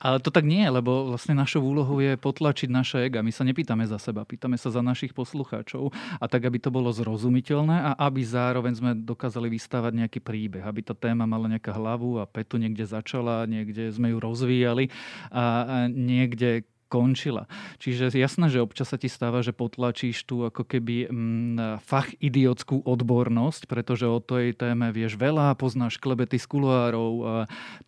Ale 0.00 0.18
to 0.20 0.30
tak 0.32 0.46
nie, 0.46 0.64
lebo 0.66 1.10
vlastne 1.12 1.36
našou 1.36 1.62
úlohou 1.64 2.00
je 2.00 2.18
potlačiť 2.18 2.68
naše 2.70 2.96
ega. 3.06 3.24
My 3.24 3.30
sa 3.30 3.46
nepýtame 3.46 3.84
za 3.84 3.98
seba, 4.00 4.26
pýtame 4.26 4.58
sa 4.58 4.72
za 4.72 4.80
našich 4.80 5.12
poslucháčov 5.12 5.92
a 6.18 6.24
tak, 6.26 6.46
aby 6.46 6.58
to 6.58 6.72
bolo 6.72 6.90
zrozumiteľné 6.90 7.76
a 7.80 7.90
aby 8.06 8.24
zároveň 8.24 8.72
sme 8.74 8.90
dokázali 8.96 9.50
vystávať 9.50 9.92
nejaký 10.04 10.20
príbeh, 10.24 10.64
aby 10.64 10.80
tá 10.82 10.96
téma 10.96 11.28
mala 11.28 11.50
nejaká 11.50 11.74
hlavu 11.74 12.18
a 12.18 12.28
petu 12.28 12.56
niekde 12.56 12.88
začala, 12.88 13.46
niekde 13.46 13.90
sme 13.92 14.12
ju 14.14 14.18
rozvíjali 14.18 14.88
a 15.30 15.86
niekde 15.90 16.66
končila. 16.94 17.50
Čiže 17.82 18.14
jasné, 18.14 18.46
že 18.46 18.62
občas 18.62 18.94
sa 18.94 18.94
ti 19.00 19.10
stáva, 19.10 19.42
že 19.42 19.50
potlačíš 19.50 20.22
tú 20.30 20.46
ako 20.46 20.62
keby 20.62 21.10
mm, 21.10 21.82
fach 21.82 22.06
idiotskú 22.22 22.86
odbornosť, 22.86 23.66
pretože 23.66 24.06
o 24.06 24.22
tej 24.22 24.54
téme 24.54 24.94
vieš 24.94 25.18
veľa, 25.18 25.58
poznáš 25.58 25.98
klebety 25.98 26.38
z 26.38 26.46
kuloárov, 26.46 27.12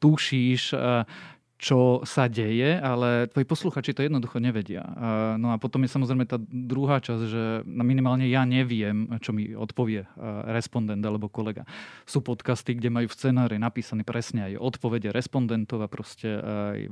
tušíš, 0.03 0.75
čo 1.57 2.05
sa 2.05 2.29
deje, 2.29 2.77
ale 2.77 3.33
tvoji 3.33 3.49
posluchači 3.49 3.97
to 3.97 4.05
jednoducho 4.05 4.37
nevedia. 4.37 4.85
No 5.41 5.51
a 5.53 5.57
potom 5.57 5.81
je 5.89 5.95
samozrejme 5.97 6.29
tá 6.29 6.37
druhá 6.45 7.01
časť, 7.01 7.23
že 7.25 7.43
minimálne 7.65 8.29
ja 8.29 8.45
neviem, 8.45 9.09
čo 9.25 9.33
mi 9.33 9.57
odpovie 9.57 10.05
respondent 10.53 11.01
alebo 11.01 11.33
kolega. 11.33 11.65
Sú 12.05 12.21
podcasty, 12.21 12.77
kde 12.77 12.93
majú 12.93 13.09
v 13.09 13.17
scenári 13.17 13.57
napísané 13.57 14.05
presne 14.05 14.53
aj 14.53 14.61
odpovede 14.61 15.09
respondentov 15.17 15.81
a 15.81 15.89
proste 15.89 16.29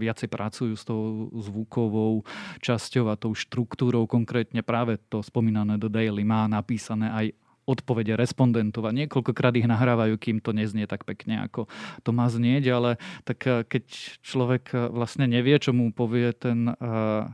viacej 0.01 0.33
pracujú 0.33 0.73
s 0.73 0.89
tou 0.89 1.29
zvukovou 1.37 2.25
časťou 2.65 3.13
a 3.13 3.21
tou 3.21 3.37
štruktúrou. 3.37 4.09
Konkrétne 4.09 4.65
práve 4.65 4.97
to 5.13 5.21
spomínané 5.21 5.77
do 5.77 5.93
Daily 5.93 6.25
má 6.25 6.49
napísané 6.49 7.13
aj 7.13 7.27
odpovede 7.65 8.15
respondentov 8.15 8.85
a 8.85 8.97
niekoľkokrát 8.97 9.57
ich 9.57 9.69
nahrávajú, 9.69 10.15
kým 10.21 10.39
to 10.41 10.53
neznie 10.53 10.85
tak 10.85 11.09
pekne, 11.09 11.45
ako 11.45 11.67
to 12.05 12.11
má 12.13 12.29
znieť, 12.29 12.65
ale 12.73 12.91
tak 13.25 13.45
eh, 13.49 13.65
keď 13.65 13.85
človek 14.21 14.65
eh, 14.73 14.79
vlastne 14.93 15.25
nevie, 15.29 15.57
čo 15.57 15.73
mu 15.73 15.91
povie 15.91 16.33
ten 16.37 16.71
eh, 16.71 17.25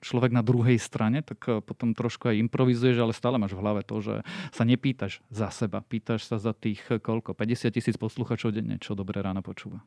človek 0.00 0.32
na 0.32 0.40
druhej 0.40 0.80
strane, 0.80 1.20
tak 1.20 1.44
potom 1.68 1.92
trošku 1.92 2.32
aj 2.32 2.40
improvizuješ, 2.48 3.04
ale 3.04 3.12
stále 3.12 3.36
máš 3.36 3.52
v 3.52 3.60
hlave 3.60 3.84
to, 3.84 4.00
že 4.00 4.24
sa 4.48 4.64
nepýtaš 4.64 5.20
za 5.28 5.52
seba, 5.52 5.84
pýtaš 5.84 6.24
sa 6.24 6.40
za 6.40 6.56
tých 6.56 6.80
koľko, 6.88 7.36
50 7.36 7.68
tisíc 7.68 8.00
posluchačov 8.00 8.56
denne, 8.56 8.80
čo 8.80 8.96
dobré 8.96 9.20
ráno 9.20 9.44
počúva. 9.44 9.84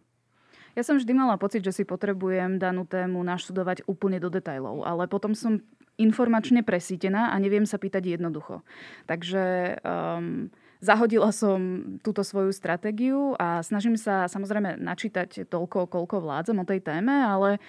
Ja 0.78 0.86
som 0.86 1.02
vždy 1.02 1.18
mala 1.18 1.38
pocit, 1.38 1.66
že 1.66 1.74
si 1.74 1.84
potrebujem 1.86 2.62
danú 2.62 2.86
tému 2.86 3.22
naštudovať 3.26 3.90
úplne 3.90 4.22
do 4.22 4.30
detajlov, 4.30 4.86
ale 4.86 5.06
potom 5.06 5.34
som 5.34 5.62
informačne 5.98 6.66
presítená 6.66 7.32
a 7.32 7.36
neviem 7.38 7.66
sa 7.70 7.78
pýtať 7.78 8.18
jednoducho. 8.18 8.66
Takže 9.06 9.78
um, 9.86 10.50
zahodila 10.84 11.32
som 11.32 11.60
túto 12.02 12.26
svoju 12.26 12.52
stratégiu 12.52 13.38
a 13.40 13.62
snažím 13.62 13.96
sa 13.96 14.26
samozrejme 14.28 14.82
načítať 14.82 15.48
toľko, 15.48 15.88
koľko 15.88 16.18
vládzem 16.20 16.58
o 16.60 16.66
tej 16.68 16.80
téme, 16.84 17.14
ale 17.14 17.62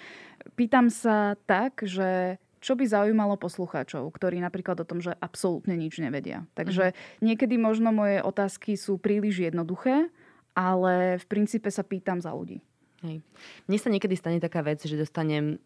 pýtam 0.57 0.89
sa 0.89 1.39
tak, 1.47 1.85
že 1.85 2.41
čo 2.65 2.73
by 2.73 2.89
zaujímalo 2.89 3.37
poslucháčov, 3.37 4.09
ktorí 4.09 4.41
napríklad 4.41 4.81
o 4.81 4.89
tom, 4.89 4.97
že 4.97 5.13
absolútne 5.21 5.77
nič 5.77 6.01
nevedia. 6.01 6.49
Takže 6.57 6.91
mm. 6.91 7.21
niekedy 7.21 7.61
možno 7.61 7.93
moje 7.93 8.25
otázky 8.25 8.73
sú 8.73 8.97
príliš 8.97 9.53
jednoduché, 9.53 10.09
ale 10.57 11.21
v 11.21 11.25
princípe 11.29 11.69
sa 11.69 11.85
pýtam 11.85 12.17
za 12.25 12.33
ľudí. 12.33 12.65
Hej. 13.05 13.21
Mne 13.69 13.77
sa 13.77 13.93
niekedy 13.93 14.17
stane 14.17 14.41
taká 14.41 14.65
vec, 14.65 14.81
že 14.81 14.97
dostanem 14.97 15.61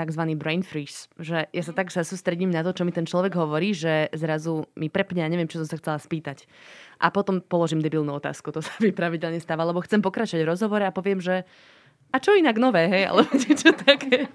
tzv. 0.00 0.22
brain 0.40 0.64
freeze, 0.64 1.06
že 1.20 1.44
ja 1.52 1.62
sa 1.62 1.76
tak 1.76 1.92
sa 1.92 2.00
sústredím 2.00 2.48
na 2.48 2.64
to, 2.64 2.72
čo 2.72 2.88
mi 2.88 2.92
ten 2.94 3.04
človek 3.04 3.36
hovorí, 3.36 3.76
že 3.76 4.08
zrazu 4.16 4.64
mi 4.74 4.88
prepne 4.88 5.20
a 5.20 5.28
neviem, 5.28 5.48
čo 5.50 5.60
som 5.60 5.68
sa 5.68 5.76
chcela 5.76 6.00
spýtať. 6.00 6.48
A 7.00 7.12
potom 7.12 7.44
položím 7.44 7.84
debilnú 7.84 8.16
otázku, 8.16 8.52
to 8.52 8.64
sa 8.64 8.72
mi 8.80 8.92
pravidelne 8.92 9.40
stáva, 9.40 9.68
lebo 9.68 9.84
chcem 9.84 10.00
pokračovať 10.00 10.42
v 10.44 10.50
rozhovore 10.50 10.84
a 10.84 10.94
poviem, 10.94 11.20
že 11.20 11.44
a 12.10 12.16
čo 12.18 12.34
inak 12.34 12.58
nové, 12.58 12.90
hej, 12.90 13.04
alebo 13.06 13.30
niečo 13.46 13.70
také. 13.70 14.26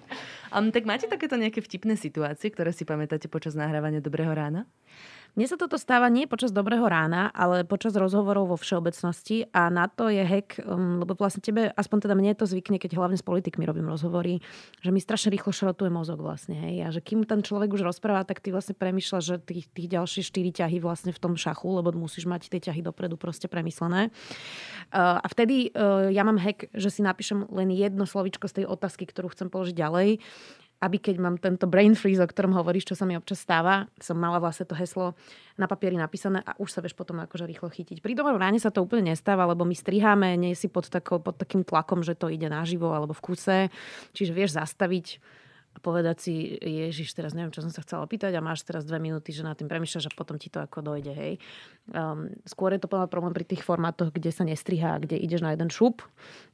Um, 0.56 0.72
tak 0.72 0.88
máte 0.88 1.12
takéto 1.12 1.36
nejaké 1.36 1.60
vtipné 1.60 2.00
situácie, 2.00 2.48
ktoré 2.48 2.72
si 2.72 2.88
pamätáte 2.88 3.28
počas 3.28 3.60
nahrávania 3.60 4.00
Dobrého 4.00 4.32
rána? 4.32 4.64
Mne 5.36 5.52
sa 5.52 5.60
toto 5.60 5.76
stáva 5.76 6.08
nie 6.08 6.32
počas 6.32 6.56
dobrého 6.56 6.88
rána, 6.88 7.28
ale 7.36 7.68
počas 7.68 7.92
rozhovorov 7.92 8.56
vo 8.56 8.58
všeobecnosti 8.58 9.52
a 9.52 9.68
na 9.68 9.92
to 9.92 10.08
je 10.08 10.24
hack, 10.24 10.64
um, 10.64 11.04
lebo 11.04 11.12
vlastne 11.12 11.44
tebe, 11.44 11.76
aspoň 11.76 12.08
teda 12.08 12.16
mne 12.16 12.32
to 12.40 12.48
zvykne, 12.48 12.80
keď 12.80 12.96
hlavne 12.96 13.20
s 13.20 13.26
politikmi 13.28 13.68
robím 13.68 13.92
rozhovory, 13.92 14.40
že 14.80 14.96
mi 14.96 15.04
strašne 15.04 15.36
rýchlo 15.36 15.52
šrotuje 15.52 15.92
mozog 15.92 16.24
vlastne. 16.24 16.56
Hej. 16.56 16.76
A 16.80 16.88
že 16.96 17.04
kým 17.04 17.28
ten 17.28 17.44
človek 17.44 17.68
už 17.68 17.84
rozpráva, 17.84 18.24
tak 18.24 18.40
ty 18.40 18.56
vlastne 18.56 18.80
premyšľaš, 18.80 19.24
že 19.28 19.36
tých, 19.44 19.68
tých 19.76 19.92
ďalšie 19.92 20.24
štyri 20.24 20.56
ťahy 20.56 20.80
vlastne 20.80 21.12
v 21.12 21.20
tom 21.20 21.36
šachu, 21.36 21.84
lebo 21.84 21.92
musíš 21.92 22.32
mať 22.32 22.48
tie 22.48 22.72
ťahy 22.72 22.80
dopredu 22.80 23.20
proste 23.20 23.52
premyslené. 23.52 24.16
Uh, 24.96 25.20
a 25.20 25.28
vtedy 25.28 25.76
uh, 25.76 26.08
ja 26.16 26.24
mám 26.24 26.40
hack, 26.40 26.72
že 26.72 26.88
si 26.88 27.04
napíšem 27.04 27.44
len 27.52 27.76
jedno 27.76 28.08
slovičko 28.08 28.48
z 28.48 28.64
tej 28.64 28.66
otázky, 28.72 29.04
ktorú 29.04 29.36
chcem 29.36 29.52
položiť 29.52 29.76
ďalej 29.76 30.24
aby 30.84 30.98
keď 31.00 31.16
mám 31.18 31.36
tento 31.40 31.66
brain 31.66 31.96
freeze, 31.96 32.20
o 32.20 32.28
ktorom 32.28 32.52
hovoríš, 32.56 32.92
čo 32.92 32.96
sa 33.00 33.08
mi 33.08 33.16
občas 33.16 33.40
stáva, 33.42 33.88
som 33.98 34.20
mala 34.20 34.44
vlastne 34.44 34.68
to 34.68 34.76
heslo 34.76 35.16
na 35.56 35.72
papieri 35.72 35.96
napísané 35.96 36.44
a 36.44 36.54
už 36.60 36.68
sa 36.68 36.84
vieš 36.84 36.94
potom 37.00 37.24
akože 37.24 37.48
rýchlo 37.48 37.72
chytiť. 37.72 38.04
Pri 38.04 38.14
dobrom 38.14 38.36
ráne 38.36 38.60
sa 38.60 38.70
to 38.70 38.84
úplne 38.84 39.16
nestáva, 39.16 39.48
lebo 39.48 39.64
my 39.64 39.74
striháme, 39.74 40.36
nie 40.36 40.52
si 40.54 40.68
pod, 40.68 40.92
takou, 40.92 41.24
pod 41.24 41.40
takým 41.40 41.64
tlakom, 41.64 42.04
že 42.04 42.14
to 42.20 42.28
ide 42.28 42.52
naživo 42.52 42.92
alebo 42.92 43.16
v 43.16 43.24
kuse. 43.24 43.60
Čiže 44.12 44.32
vieš 44.36 44.60
zastaviť 44.60 45.24
povedať 45.80 46.18
si, 46.22 46.34
Ježiš, 46.60 47.12
teraz 47.16 47.34
neviem, 47.34 47.52
čo 47.52 47.64
som 47.64 47.72
sa 47.74 47.84
chcela 47.84 48.06
opýtať 48.06 48.32
a 48.36 48.44
máš 48.44 48.64
teraz 48.64 48.84
dve 48.88 49.02
minúty, 49.02 49.36
že 49.36 49.44
na 49.44 49.58
tým 49.58 49.68
premýšľaš 49.68 50.12
a 50.12 50.16
potom 50.16 50.40
ti 50.40 50.48
to 50.48 50.64
ako 50.64 50.84
dojde, 50.86 51.14
hej. 51.16 51.34
Um, 51.92 52.32
skôr 52.48 52.72
je 52.76 52.82
to 52.82 52.90
problém 52.90 53.34
pri 53.34 53.46
tých 53.46 53.66
formátoch, 53.66 54.14
kde 54.14 54.32
sa 54.32 54.48
nestrihá, 54.48 55.02
kde 55.02 55.20
ideš 55.20 55.42
na 55.44 55.58
jeden 55.58 55.68
šup. 55.68 56.06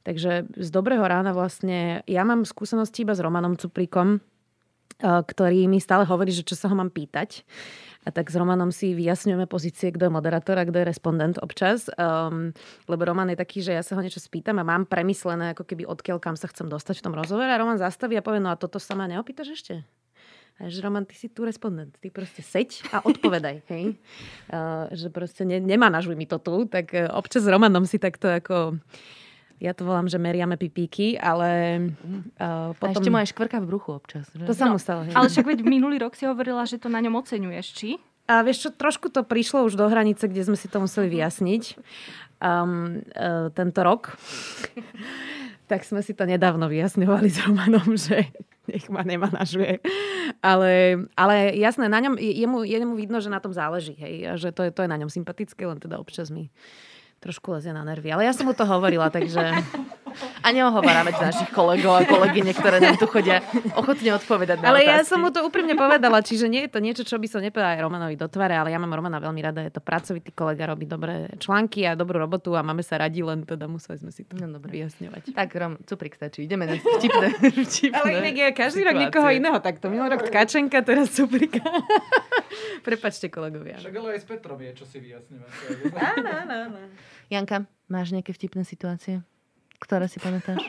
Takže 0.02 0.48
z 0.50 0.68
dobrého 0.72 1.04
rána 1.04 1.36
vlastne, 1.36 2.02
ja 2.08 2.22
mám 2.26 2.48
skúsenosti 2.48 3.04
iba 3.06 3.14
s 3.14 3.22
Romanom 3.22 3.54
Cuprikom, 3.60 4.24
ktorý 5.00 5.68
mi 5.70 5.78
stále 5.80 6.04
hovorí, 6.04 6.34
že 6.34 6.44
čo 6.44 6.58
sa 6.58 6.68
ho 6.68 6.76
mám 6.76 6.92
pýtať. 6.92 7.46
A 8.02 8.10
tak 8.10 8.26
s 8.26 8.34
Romanom 8.34 8.74
si 8.74 8.98
vyjasňujeme 8.98 9.46
pozície, 9.46 9.94
kto 9.94 10.10
je 10.10 10.12
moderátor 10.12 10.58
a 10.58 10.66
kto 10.66 10.82
je 10.82 10.90
respondent 10.90 11.38
občas. 11.38 11.86
Um, 11.94 12.50
lebo 12.90 13.06
Roman 13.06 13.30
je 13.30 13.38
taký, 13.38 13.62
že 13.62 13.78
ja 13.78 13.82
sa 13.86 13.94
ho 13.94 14.02
niečo 14.02 14.18
spýtam 14.18 14.58
a 14.58 14.66
mám 14.66 14.90
premyslené, 14.90 15.54
ako 15.54 15.62
keby 15.62 15.86
odkiaľ 15.86 16.18
kam 16.18 16.34
sa 16.34 16.50
chcem 16.50 16.66
dostať 16.66 16.98
v 16.98 17.04
tom 17.06 17.14
rozhovore. 17.14 17.46
A 17.46 17.60
Roman 17.62 17.78
zastaví 17.78 18.18
a 18.18 18.26
povie, 18.26 18.42
no 18.42 18.50
a 18.50 18.58
toto 18.58 18.82
sa 18.82 18.98
ma 18.98 19.06
neopýtaš 19.06 19.54
ešte? 19.54 19.74
A 20.58 20.66
že 20.66 20.82
Roman, 20.82 21.06
ty 21.06 21.14
si 21.14 21.30
tu 21.30 21.46
respondent. 21.46 21.94
Ty 22.02 22.10
proste 22.10 22.42
seď 22.42 22.82
a 22.90 23.06
odpovedaj. 23.06 23.62
hej? 23.72 23.94
Uh, 24.50 24.90
že 24.90 25.06
proste 25.06 25.46
ne, 25.46 25.62
nemanažuj 25.62 26.18
mi 26.18 26.26
to 26.26 26.42
tu. 26.42 26.66
Tak 26.66 26.90
uh, 26.98 27.06
občas 27.14 27.46
s 27.46 27.50
Romanom 27.54 27.86
si 27.86 28.02
takto 28.02 28.26
ako 28.26 28.82
ja 29.62 29.72
to 29.78 29.86
volám, 29.86 30.10
že 30.10 30.18
meriame 30.18 30.58
pipíky, 30.58 31.14
ale 31.14 31.78
uh, 32.34 32.74
potom... 32.74 32.90
A 32.90 32.94
ešte 32.98 33.10
mu 33.14 33.18
aj 33.22 33.30
škvrka 33.30 33.62
v 33.62 33.66
bruchu 33.70 33.94
občas. 33.94 34.26
Že? 34.34 34.50
To 34.50 34.54
sa 34.58 34.66
no, 34.66 34.74
mu 34.74 34.78
stalo. 34.82 35.06
Hej. 35.06 35.14
Ale 35.14 35.30
však 35.30 35.46
veď 35.46 35.58
minulý 35.62 36.02
rok 36.02 36.18
si 36.18 36.26
hovorila, 36.26 36.66
že 36.66 36.82
to 36.82 36.90
na 36.90 36.98
ňom 36.98 37.14
oceňuješ, 37.22 37.66
či? 37.70 38.02
A 38.26 38.42
vieš 38.42 38.66
čo, 38.66 38.70
trošku 38.74 39.14
to 39.14 39.22
prišlo 39.22 39.62
už 39.70 39.78
do 39.78 39.86
hranice, 39.86 40.26
kde 40.26 40.42
sme 40.42 40.58
si 40.58 40.66
to 40.66 40.82
museli 40.82 41.06
vyjasniť 41.14 41.78
um, 42.42 43.06
uh, 43.14 43.54
tento 43.54 43.80
rok. 43.86 44.18
tak 45.70 45.86
sme 45.86 46.02
si 46.02 46.12
to 46.12 46.26
nedávno 46.26 46.66
vyjasňovali 46.66 47.28
s 47.30 47.38
Romanom, 47.46 47.94
že 48.10 48.34
nech 48.66 48.90
ma 48.90 49.06
nemanažuje. 49.06 49.78
Ale, 50.42 51.06
ale 51.14 51.54
jasné, 51.54 51.86
na 51.86 52.02
ňom, 52.02 52.18
jemu, 52.18 52.66
jemu 52.66 52.94
vidno, 52.98 53.22
že 53.22 53.30
na 53.30 53.38
tom 53.38 53.54
záleží. 53.54 53.94
Hej, 53.94 54.14
a 54.26 54.32
že 54.34 54.50
to 54.50 54.66
je, 54.66 54.70
to 54.74 54.82
je 54.82 54.90
na 54.90 54.98
ňom 54.98 55.10
sympatické, 55.10 55.62
len 55.62 55.78
teda 55.78 56.02
občas 56.02 56.34
mi 56.34 56.50
trošku 57.22 57.54
lezie 57.54 57.70
na 57.70 57.86
nervy. 57.86 58.10
Ale 58.10 58.26
ja 58.26 58.34
som 58.34 58.50
mu 58.50 58.52
to 58.52 58.66
hovorila, 58.66 59.06
takže... 59.08 59.40
A 60.42 60.48
neohovárame 60.50 61.14
našich 61.14 61.50
kolegov 61.54 61.98
a 61.98 62.02
kolegyne, 62.04 62.52
ktoré 62.52 62.82
nám 62.82 62.98
tu 62.98 63.06
chodia 63.06 63.40
ochotne 63.78 64.18
odpovedať 64.18 64.58
na 64.60 64.74
Ale 64.74 64.82
otázky. 64.82 64.98
ja 64.98 65.00
som 65.06 65.18
mu 65.22 65.30
to 65.30 65.40
úprimne 65.46 65.78
povedala, 65.78 66.18
čiže 66.20 66.50
nie 66.50 66.66
je 66.66 66.70
to 66.70 66.78
niečo, 66.82 67.02
čo 67.06 67.16
by 67.16 67.26
som 67.30 67.40
nepovedala 67.40 67.78
aj 67.78 67.82
Romanovi 67.86 68.14
do 68.18 68.26
tváre, 68.26 68.58
ale 68.58 68.74
ja 68.74 68.78
mám 68.82 68.90
Romana 68.90 69.22
veľmi 69.22 69.40
rada, 69.40 69.62
je 69.62 69.72
to 69.72 69.80
pracovitý 69.80 70.34
kolega, 70.34 70.66
robí 70.66 70.84
dobré 70.84 71.30
články 71.38 71.86
a 71.86 71.94
dobrú 71.94 72.18
robotu 72.18 72.58
a 72.58 72.60
máme 72.66 72.82
sa 72.82 72.98
radi, 72.98 73.22
len 73.22 73.46
teda 73.46 73.70
museli 73.70 74.02
sme 74.02 74.10
si 74.10 74.26
to 74.26 74.34
no, 74.36 74.58
dobre. 74.58 74.74
vyjasňovať. 74.74 75.32
Tak 75.32 75.48
Rom, 75.54 75.78
cuprik 75.86 76.18
stačí, 76.18 76.44
ideme 76.44 76.66
na 76.66 76.74
vtipné, 76.76 77.28
vtipné 77.66 77.96
Ale 77.96 78.08
inak 78.18 78.34
je 78.34 78.46
každý 78.52 78.80
rok 78.82 78.94
niekoho 78.98 79.28
iného, 79.30 79.58
tak 79.62 79.78
to 79.78 79.88
minulý 79.88 80.18
rok 80.18 80.26
Tkačenka, 80.26 80.82
teraz 80.82 81.14
cuprika. 81.14 81.62
Prepačte 82.86 83.30
kolegovia. 83.32 83.78
Však 83.80 83.94
ale 83.94 84.18
aj 84.18 84.20
s 84.20 84.26
Petrom 84.26 84.58
je, 84.60 84.70
čo 84.76 84.84
si 84.84 84.98
vyjasňovať. 85.00 85.50
Áno, 85.96 86.28
áno, 86.28 86.54
áno. 86.68 86.78
Janka, 87.32 87.64
máš 87.88 88.12
nejaké 88.12 88.36
vtipné 88.36 88.66
situácie, 88.66 89.24
ktoré 89.82 90.06
si 90.06 90.22
pamätáš? 90.22 90.62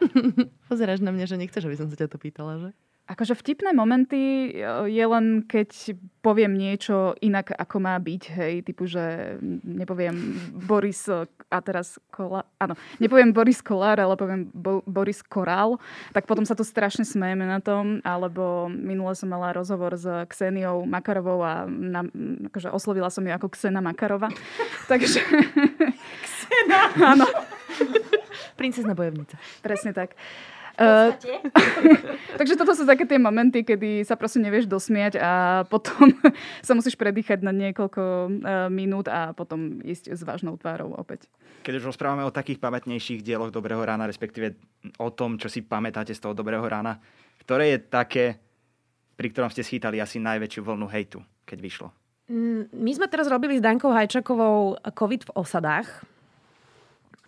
Pozeráš 0.70 1.02
na 1.02 1.10
mňa, 1.10 1.26
že 1.26 1.36
nechceš, 1.36 1.66
aby 1.66 1.76
som 1.76 1.90
sa 1.90 1.98
ťa 1.98 2.08
to 2.08 2.18
pýtala, 2.22 2.62
že? 2.62 2.70
Akože 3.10 3.34
vtipné 3.34 3.74
momenty 3.74 4.54
je 4.86 5.02
len, 5.02 5.42
keď 5.42 5.98
poviem 6.22 6.54
niečo 6.54 7.18
inak, 7.18 7.50
ako 7.50 7.82
má 7.82 7.98
byť, 7.98 8.22
hej, 8.38 8.54
typu, 8.62 8.86
že 8.86 9.34
nepoviem 9.66 10.14
Boris 10.62 11.10
a 11.10 11.58
teraz 11.58 11.98
Kola, 12.14 12.46
áno, 12.62 12.78
nepoviem 13.02 13.34
Boris 13.34 13.66
Kolár, 13.66 13.98
ale 13.98 14.14
poviem 14.14 14.46
Bo, 14.54 14.86
Boris 14.86 15.26
Korál, 15.26 15.82
tak 16.14 16.30
potom 16.30 16.46
sa 16.46 16.54
tu 16.54 16.62
strašne 16.62 17.02
smejeme 17.02 17.42
na 17.42 17.58
tom, 17.58 17.98
alebo 18.06 18.70
minule 18.70 19.18
som 19.18 19.26
mala 19.26 19.50
rozhovor 19.58 19.98
s 19.98 20.06
Kseniou 20.06 20.86
Makarovou 20.86 21.42
a 21.42 21.66
na, 21.66 22.06
akože 22.46 22.70
oslovila 22.70 23.10
som 23.10 23.26
ju 23.26 23.34
ako 23.34 23.50
Ksena 23.50 23.82
Makarova, 23.82 24.30
takže... 24.90 25.18
Ksena! 26.22 26.78
áno. 26.94 27.26
Princezna 28.60 28.92
bojovnica. 28.92 29.40
Presne 29.64 29.96
tak. 29.96 30.12
Uh, 30.80 31.12
takže 32.40 32.56
toto 32.56 32.72
sú 32.72 32.88
také 32.88 33.04
tie 33.04 33.20
momenty, 33.20 33.64
kedy 33.64 34.00
sa 34.00 34.16
proste 34.16 34.40
nevieš 34.40 34.64
dosmiať 34.64 35.20
a 35.20 35.64
potom 35.68 36.12
sa 36.66 36.72
musíš 36.72 36.96
predýchať 36.96 37.44
na 37.44 37.52
niekoľko 37.52 38.00
uh, 38.00 38.28
minút 38.72 39.08
a 39.08 39.36
potom 39.36 39.80
ísť 39.84 40.16
s 40.16 40.20
vážnou 40.24 40.56
tvárou 40.56 40.96
opäť. 40.96 41.28
Keď 41.64 41.80
už 41.80 41.92
rozprávame 41.92 42.24
o 42.24 42.32
takých 42.32 42.60
pamätnejších 42.60 43.20
dieloch 43.20 43.52
Dobrého 43.52 43.80
rána, 43.84 44.08
respektíve 44.08 44.56
o 44.96 45.08
tom, 45.12 45.36
čo 45.36 45.52
si 45.52 45.60
pamätáte 45.60 46.16
z 46.16 46.20
toho 46.20 46.32
Dobrého 46.32 46.64
rána, 46.64 46.96
ktoré 47.44 47.76
je 47.76 47.78
také, 47.84 48.24
pri 49.20 49.28
ktorom 49.32 49.52
ste 49.52 49.60
schýtali 49.60 50.00
asi 50.00 50.16
najväčšiu 50.16 50.64
vlnu 50.64 50.88
hejtu, 50.88 51.20
keď 51.44 51.58
vyšlo? 51.60 51.88
Mm, 52.32 52.72
my 52.72 52.90
sme 52.96 53.06
teraz 53.12 53.28
robili 53.28 53.60
s 53.60 53.64
Dankou 53.64 53.92
Hajčakovou 53.92 54.80
COVID 54.80 55.28
v 55.28 55.34
osadách. 55.36 55.88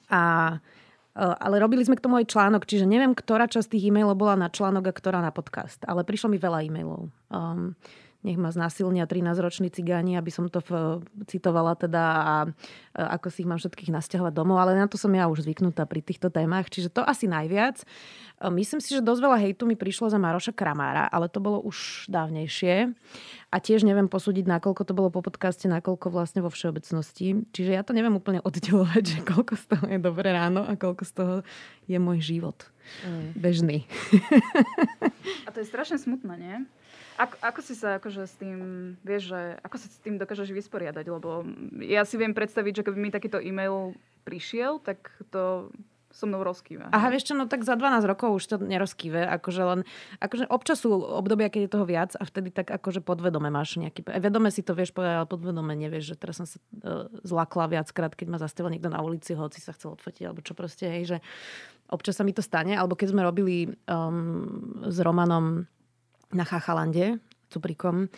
A 0.09 0.21
Eh, 0.53 0.72
ale 1.17 1.61
robili 1.61 1.85
sme 1.85 2.01
k 2.01 2.05
tomu 2.09 2.17
aj 2.21 2.33
článok, 2.33 2.65
čiže 2.65 2.89
neviem, 2.89 3.13
ktorá 3.13 3.45
časť 3.45 3.77
tých 3.77 3.93
e-mailov 3.93 4.17
bola 4.17 4.33
na 4.37 4.49
článok 4.49 4.89
a 4.89 4.97
ktorá 4.97 5.19
na 5.21 5.29
podcast. 5.29 5.85
Ale 5.85 6.09
prišlo 6.09 6.33
mi 6.33 6.39
veľa 6.41 6.65
e-mailov. 6.65 7.13
Um, 7.29 7.77
nech 8.23 8.39
ma 8.39 8.55
znásilnia 8.55 9.05
13-roční 9.11 9.75
cigáni, 9.75 10.15
aby 10.15 10.31
som 10.31 10.47
to 10.47 10.63
v, 10.63 11.03
citovala 11.27 11.75
teda 11.75 12.03
a, 12.03 12.21
a 12.23 12.35
ako 13.19 13.27
si 13.35 13.43
ich 13.43 13.51
mám 13.51 13.59
všetkých 13.59 13.91
nasťahovať 13.91 14.33
domov, 14.33 14.63
ale 14.63 14.79
na 14.79 14.87
to 14.87 14.95
som 14.95 15.11
ja 15.11 15.27
už 15.27 15.43
zvyknutá 15.43 15.87
pri 15.91 16.07
týchto 16.07 16.31
témach, 16.31 16.71
čiže 16.71 16.95
to 16.95 17.03
asi 17.03 17.27
najviac. 17.27 17.83
Myslím 18.51 18.83
si, 18.83 18.95
že 18.95 19.03
dosť 19.03 19.21
veľa 19.23 19.39
hejtu 19.39 19.67
mi 19.67 19.79
prišlo 19.79 20.11
za 20.11 20.19
Maroša 20.19 20.55
Kramára, 20.55 21.07
ale 21.11 21.31
to 21.31 21.39
bolo 21.39 21.63
už 21.63 22.11
dávnejšie 22.11 22.91
a 23.53 23.57
tiež 23.61 23.85
neviem 23.85 24.09
posúdiť, 24.09 24.49
nakoľko 24.49 24.83
to 24.89 24.97
bolo 24.97 25.13
po 25.13 25.21
podcaste, 25.21 25.69
nakoľko 25.71 26.09
vlastne 26.11 26.41
vo 26.41 26.51
všeobecnosti. 26.51 27.45
Čiže 27.53 27.71
ja 27.77 27.83
to 27.85 27.93
neviem 27.95 28.17
úplne 28.17 28.41
oddelovať, 28.41 29.03
že 29.13 29.19
koľko 29.23 29.55
z 29.59 29.65
toho 29.67 29.85
je 29.91 29.99
dobré 30.01 30.31
ráno 30.33 30.65
a 30.65 30.79
koľko 30.79 31.05
z 31.05 31.13
toho 31.13 31.35
je 31.87 31.99
môj 32.01 32.19
život. 32.23 32.59
Mm. 33.07 33.31
Bežný. 33.39 33.79
A 35.47 35.55
to 35.55 35.63
je 35.63 35.67
strašne 35.71 36.03
smutné, 36.03 36.35
nie? 36.35 36.57
Ako, 37.21 37.37
ako 37.45 37.61
si 37.61 37.75
sa 37.77 38.01
akože 38.01 38.23
s 38.25 38.35
tým, 38.41 38.59
vieš, 39.05 39.37
že 39.37 39.41
ako 39.61 39.77
sa 39.77 39.87
s 39.89 39.99
tým 40.01 40.17
dokážeš 40.17 40.49
vysporiadať? 40.53 41.05
Lebo 41.09 41.45
ja 41.85 42.05
si 42.09 42.17
viem 42.17 42.33
predstaviť, 42.33 42.81
že 42.81 42.85
keby 42.89 42.99
mi 42.99 43.11
takýto 43.13 43.41
e-mail 43.41 43.97
prišiel, 44.25 44.81
tak 44.81 45.13
to 45.29 45.69
so 46.13 46.29
mnou 46.29 46.45
rozkýva. 46.45 46.93
Aha, 46.93 47.09
vieš 47.09 47.33
čo, 47.33 47.35
no 47.35 47.49
tak 47.49 47.65
za 47.65 47.75
12 47.75 48.05
rokov 48.05 48.37
už 48.37 48.45
to 48.45 48.57
nerozkýve, 48.61 49.25
akože 49.41 49.63
len, 49.65 49.81
akože 50.21 50.45
občas 50.53 50.85
sú 50.85 50.93
obdobia, 50.93 51.49
keď 51.49 51.61
je 51.67 51.73
toho 51.73 51.89
viac 51.89 52.13
a 52.21 52.23
vtedy 52.29 52.53
tak 52.53 52.69
akože 52.69 53.01
podvedome 53.01 53.49
máš 53.49 53.81
nejaký, 53.81 54.05
vedome 54.21 54.53
si 54.53 54.61
to 54.61 54.77
vieš 54.77 54.93
povedať, 54.93 55.25
ale 55.25 55.27
podvedome 55.33 55.73
nevieš, 55.73 56.15
že 56.15 56.17
teraz 56.21 56.45
som 56.45 56.47
sa 56.47 56.61
uh, 56.61 57.09
zlakla 57.25 57.81
viackrát, 57.81 58.13
keď 58.13 58.29
ma 58.29 58.39
zastavil 58.39 58.77
niekto 58.77 58.93
na 58.93 59.01
ulici, 59.01 59.33
hoci 59.33 59.59
sa 59.65 59.73
chcel 59.73 59.97
odfotiť, 59.97 60.29
alebo 60.29 60.45
čo 60.45 60.53
proste, 60.53 60.85
hej, 60.85 61.17
že 61.17 61.19
občas 61.89 62.21
sa 62.21 62.29
mi 62.29 62.37
to 62.37 62.45
stane, 62.45 62.77
alebo 62.77 62.93
keď 62.93 63.17
sme 63.17 63.25
robili 63.25 63.73
um, 63.89 64.85
s 64.85 65.01
Romanom 65.01 65.65
na 66.33 66.45
Chachalande, 66.45 67.21
Cuprikom, 67.53 68.09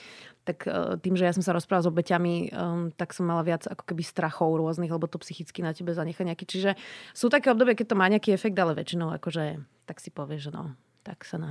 tak 0.46 0.68
uh, 0.70 0.94
tým, 1.00 1.18
že 1.18 1.26
ja 1.26 1.34
som 1.34 1.42
sa 1.42 1.50
rozprávala 1.50 1.84
s 1.84 1.90
obeťami, 1.90 2.34
um, 2.54 2.94
tak 2.94 3.10
som 3.10 3.26
mala 3.26 3.42
viac 3.42 3.66
ako 3.66 3.82
keby 3.82 4.02
strachov 4.06 4.54
rôznych, 4.54 4.92
lebo 4.92 5.10
to 5.10 5.18
psychicky 5.18 5.64
na 5.64 5.74
tebe 5.74 5.90
zanecha 5.90 6.22
nejaký. 6.22 6.46
Čiže 6.46 6.78
sú 7.16 7.26
také 7.32 7.50
obdobie, 7.50 7.74
keď 7.74 7.94
to 7.94 7.98
má 7.98 8.06
nejaký 8.06 8.30
efekt, 8.30 8.54
ale 8.54 8.78
väčšinou 8.78 9.10
akože 9.18 9.58
tak 9.84 10.00
si 10.00 10.14
povie, 10.14 10.40
že 10.40 10.54
no, 10.54 10.76
tak 11.04 11.26
sa 11.28 11.36
na, 11.36 11.50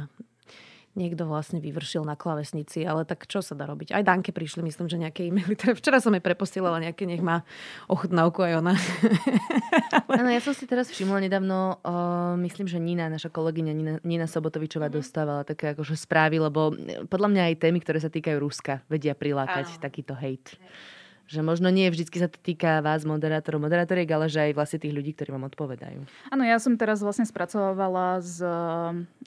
niekto 0.93 1.25
vlastne 1.25 1.57
vyvršil 1.57 2.05
na 2.05 2.13
klavesnici, 2.13 2.85
ale 2.85 3.01
tak 3.01 3.25
čo 3.25 3.41
sa 3.41 3.57
dá 3.57 3.65
robiť? 3.65 3.97
Aj 3.97 4.05
Danke 4.05 4.29
prišli, 4.29 4.61
myslím, 4.61 4.85
že 4.85 5.01
nejaké 5.01 5.25
e-maily. 5.25 5.57
Teda 5.61 5.73
včera 5.73 5.97
som 5.97 6.13
jej 6.13 6.21
preposielala 6.21 6.77
nejaké, 6.77 7.09
nech 7.09 7.21
má 7.21 7.41
ochutnávku 7.89 8.45
aj 8.45 8.53
ona. 8.61 8.73
Áno, 10.21 10.29
ja 10.29 10.41
som 10.41 10.53
si 10.53 10.69
teraz 10.69 10.93
všimla 10.93 11.25
nedávno, 11.25 11.81
uh, 11.81 12.37
myslím, 12.45 12.69
že 12.69 12.77
Nina, 12.77 13.09
naša 13.09 13.33
kolegyňa 13.33 13.73
Nina, 13.73 13.93
Nina 14.05 14.27
Sobotovičová 14.29 14.87
mm-hmm. 14.87 14.99
dostávala 15.01 15.41
také 15.41 15.73
akože 15.73 15.97
správy, 15.97 16.37
lebo 16.37 16.69
podľa 17.09 17.29
mňa 17.33 17.41
aj 17.49 17.55
témy, 17.57 17.81
ktoré 17.81 17.97
sa 17.97 18.13
týkajú 18.13 18.37
Ruska, 18.37 18.85
vedia 18.85 19.17
prilákať 19.17 19.65
Áno. 19.73 19.81
takýto 19.81 20.13
hate. 20.13 20.61
Že 21.23 21.39
možno 21.41 21.71
nie 21.71 21.87
vždy 21.87 22.05
sa 22.19 22.29
to 22.29 22.37
týka 22.37 22.83
vás, 22.83 23.07
moderátorov, 23.07 23.63
moderátoriek, 23.63 24.11
ale 24.11 24.27
že 24.27 24.51
aj 24.51 24.59
vlastne 24.59 24.77
tých 24.83 24.93
ľudí, 24.93 25.15
ktorí 25.15 25.31
vám 25.33 25.47
odpovedajú. 25.49 26.03
Áno, 26.29 26.43
ja 26.43 26.59
som 26.59 26.75
teraz 26.75 26.99
vlastne 26.99 27.23
spracovala 27.23 28.19
s, 28.19 28.43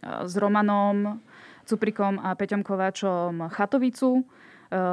s 0.05 0.35
Romanom 0.37 1.19
Cuprikom 1.67 2.23
a 2.23 2.39
Peťom 2.39 2.63
Kováčom 2.63 3.51
Chatovicu, 3.51 4.23
e, 4.23 4.25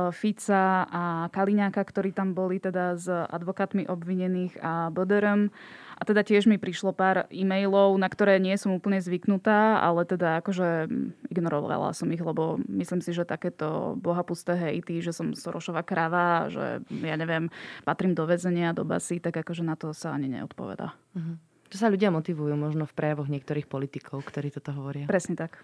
Fica 0.09 0.89
a 0.89 1.29
Kaliňáka, 1.29 1.85
ktorí 1.85 2.09
tam 2.17 2.33
boli 2.33 2.57
teda 2.57 2.97
s 2.97 3.05
advokátmi 3.07 3.85
obvinených 3.85 4.57
a 4.57 4.89
Boderom. 4.89 5.53
A 5.93 6.01
teda 6.03 6.25
tiež 6.25 6.49
mi 6.49 6.57
prišlo 6.57 6.91
pár 6.91 7.29
e-mailov, 7.29 7.93
na 8.01 8.09
ktoré 8.09 8.41
nie 8.41 8.57
som 8.57 8.73
úplne 8.73 8.97
zvyknutá, 8.97 9.79
ale 9.85 10.03
teda 10.03 10.41
akože 10.41 10.89
ignorovala 11.29 11.93
som 11.93 12.09
ich, 12.09 12.19
lebo 12.19 12.57
myslím 12.65 12.99
si, 12.99 13.13
že 13.13 13.23
takéto 13.23 13.93
bohapusté 14.01 14.57
hejty, 14.57 14.99
že 14.99 15.13
som 15.13 15.37
Sorošová 15.37 15.85
kráva, 15.85 16.49
že 16.49 16.81
ja 16.89 17.15
neviem, 17.15 17.53
patrím 17.85 18.17
do 18.17 18.25
väzenia, 18.25 18.73
do 18.75 18.83
basy, 18.83 19.21
tak 19.21 19.45
akože 19.45 19.61
na 19.61 19.77
to 19.77 19.93
sa 19.93 20.17
ani 20.17 20.27
neodpoveda. 20.27 20.91
Uh-huh. 20.91 21.37
To 21.69 21.75
sa 21.81 21.89
ľudia 21.89 22.13
motivujú 22.13 22.53
možno 22.53 22.85
v 22.85 22.93
prejavoch 22.93 23.29
niektorých 23.29 23.65
politikov, 23.65 24.25
ktorí 24.25 24.53
toto 24.53 24.73
hovoria. 24.77 25.09
Presne 25.09 25.33
tak. 25.33 25.61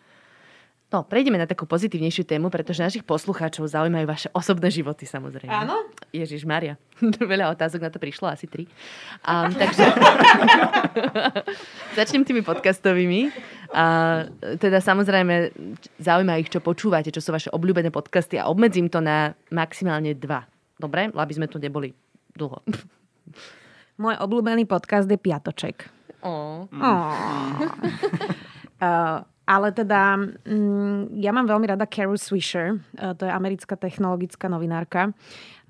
No, 0.89 1.05
prejdeme 1.05 1.37
na 1.37 1.45
takú 1.45 1.69
pozitívnejšiu 1.69 2.25
tému, 2.25 2.49
pretože 2.49 2.81
našich 2.81 3.05
poslucháčov 3.05 3.69
zaujímajú 3.69 4.05
vaše 4.09 4.29
osobné 4.33 4.73
životy, 4.73 5.05
samozrejme. 5.05 5.53
Áno? 5.53 5.85
Ježiš 6.09 6.49
Maria. 6.49 6.81
Veľa 7.21 7.53
otázok 7.53 7.85
na 7.85 7.93
to 7.93 8.01
prišlo, 8.01 8.25
asi 8.25 8.49
tri. 8.49 8.65
Um, 9.21 9.53
takže 9.61 9.85
začnem 11.99 12.25
tými 12.25 12.41
podcastovými. 12.41 13.29
A, 13.69 14.25
teda 14.57 14.81
samozrejme 14.81 15.53
zaujíma 16.01 16.41
ich, 16.41 16.49
čo 16.49 16.57
počúvate, 16.57 17.13
čo 17.13 17.21
sú 17.21 17.37
vaše 17.37 17.53
obľúbené 17.53 17.93
podcasty 17.93 18.41
a 18.41 18.49
obmedzím 18.49 18.89
to 18.89 18.97
na 18.97 19.37
maximálne 19.53 20.17
dva. 20.17 20.49
Dobre? 20.81 21.13
Aby 21.13 21.33
sme 21.37 21.45
tu 21.45 21.61
neboli 21.61 21.93
dlho. 22.33 22.65
Môj 24.01 24.17
obľúbený 24.17 24.65
podcast 24.65 25.05
je 25.05 25.21
Piatoček. 25.21 25.85
Oh. 26.25 26.65
Oh. 26.81 27.13
uh, 28.81 29.21
ale 29.49 29.73
teda, 29.73 30.13
mm, 30.45 31.17
ja 31.17 31.33
mám 31.33 31.49
veľmi 31.49 31.65
rada 31.73 31.89
Carol 31.89 32.21
Swisher, 32.21 32.77
e, 32.93 33.17
to 33.17 33.25
je 33.25 33.33
americká 33.33 33.73
technologická 33.73 34.45
novinárka, 34.45 35.09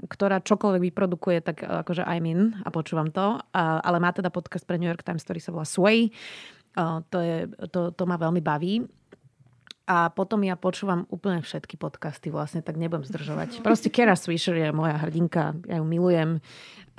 ktorá 0.04 0.44
čokoľvek 0.44 0.92
vyprodukuje, 0.92 1.40
tak 1.40 1.64
e, 1.64 1.66
akože 1.88 2.04
I'm 2.04 2.28
in 2.28 2.60
a 2.68 2.70
počúvam 2.76 3.08
to. 3.16 3.40
ale 3.56 3.98
má 4.04 4.12
teda 4.12 4.28
podcast 4.28 4.68
pre 4.68 4.76
New 4.76 4.92
York 4.92 5.08
Times, 5.08 5.24
ktorý 5.24 5.40
sa 5.40 5.56
volá 5.56 5.64
Sway. 5.64 6.12
E, 6.12 6.84
to, 7.08 7.18
je, 7.24 7.48
to, 7.72 7.96
to 7.96 8.04
ma 8.04 8.20
veľmi 8.20 8.44
baví. 8.44 8.84
A 9.90 10.14
potom 10.14 10.46
ja 10.46 10.54
počúvam 10.54 11.10
úplne 11.10 11.42
všetky 11.42 11.74
podcasty 11.74 12.30
vlastne, 12.30 12.62
tak 12.62 12.78
nebudem 12.78 13.10
zdržovať. 13.10 13.66
Proste 13.66 13.90
Kara 13.90 14.14
Swisher 14.14 14.54
je 14.54 14.70
moja 14.70 15.02
hrdinka, 15.02 15.58
ja 15.66 15.82
ju 15.82 15.86
milujem 15.86 16.46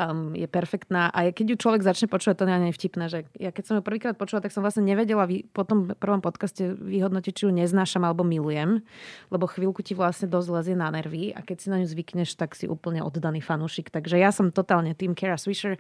um, 0.00 0.32
je 0.32 0.48
perfektná. 0.48 1.12
A 1.12 1.28
keď 1.30 1.54
ju 1.54 1.56
človek 1.60 1.84
začne 1.84 2.08
počúvať, 2.08 2.36
to 2.40 2.48
nie 2.48 2.70
je 2.72 2.76
vtipné, 2.76 3.04
že 3.06 3.18
ja 3.36 3.50
keď 3.52 3.64
som 3.64 3.74
ju 3.78 3.82
prvýkrát 3.84 4.16
počula, 4.16 4.40
tak 4.40 4.54
som 4.54 4.64
vlastne 4.64 4.84
nevedela 4.84 5.28
vy, 5.28 5.44
po 5.52 5.66
tom 5.66 5.92
prvom 5.92 6.24
podcaste 6.24 6.72
vyhodnotiť, 6.76 7.32
či 7.32 7.42
ju 7.48 7.52
neznášam 7.52 8.04
alebo 8.04 8.24
milujem, 8.24 8.80
lebo 9.28 9.44
chvíľku 9.44 9.84
ti 9.84 9.92
vlastne 9.92 10.30
dosť 10.30 10.48
lezie 10.48 10.76
na 10.76 10.88
nervy 10.88 11.36
a 11.36 11.44
keď 11.44 11.56
si 11.60 11.66
na 11.68 11.78
ňu 11.82 11.88
zvykneš, 11.88 12.36
tak 12.36 12.56
si 12.56 12.70
úplne 12.70 13.04
oddaný 13.04 13.44
fanúšik. 13.44 13.92
Takže 13.92 14.16
ja 14.16 14.32
som 14.32 14.48
totálne 14.54 14.96
tým 14.96 15.12
Kara 15.12 15.36
Swisher 15.36 15.76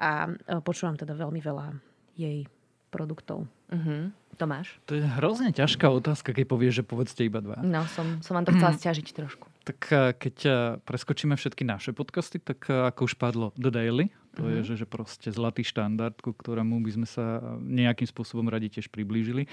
a 0.00 0.26
e, 0.26 0.58
počúvam 0.64 0.98
teda 0.98 1.14
veľmi 1.14 1.38
veľa 1.38 1.78
jej 2.18 2.46
produktov. 2.90 3.46
Uh-huh. 3.70 4.10
Tomáš? 4.34 4.76
To 4.90 4.98
je 4.98 5.04
hrozne 5.18 5.54
ťažká 5.54 5.86
otázka, 5.88 6.34
keď 6.34 6.44
povieš, 6.50 6.82
že 6.82 6.84
povedzte 6.84 7.22
iba 7.24 7.40
dva. 7.40 7.58
No, 7.62 7.86
som, 7.90 8.20
som 8.20 8.36
vám 8.36 8.44
to 8.44 8.52
chcela 8.54 8.74
stiažiť 8.80 9.06
trošku. 9.14 9.46
Tak 9.64 9.78
eh, 9.90 10.12
keď 10.14 10.36
eh, 10.44 10.54
preskočíme 10.84 11.34
všetky 11.38 11.64
naše 11.64 11.96
podcasty, 11.96 12.42
tak 12.42 12.68
eh, 12.68 12.90
ako 12.90 13.08
už 13.08 13.14
padlo 13.16 13.54
The 13.56 13.70
Daily, 13.72 14.12
to 14.34 14.44
mm-hmm. 14.44 14.50
je, 14.50 14.60
mhm. 14.60 14.66
že, 14.66 14.74
že 14.82 14.86
proste 14.86 15.28
zlatý 15.30 15.62
štandard, 15.64 16.14
ku 16.18 16.34
ktorému 16.34 16.82
by 16.82 16.90
sme 16.90 17.06
sa 17.08 17.40
nejakým 17.62 18.06
spôsobom 18.06 18.46
radi 18.50 18.68
tiež 18.68 18.90
priblížili. 18.90 19.46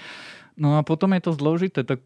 No 0.58 0.76
a 0.76 0.84
potom 0.84 1.14
je 1.14 1.22
to 1.22 1.32
zložité, 1.32 1.86
tak 1.86 2.02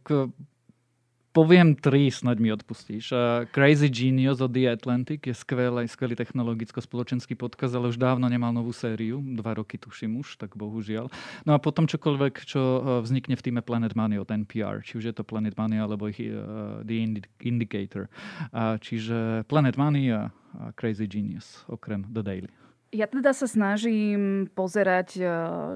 poviem 1.37 1.77
tri, 1.77 2.09
snaď 2.09 2.37
mi 2.41 2.49
odpustíš. 2.49 3.13
Uh, 3.13 3.45
Crazy 3.53 3.93
Genius 3.93 4.41
od 4.41 4.57
The 4.57 4.73
Atlantic 4.73 5.21
je 5.29 5.37
skvelý, 5.37 5.85
skvelý 5.85 6.17
technologicko-spoločenský 6.17 7.37
podkaz, 7.37 7.77
ale 7.77 7.93
už 7.93 8.01
dávno 8.01 8.25
nemal 8.33 8.57
novú 8.57 8.73
sériu. 8.73 9.21
Dva 9.21 9.53
roky 9.53 9.77
tuším 9.77 10.17
už, 10.25 10.41
tak 10.41 10.57
bohužiaľ. 10.57 11.13
No 11.45 11.53
a 11.53 11.61
potom 11.61 11.85
čokoľvek, 11.85 12.49
čo 12.49 12.61
vznikne 13.05 13.37
v 13.37 13.45
týme 13.45 13.61
Planet 13.61 13.93
Money 13.93 14.17
od 14.17 14.33
NPR, 14.33 14.81
či 14.81 14.97
už 14.97 15.13
je 15.13 15.15
to 15.15 15.29
Planet 15.29 15.53
Money 15.61 15.77
alebo 15.77 16.09
ich, 16.09 16.25
uh, 16.25 16.81
The 16.81 17.21
Indicator. 17.45 18.09
Uh, 18.57 18.81
čiže 18.81 19.45
Planet 19.45 19.77
Money 19.77 20.09
a 20.17 20.33
Crazy 20.81 21.05
Genius, 21.05 21.69
okrem 21.69 22.09
The 22.09 22.25
Daily. 22.25 22.66
Ja 22.97 23.05
teda 23.05 23.37
sa 23.37 23.45
snažím 23.45 24.49
pozerať, 24.57 25.21
e, 25.21 25.23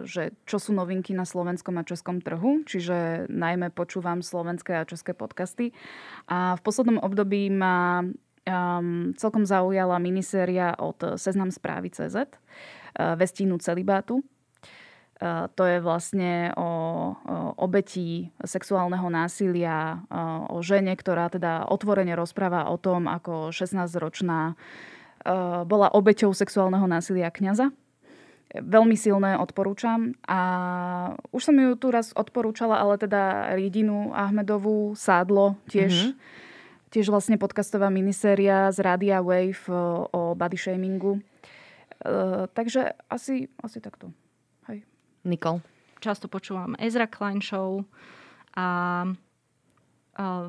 že 0.09 0.33
čo 0.49 0.57
sú 0.57 0.73
novinky 0.73 1.13
na 1.13 1.29
slovenskom 1.29 1.77
a 1.77 1.85
českom 1.85 2.25
trhu, 2.25 2.65
čiže 2.65 3.29
najmä 3.29 3.69
počúvam 3.77 4.25
slovenské 4.25 4.81
a 4.81 4.89
české 4.89 5.13
podcasty. 5.13 5.77
A 6.33 6.57
v 6.57 6.65
poslednom 6.65 6.97
období 6.97 7.53
ma 7.53 8.01
um, 8.01 9.13
celkom 9.21 9.45
zaujala 9.45 10.01
miniséria 10.01 10.73
od 10.81 11.21
Seznam 11.21 11.53
správy 11.53 11.93
CZ, 11.93 12.25
e, 12.25 12.27
Vestínu 13.21 13.61
celibátu. 13.61 14.25
Uh, 15.21 15.53
to 15.53 15.69
je 15.69 15.85
vlastne 15.85 16.49
o, 16.57 17.13
obetí 17.61 18.33
sexuálneho 18.41 19.05
násilia, 19.13 20.01
o 20.49 20.65
žene, 20.65 20.97
ktorá 20.97 21.29
teda 21.29 21.69
otvorene 21.69 22.17
rozpráva 22.17 22.73
o 22.73 22.81
tom, 22.81 23.05
ako 23.05 23.53
16-ročná 23.53 24.57
Eh, 24.57 25.00
bola 25.69 25.93
obeťou 25.93 26.33
sexuálneho 26.33 26.89
násilia 26.89 27.29
kňaza. 27.29 27.69
Veľmi 28.51 28.99
silné 28.99 29.39
odporúčam. 29.39 30.19
A 30.27 30.41
už 31.31 31.43
som 31.51 31.55
ju 31.55 31.79
tu 31.79 31.95
raz 31.95 32.11
odporúčala, 32.19 32.83
ale 32.83 32.99
teda 32.99 33.55
Ridinu 33.55 34.11
Ahmedovú, 34.11 34.99
Sádlo 34.99 35.55
tiež. 35.71 36.11
Mm-hmm. 36.11 36.49
Tiež 36.91 37.07
vlastne 37.15 37.39
podcastová 37.39 37.87
miniséria 37.87 38.67
z 38.75 38.83
Radia 38.83 39.23
Wave 39.23 39.63
eh, 39.71 39.79
o 40.11 40.35
body 40.35 40.59
shamingu. 40.59 41.23
Uh, 42.01 42.49
takže 42.57 42.97
asi, 43.13 43.53
asi 43.61 43.79
takto. 43.79 44.09
Hej. 44.73 44.89
Nikol. 45.29 45.61
Často 46.01 46.33
počúvam 46.33 46.73
Ezra 46.81 47.05
Klein 47.05 47.45
Show 47.45 47.85
a 48.57 48.67
uh, 49.05 49.13
uh, 50.17 50.49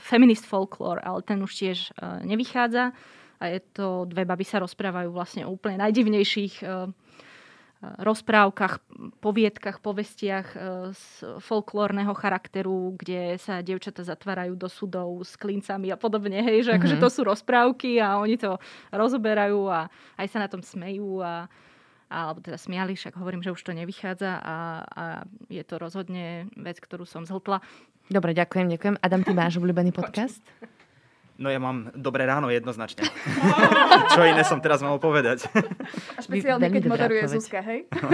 Feminist 0.00 0.48
Folklore, 0.48 1.04
ale 1.04 1.20
ten 1.28 1.44
už 1.44 1.52
tiež 1.60 1.92
uh, 2.00 2.24
nevychádza 2.24 2.96
a 3.38 3.44
je 3.54 3.60
to, 3.72 4.04
dve 4.10 4.26
baby 4.26 4.42
sa 4.42 4.58
rozprávajú 4.58 5.14
vlastne 5.14 5.46
o 5.46 5.54
úplne 5.54 5.78
najdivnejších 5.78 6.54
eh, 6.62 6.68
eh, 6.68 6.86
rozprávkach, 8.02 8.82
poviedkach, 9.22 9.78
povestiach 9.78 10.46
eh, 10.54 10.60
z 10.90 11.04
folklórneho 11.38 12.10
charakteru, 12.18 12.98
kde 12.98 13.38
sa 13.38 13.62
dievčata 13.62 14.02
zatvárajú 14.02 14.58
do 14.58 14.66
sudov 14.66 15.22
s 15.22 15.38
klincami 15.38 15.94
a 15.94 15.96
podobne, 15.96 16.42
hej, 16.42 16.66
že 16.66 16.74
mm-hmm. 16.74 16.78
akože 16.82 16.96
mhm. 16.98 17.02
to 17.02 17.08
sú 17.08 17.20
rozprávky 17.22 18.02
a 18.02 18.18
oni 18.18 18.36
to 18.36 18.58
rozoberajú 18.90 19.70
a 19.70 19.86
aj 20.18 20.26
sa 20.26 20.38
na 20.42 20.50
tom 20.50 20.60
smejú 20.60 21.22
a, 21.22 21.46
alebo 22.10 22.40
teda 22.42 22.58
smiali, 22.58 22.96
však 22.96 23.14
hovorím, 23.20 23.44
že 23.44 23.52
už 23.52 23.62
to 23.62 23.76
nevychádza 23.76 24.40
a, 24.40 24.56
a 24.82 25.04
je 25.52 25.62
to 25.62 25.76
rozhodne 25.76 26.48
vec, 26.56 26.80
ktorú 26.80 27.04
som 27.04 27.28
zhltla. 27.28 27.60
Dobre, 28.08 28.32
ďakujem, 28.32 28.72
ďakujem. 28.72 28.96
Adam, 29.04 29.20
ty 29.20 29.36
máš 29.36 29.60
obľúbený 29.60 29.92
podcast? 29.92 30.40
No 31.38 31.54
ja 31.54 31.62
mám 31.62 31.94
dobré 31.94 32.26
ráno 32.26 32.50
jednoznačne. 32.50 33.06
Čo 34.18 34.26
iné 34.26 34.42
som 34.42 34.58
teraz 34.58 34.82
mal 34.82 34.98
povedať? 34.98 35.46
A 36.18 36.20
špeciálne, 36.20 36.66
keď 36.66 36.82
moderuje 36.90 37.22
odpoveď. 37.22 37.38
Zuzka, 37.38 37.62
hej? 37.62 37.86
No, 37.94 38.10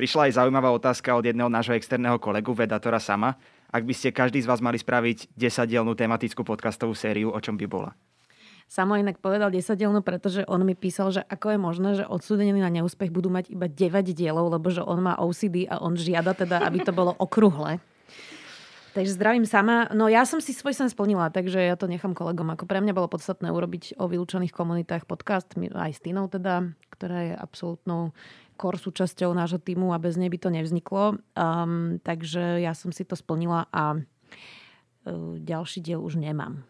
Prišla 0.00 0.32
aj 0.32 0.40
zaujímavá 0.40 0.72
otázka 0.72 1.12
od 1.12 1.28
jedného 1.28 1.52
nášho 1.52 1.76
externého 1.76 2.16
kolegu, 2.16 2.56
Vedatora 2.56 2.96
Sama. 2.96 3.36
Ak 3.68 3.84
by 3.84 3.92
ste 3.92 4.16
každý 4.16 4.40
z 4.40 4.48
vás 4.48 4.64
mali 4.64 4.80
spraviť 4.80 5.36
10-dielnú 5.36 5.92
tematickú 5.92 6.40
podcastovú 6.40 6.96
sériu, 6.96 7.28
o 7.28 7.36
čom 7.36 7.60
by 7.60 7.68
bola? 7.68 7.92
Samo 8.64 8.96
inak 8.96 9.20
povedal 9.20 9.52
10 9.52 9.76
dielnú, 9.76 10.00
pretože 10.00 10.40
on 10.48 10.64
mi 10.64 10.72
písal, 10.72 11.12
že 11.12 11.20
ako 11.28 11.52
je 11.52 11.58
možné, 11.60 11.88
že 12.00 12.08
odsúdení 12.08 12.54
na 12.56 12.72
neúspech 12.72 13.12
budú 13.12 13.28
mať 13.28 13.52
iba 13.52 13.68
9 13.68 14.08
dielov, 14.16 14.56
lebo 14.56 14.72
že 14.72 14.80
on 14.80 15.04
má 15.04 15.20
OCD 15.20 15.68
a 15.68 15.84
on 15.84 16.00
žiada 16.00 16.32
teda, 16.32 16.64
aby 16.64 16.80
to 16.80 16.96
bolo 16.96 17.12
okrúhle. 17.20 17.82
Takže 18.90 19.14
zdravím 19.14 19.46
sama. 19.46 19.86
No 19.94 20.10
ja 20.10 20.26
som 20.26 20.42
si 20.42 20.50
svoj 20.50 20.74
sen 20.74 20.90
splnila, 20.90 21.30
takže 21.30 21.62
ja 21.62 21.78
to 21.78 21.86
nechám 21.86 22.10
kolegom. 22.10 22.50
Ako 22.50 22.66
pre 22.66 22.82
mňa 22.82 22.90
bolo 22.90 23.06
podstatné 23.06 23.46
urobiť 23.54 24.02
o 24.02 24.10
vylúčených 24.10 24.50
komunitách 24.50 25.06
podcast, 25.06 25.46
aj 25.54 25.92
s 25.94 26.00
Tinou 26.02 26.26
teda, 26.26 26.74
ktorá 26.90 27.18
je 27.30 27.34
absolútnou 27.38 28.10
kor 28.58 28.76
súčasťou 28.76 29.32
nášho 29.32 29.56
týmu 29.56 29.94
a 29.94 30.02
bez 30.02 30.20
nej 30.20 30.28
by 30.28 30.38
to 30.42 30.50
nevzniklo. 30.52 31.22
Um, 31.32 32.02
takže 32.02 32.60
ja 32.60 32.76
som 32.76 32.92
si 32.92 33.06
to 33.08 33.16
splnila 33.16 33.70
a 33.72 33.96
uh, 33.96 35.34
ďalší 35.38 35.80
diel 35.80 36.02
už 36.02 36.20
nemám. 36.20 36.66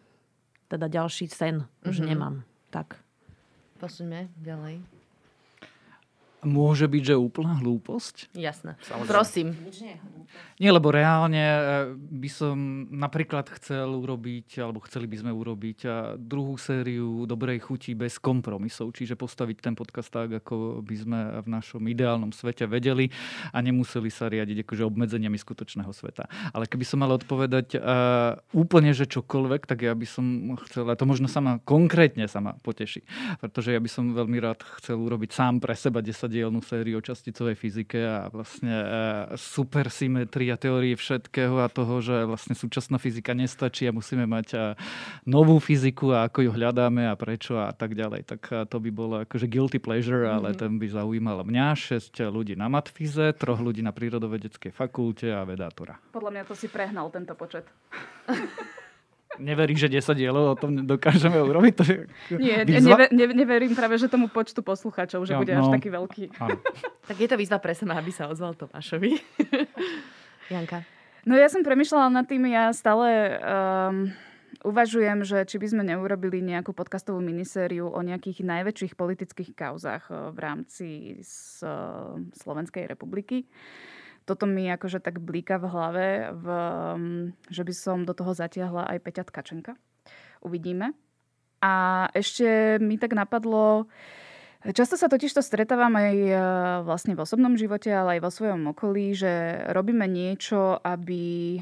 Teda 0.70 0.86
ďalší 0.86 1.26
sen 1.32 1.66
už 1.82 1.98
mm-hmm. 1.98 2.08
nemám. 2.14 2.34
Tak. 2.70 3.00
Posuňme 3.82 4.30
ďalej. 4.38 4.99
Môže 6.40 6.88
byť, 6.88 7.02
že 7.12 7.14
úplná 7.20 7.52
hlúposť? 7.60 8.32
Jasné. 8.32 8.80
Samozrejme. 8.88 9.12
Prosím. 9.12 9.48
Nie, 10.60 10.70
lebo 10.72 10.92
reálne 10.92 11.40
e, 11.40 11.60
by 11.96 12.30
som 12.30 12.56
napríklad 12.92 13.48
chcel 13.60 13.88
urobiť, 13.92 14.60
alebo 14.60 14.80
chceli 14.84 15.04
by 15.08 15.16
sme 15.20 15.32
urobiť 15.32 15.78
e, 15.84 15.88
druhú 16.16 16.56
sériu 16.56 17.28
dobrej 17.28 17.60
chuti 17.64 17.92
bez 17.92 18.16
kompromisov, 18.16 18.92
čiže 18.96 19.20
postaviť 19.20 19.56
ten 19.60 19.74
podcast 19.76 20.08
tak, 20.08 20.40
ako 20.40 20.80
by 20.80 20.96
sme 20.96 21.18
v 21.44 21.48
našom 21.48 21.82
ideálnom 21.84 22.32
svete 22.32 22.64
vedeli 22.64 23.12
a 23.52 23.60
nemuseli 23.60 24.08
sa 24.08 24.28
riadiť 24.32 24.64
akože 24.64 24.84
obmedzeniami 24.84 25.36
skutočného 25.36 25.92
sveta. 25.92 26.28
Ale 26.56 26.64
keby 26.64 26.84
som 26.84 27.02
mal 27.02 27.12
odpovedať 27.16 27.76
uh, 27.76 28.36
úplne, 28.52 28.92
že 28.92 29.08
čokoľvek, 29.08 29.64
tak 29.64 29.84
ja 29.84 29.96
by 29.96 30.06
som 30.06 30.56
chcel, 30.68 30.88
a 30.88 30.94
to 30.96 31.08
možno 31.08 31.26
sama 31.26 31.58
konkrétne 31.64 32.28
sama 32.28 32.56
poteší, 32.60 33.02
pretože 33.40 33.72
ja 33.72 33.80
by 33.80 33.90
som 33.90 34.12
veľmi 34.12 34.38
rád 34.38 34.62
chcel 34.80 35.00
urobiť 35.00 35.30
sám 35.32 35.58
pre 35.58 35.74
seba 35.74 36.04
10 36.04 36.29
dielnú 36.30 36.62
sériu 36.62 37.02
o 37.02 37.04
časticovej 37.04 37.58
fyzike 37.58 37.98
a 37.98 38.30
vlastne 38.30 38.70
e, 38.70 38.86
supersymetria 39.34 40.54
teórie 40.54 40.94
všetkého 40.94 41.58
a 41.58 41.66
toho, 41.66 41.98
že 41.98 42.22
vlastne 42.24 42.54
súčasná 42.54 43.02
fyzika 43.02 43.34
nestačí 43.34 43.90
a 43.90 43.92
musíme 43.92 44.30
mať 44.30 44.48
e, 44.54 44.58
novú 45.26 45.58
fyziku 45.58 46.14
a 46.14 46.30
ako 46.30 46.46
ju 46.46 46.50
hľadáme 46.54 47.10
a 47.10 47.18
prečo 47.18 47.58
a 47.58 47.74
tak 47.74 47.98
ďalej. 47.98 48.22
Tak 48.30 48.40
e, 48.48 48.54
to 48.70 48.78
by 48.78 48.90
bolo 48.94 49.14
akože 49.26 49.50
guilty 49.50 49.82
pleasure, 49.82 50.30
ale 50.30 50.54
mm-hmm. 50.54 50.62
ten 50.62 50.72
by 50.78 50.86
zaujímal 50.86 51.42
mňa, 51.42 51.98
6 51.98 52.14
ľudí 52.30 52.54
na 52.54 52.70
matfize, 52.70 53.34
troch 53.34 53.58
ľudí 53.58 53.82
na 53.82 53.90
prírodovedeckej 53.90 54.70
fakulte 54.70 55.34
a 55.34 55.42
vedátora. 55.42 55.98
Podľa 56.14 56.30
mňa 56.30 56.42
to 56.46 56.54
si 56.54 56.70
prehnal 56.70 57.10
tento 57.10 57.34
počet. 57.34 57.66
Neverí, 59.38 59.78
že 59.78 59.86
10 59.86 60.18
dielov 60.18 60.44
o 60.52 60.56
tom 60.58 60.82
dokážeme 60.82 61.38
urobiť? 61.38 61.72
To 61.78 61.84
je 61.86 61.96
Nie, 62.34 62.66
neve, 62.66 63.06
ne, 63.14 63.26
neverím 63.30 63.78
práve, 63.78 63.94
že 63.94 64.10
tomu 64.10 64.26
počtu 64.26 64.58
poslucháčov, 64.58 65.22
že 65.22 65.36
ja, 65.36 65.38
bude 65.38 65.54
no, 65.54 65.62
až 65.62 65.66
taký 65.70 65.86
veľký. 65.86 66.24
Áno. 66.42 66.58
tak 67.08 67.16
je 67.16 67.28
to 67.30 67.38
výzva 67.38 67.62
pre 67.62 67.70
sama, 67.70 67.94
aby 67.94 68.10
sa 68.10 68.26
ozval 68.26 68.58
Tomášovi. 68.58 69.22
Janka. 70.54 70.82
No 71.22 71.38
ja 71.38 71.46
som 71.46 71.62
premyšľala 71.62 72.10
nad 72.10 72.26
tým, 72.26 72.42
ja 72.50 72.74
stále 72.74 73.38
um, 73.38 74.10
uvažujem, 74.66 75.22
že 75.22 75.46
či 75.46 75.62
by 75.62 75.66
sme 75.68 75.82
neurobili 75.86 76.42
nejakú 76.42 76.74
podcastovú 76.74 77.22
minisériu 77.22 77.86
o 77.86 78.00
nejakých 78.02 78.42
najväčších 78.42 78.98
politických 78.98 79.54
kauzách 79.54 80.10
uh, 80.10 80.34
v 80.34 80.38
rámci 80.42 80.88
z, 81.22 81.62
uh, 81.62 82.18
Slovenskej 82.34 82.90
republiky 82.90 83.46
toto 84.30 84.46
mi 84.46 84.70
akože 84.70 85.02
tak 85.02 85.18
blíka 85.18 85.58
v 85.58 85.66
hlave, 85.66 86.06
v, 86.30 86.46
mm, 86.94 87.24
že 87.50 87.66
by 87.66 87.72
som 87.74 87.98
do 88.06 88.14
toho 88.14 88.30
zatiahla 88.30 88.86
aj 88.86 89.02
Peťa 89.02 89.26
Tkačenka. 89.26 89.74
Uvidíme. 90.38 90.94
A 91.58 92.06
ešte 92.14 92.78
mi 92.78 92.94
tak 92.94 93.12
napadlo, 93.18 93.90
často 94.70 94.94
sa 94.94 95.10
totiž 95.10 95.34
to 95.34 95.42
stretávam 95.42 95.92
aj 95.98 96.14
e, 96.16 96.34
vlastne 96.86 97.18
v 97.18 97.26
osobnom 97.26 97.58
živote, 97.58 97.90
ale 97.90 98.16
aj 98.16 98.20
vo 98.24 98.30
svojom 98.30 98.62
okolí, 98.70 99.12
že 99.18 99.66
robíme 99.74 100.06
niečo, 100.06 100.78
aby, 100.80 101.58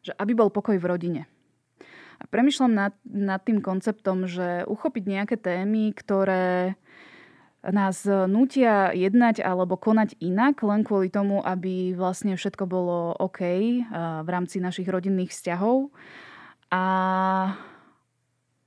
že 0.00 0.16
aby 0.16 0.32
bol 0.32 0.48
pokoj 0.48 0.80
v 0.80 0.88
rodine. 0.88 1.22
A 2.18 2.24
premyšľam 2.26 2.72
nad, 2.72 2.94
nad 3.04 3.44
tým 3.44 3.60
konceptom, 3.60 4.24
že 4.24 4.64
uchopiť 4.64 5.04
nejaké 5.04 5.36
témy, 5.36 5.92
ktoré 5.92 6.80
nás 7.72 8.04
nutia 8.28 8.92
jednať 8.92 9.40
alebo 9.40 9.80
konať 9.80 10.20
inak, 10.20 10.60
len 10.60 10.84
kvôli 10.84 11.08
tomu, 11.08 11.40
aby 11.40 11.96
vlastne 11.96 12.36
všetko 12.36 12.68
bolo 12.68 13.16
OK 13.16 13.40
v 14.24 14.28
rámci 14.28 14.60
našich 14.60 14.84
rodinných 14.84 15.32
vzťahov. 15.32 15.88
A, 16.68 16.84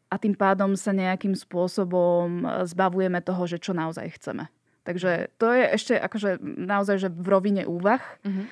a 0.08 0.16
tým 0.18 0.34
pádom 0.34 0.74
sa 0.74 0.96
nejakým 0.96 1.38
spôsobom 1.38 2.48
zbavujeme 2.66 3.22
toho, 3.22 3.44
že 3.46 3.62
čo 3.62 3.78
naozaj 3.78 4.18
chceme. 4.18 4.50
Takže 4.88 5.36
to 5.36 5.52
je 5.52 5.64
ešte 5.76 5.94
akože 6.00 6.40
naozaj 6.42 6.96
že 6.96 7.10
v 7.12 7.28
rovine 7.28 7.64
úvah. 7.68 8.00
Uh-huh. 8.24 8.48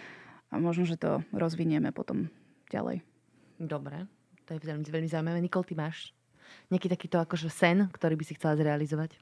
A 0.51 0.59
možno, 0.59 0.83
že 0.83 0.99
to 0.99 1.23
rozvinieme 1.31 1.95
potom 1.95 2.27
ďalej. 2.67 2.99
Dobre, 3.55 4.03
to 4.43 4.55
je 4.55 4.59
veľmi, 4.59 4.83
veľmi 4.83 5.07
zaujímavé. 5.07 5.39
Nikol, 5.39 5.63
ty 5.63 5.79
máš 5.79 6.11
nejaký 6.69 6.87
takýto 6.91 7.17
akože 7.23 7.49
sen, 7.49 7.89
ktorý 7.89 8.19
by 8.19 8.23
si 8.27 8.35
chcela 8.37 8.59
zrealizovať? 8.59 9.15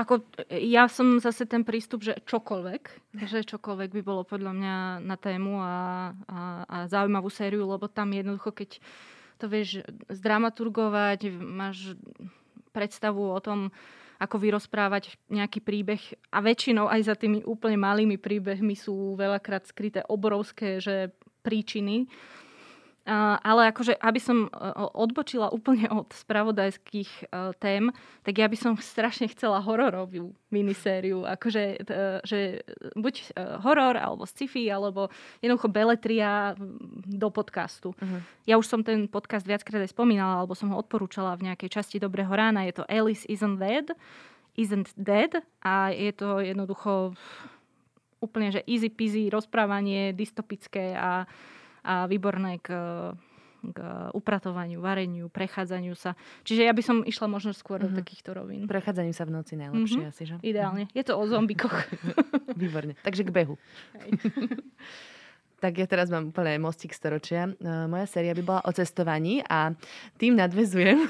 Ako, 0.00 0.24
ja 0.48 0.88
som 0.88 1.20
zase 1.20 1.44
ten 1.44 1.60
prístup, 1.60 2.00
že 2.00 2.16
čokoľvek, 2.24 2.82
že 3.28 3.44
čokoľvek 3.44 3.90
by 4.00 4.02
bolo 4.02 4.24
podľa 4.24 4.52
mňa 4.56 4.76
na 5.04 5.16
tému 5.20 5.60
a, 5.60 5.76
a, 6.24 6.40
a 6.64 6.76
zaujímavú 6.88 7.28
sériu, 7.28 7.68
lebo 7.68 7.84
tam 7.84 8.08
jednoducho, 8.16 8.56
keď 8.56 8.80
to 9.36 9.52
vieš 9.52 9.84
zdramaturgovať, 10.08 11.28
máš 11.36 12.00
predstavu 12.72 13.28
o 13.28 13.40
tom, 13.44 13.68
ako 14.20 14.36
vyrozprávať 14.40 15.16
nejaký 15.28 15.60
príbeh 15.60 16.00
a 16.32 16.44
väčšinou 16.44 16.88
aj 16.88 17.00
za 17.04 17.14
tými 17.16 17.44
úplne 17.44 17.76
malými 17.80 18.16
príbehmi 18.16 18.76
sú 18.76 19.16
veľakrát 19.16 19.68
skryté 19.68 20.00
obrovské 20.08 20.80
že 20.80 21.12
príčiny, 21.40 22.08
ale 23.42 23.74
akože, 23.74 23.98
aby 23.98 24.20
som 24.22 24.46
e, 24.46 24.48
odbočila 24.94 25.50
úplne 25.50 25.90
od 25.90 26.14
spravodajských 26.14 27.10
e, 27.10 27.24
tém, 27.58 27.90
tak 28.22 28.38
ja 28.38 28.46
by 28.46 28.54
som 28.54 28.72
strašne 28.78 29.26
chcela 29.34 29.58
hororovú 29.58 30.30
minisériu. 30.54 31.26
Akože, 31.26 31.82
že 32.22 32.62
buď 32.94 33.14
e, 33.18 33.24
horor, 33.66 33.98
alebo 33.98 34.22
sci-fi, 34.30 34.70
alebo 34.70 35.10
jednoducho 35.42 35.66
beletria 35.66 36.54
do 37.10 37.28
podcastu. 37.34 37.90
Uh-huh. 37.98 38.22
Ja 38.46 38.54
už 38.62 38.70
som 38.70 38.86
ten 38.86 39.10
podcast 39.10 39.42
viackrát 39.42 39.82
aj 39.82 39.90
spomínala, 39.90 40.46
alebo 40.46 40.54
som 40.54 40.70
ho 40.70 40.78
odporúčala 40.78 41.34
v 41.34 41.50
nejakej 41.50 41.82
časti 41.82 41.96
Dobrého 41.98 42.30
rána. 42.30 42.62
Je 42.70 42.78
to 42.78 42.86
Alice 42.86 43.26
Isn't 43.26 43.58
Dead. 43.58 43.90
Isn't 44.54 44.94
Dead. 44.94 45.34
A 45.66 45.90
je 45.90 46.14
to 46.14 46.38
jednoducho 46.38 47.18
úplne, 48.22 48.52
že 48.54 48.62
easy 48.68 48.92
peasy 48.92 49.32
rozprávanie, 49.32 50.12
dystopické 50.12 50.94
a 50.94 51.24
a 51.84 52.06
výborné 52.06 52.58
k, 52.60 52.68
k 53.60 53.78
upratovaniu, 54.16 54.80
vareniu, 54.80 55.28
prechádzaniu 55.28 55.92
sa. 55.94 56.16
Čiže 56.44 56.64
ja 56.64 56.72
by 56.72 56.82
som 56.82 56.96
išla 57.04 57.26
možno 57.28 57.52
skôr 57.52 57.80
mm-hmm. 57.80 57.92
do 57.92 57.96
mhm. 57.96 58.00
takýchto 58.00 58.30
rovín. 58.32 58.60
Prechádzaniu 58.64 59.12
sa 59.12 59.28
v 59.28 59.32
noci 59.36 59.54
najlepšie 59.60 60.00
mm-hmm. 60.00 60.12
asi, 60.12 60.22
že? 60.24 60.36
Ideálne. 60.40 60.88
Je 60.96 61.04
to 61.04 61.16
o 61.16 61.24
zombikoch. 61.28 61.74
Výborne. 62.60 62.96
Takže 63.04 63.22
k 63.26 63.30
behu. 63.30 63.54
Tak 65.60 65.76
ja 65.76 65.84
teraz 65.84 66.08
mám 66.08 66.32
úplne 66.32 66.56
mostík 66.56 66.96
storočia. 66.96 67.52
No, 67.60 67.84
moja 67.84 68.08
séria 68.08 68.32
by 68.32 68.42
bola 68.42 68.60
o 68.64 68.72
cestovaní 68.72 69.44
a 69.44 69.76
tým 70.16 70.40
nadvezujem 70.40 71.04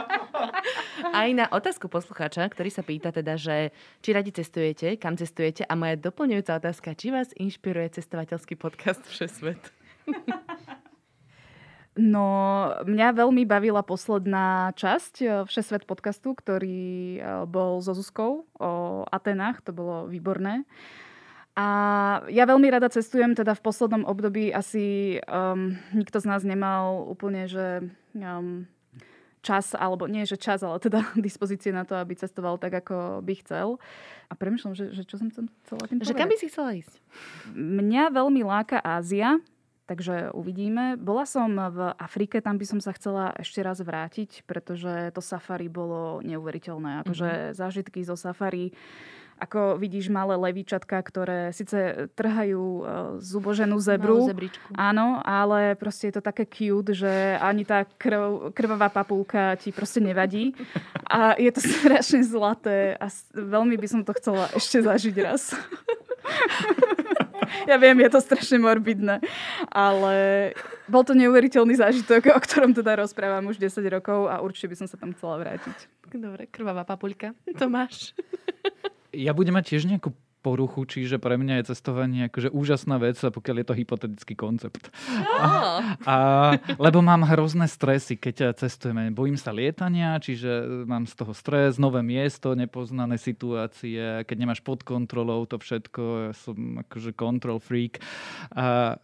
aj 1.24 1.28
na 1.32 1.48
otázku 1.48 1.88
poslucháča, 1.88 2.44
ktorý 2.52 2.68
sa 2.68 2.84
pýta 2.84 3.08
teda, 3.16 3.40
že 3.40 3.72
či 4.04 4.12
radi 4.12 4.28
cestujete, 4.36 5.00
kam 5.00 5.16
cestujete 5.16 5.64
a 5.64 5.72
moja 5.72 5.96
doplňujúca 5.96 6.60
otázka, 6.60 6.92
či 6.92 7.08
vás 7.08 7.32
inšpiruje 7.32 7.96
cestovateľský 7.96 8.60
podcast 8.60 9.00
Všesvet? 9.08 9.72
No, 11.96 12.28
mňa 12.84 13.16
veľmi 13.16 13.48
bavila 13.48 13.80
posledná 13.80 14.68
časť 14.76 15.14
eh, 15.24 15.28
Všesvet 15.48 15.88
podcastu, 15.88 16.36
ktorý 16.36 17.16
eh, 17.16 17.48
bol 17.48 17.80
so 17.80 17.96
Zuzkou 17.96 18.44
o 18.60 18.70
Atenách. 19.08 19.64
To 19.64 19.72
bolo 19.72 19.96
výborné. 20.04 20.68
A 21.56 21.66
ja 22.28 22.44
veľmi 22.44 22.68
rada 22.68 22.92
cestujem, 22.92 23.32
teda 23.32 23.56
v 23.56 23.64
poslednom 23.64 24.04
období 24.04 24.52
asi 24.52 25.16
um, 25.24 25.72
nikto 25.96 26.20
z 26.20 26.28
nás 26.28 26.44
nemal 26.44 27.08
úplne, 27.08 27.48
že 27.48 27.80
um, 28.12 28.68
čas, 29.40 29.72
alebo 29.72 30.10
nie, 30.10 30.28
že 30.28 30.36
čas, 30.36 30.60
ale 30.66 30.76
teda 30.82 31.00
dispozície 31.16 31.70
na 31.70 31.88
to, 31.88 31.96
aby 31.96 32.18
cestoval 32.18 32.58
tak, 32.58 32.84
ako 32.84 33.22
by 33.24 33.34
chcel. 33.40 33.80
A 34.28 34.34
premyšľam, 34.34 34.74
že, 34.76 34.90
že 34.90 35.08
čo 35.08 35.16
som 35.16 35.30
chcela 35.30 35.86
tým 35.86 36.02
povedať. 36.02 36.10
Že 36.10 36.18
kam 36.18 36.28
by 36.28 36.36
si 36.36 36.46
chcela 36.50 36.70
ísť? 36.74 36.94
Mňa 37.56 38.04
veľmi 38.10 38.42
láka 38.44 38.82
Ázia, 38.82 39.38
takže 39.86 40.34
uvidíme. 40.34 40.98
Bola 40.98 41.22
som 41.24 41.46
v 41.54 41.94
Afrike, 41.94 42.42
tam 42.42 42.58
by 42.58 42.66
som 42.66 42.80
sa 42.82 42.90
chcela 42.92 43.30
ešte 43.38 43.62
raz 43.62 43.78
vrátiť, 43.78 44.42
pretože 44.44 45.14
to 45.14 45.22
safari 45.22 45.70
bolo 45.70 46.18
neuveriteľné. 46.26 47.06
Akože 47.06 47.30
mm-hmm. 47.30 47.56
zážitky 47.56 48.02
zo 48.02 48.18
safari 48.18 48.74
ako 49.36 49.76
vidíš 49.76 50.08
malé 50.08 50.36
levíčatka, 50.36 50.96
ktoré 51.04 51.52
síce 51.52 52.08
trhajú 52.16 52.64
uh, 52.80 52.84
zuboženú 53.20 53.76
zebru. 53.78 54.32
Áno, 54.72 55.20
ale 55.20 55.76
proste 55.76 56.08
je 56.08 56.14
to 56.16 56.22
také 56.24 56.48
cute, 56.48 56.96
že 56.96 57.36
ani 57.40 57.68
tá 57.68 57.84
krv, 57.84 58.52
krvavá 58.56 58.88
papulka 58.88 59.60
ti 59.60 59.76
proste 59.76 60.00
nevadí. 60.00 60.56
A 61.04 61.36
je 61.36 61.52
to 61.52 61.60
strašne 61.84 62.24
zlaté 62.24 62.96
a 62.96 63.12
veľmi 63.36 63.76
by 63.76 63.88
som 63.88 64.00
to 64.02 64.16
chcela 64.16 64.48
ešte 64.56 64.80
zažiť 64.80 65.16
raz. 65.20 65.52
ja 67.70 67.76
viem, 67.76 68.00
je 68.00 68.10
to 68.10 68.20
strašne 68.20 68.58
morbidné, 68.58 69.20
ale 69.70 70.14
bol 70.90 71.06
to 71.06 71.14
neuveriteľný 71.14 71.78
zážitok, 71.78 72.34
o 72.34 72.40
ktorom 72.40 72.74
teda 72.74 72.98
rozprávam 72.98 73.46
už 73.50 73.58
10 73.58 73.82
rokov 73.90 74.30
a 74.30 74.42
určite 74.42 74.72
by 74.72 74.76
som 74.84 74.88
sa 74.90 74.96
tam 74.98 75.14
chcela 75.14 75.38
vrátiť. 75.38 75.76
Dobre, 76.16 76.48
krvavá 76.48 76.86
papuľka. 76.86 77.34
Tomáš. 77.58 78.14
Ja 79.16 79.32
budem 79.32 79.56
mať 79.56 79.72
tiež 79.72 79.88
nejakú 79.88 80.12
poruchu, 80.46 80.86
čiže 80.86 81.18
pre 81.18 81.34
mňa 81.34 81.58
je 81.58 81.74
cestovanie 81.74 82.30
akože 82.30 82.54
úžasná 82.54 83.02
vec, 83.02 83.18
pokiaľ 83.18 83.56
je 83.58 83.66
to 83.66 83.74
hypotetický 83.74 84.34
koncept. 84.38 84.94
A, 85.42 85.82
a, 86.06 86.16
lebo 86.78 87.02
mám 87.02 87.26
hrozné 87.26 87.66
stresy, 87.66 88.14
keď 88.14 88.54
cestujeme. 88.54 89.10
Bojím 89.10 89.34
sa 89.34 89.50
lietania, 89.50 90.22
čiže 90.22 90.86
mám 90.86 91.10
z 91.10 91.18
toho 91.18 91.34
stres, 91.34 91.82
nové 91.82 92.06
miesto, 92.06 92.54
nepoznané 92.54 93.18
situácie, 93.18 94.22
keď 94.22 94.36
nemáš 94.38 94.62
pod 94.62 94.86
kontrolou 94.86 95.50
to 95.50 95.58
všetko, 95.58 96.30
ja 96.30 96.32
som 96.38 96.78
akože 96.86 97.10
control 97.18 97.58
freak. 97.58 97.98
A 98.54 99.02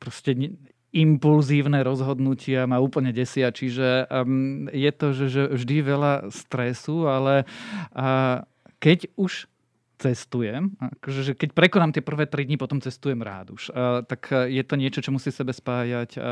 proste 0.00 0.56
impulzívne 0.96 1.84
rozhodnutia 1.84 2.64
ma 2.64 2.80
úplne 2.80 3.12
desia, 3.12 3.52
čiže 3.52 4.08
um, 4.08 4.72
je 4.72 4.90
to, 4.96 5.06
že, 5.12 5.26
že 5.28 5.42
vždy 5.52 5.76
veľa 5.84 6.12
stresu, 6.32 7.04
ale 7.04 7.44
uh, 7.92 8.40
keď 8.78 9.10
už 9.18 9.50
cestujem, 9.98 10.78
akože, 10.78 11.20
že 11.26 11.32
keď 11.34 11.50
prekonám 11.58 11.90
tie 11.90 12.06
prvé 12.06 12.30
tri 12.30 12.46
dni, 12.46 12.54
potom 12.54 12.78
cestujem 12.78 13.18
rád 13.18 13.50
už. 13.50 13.74
A, 13.74 14.06
tak 14.06 14.30
je 14.30 14.62
to 14.62 14.78
niečo, 14.78 15.02
čo 15.02 15.10
musí 15.10 15.34
sebe 15.34 15.50
spájať 15.50 16.16
a, 16.16 16.22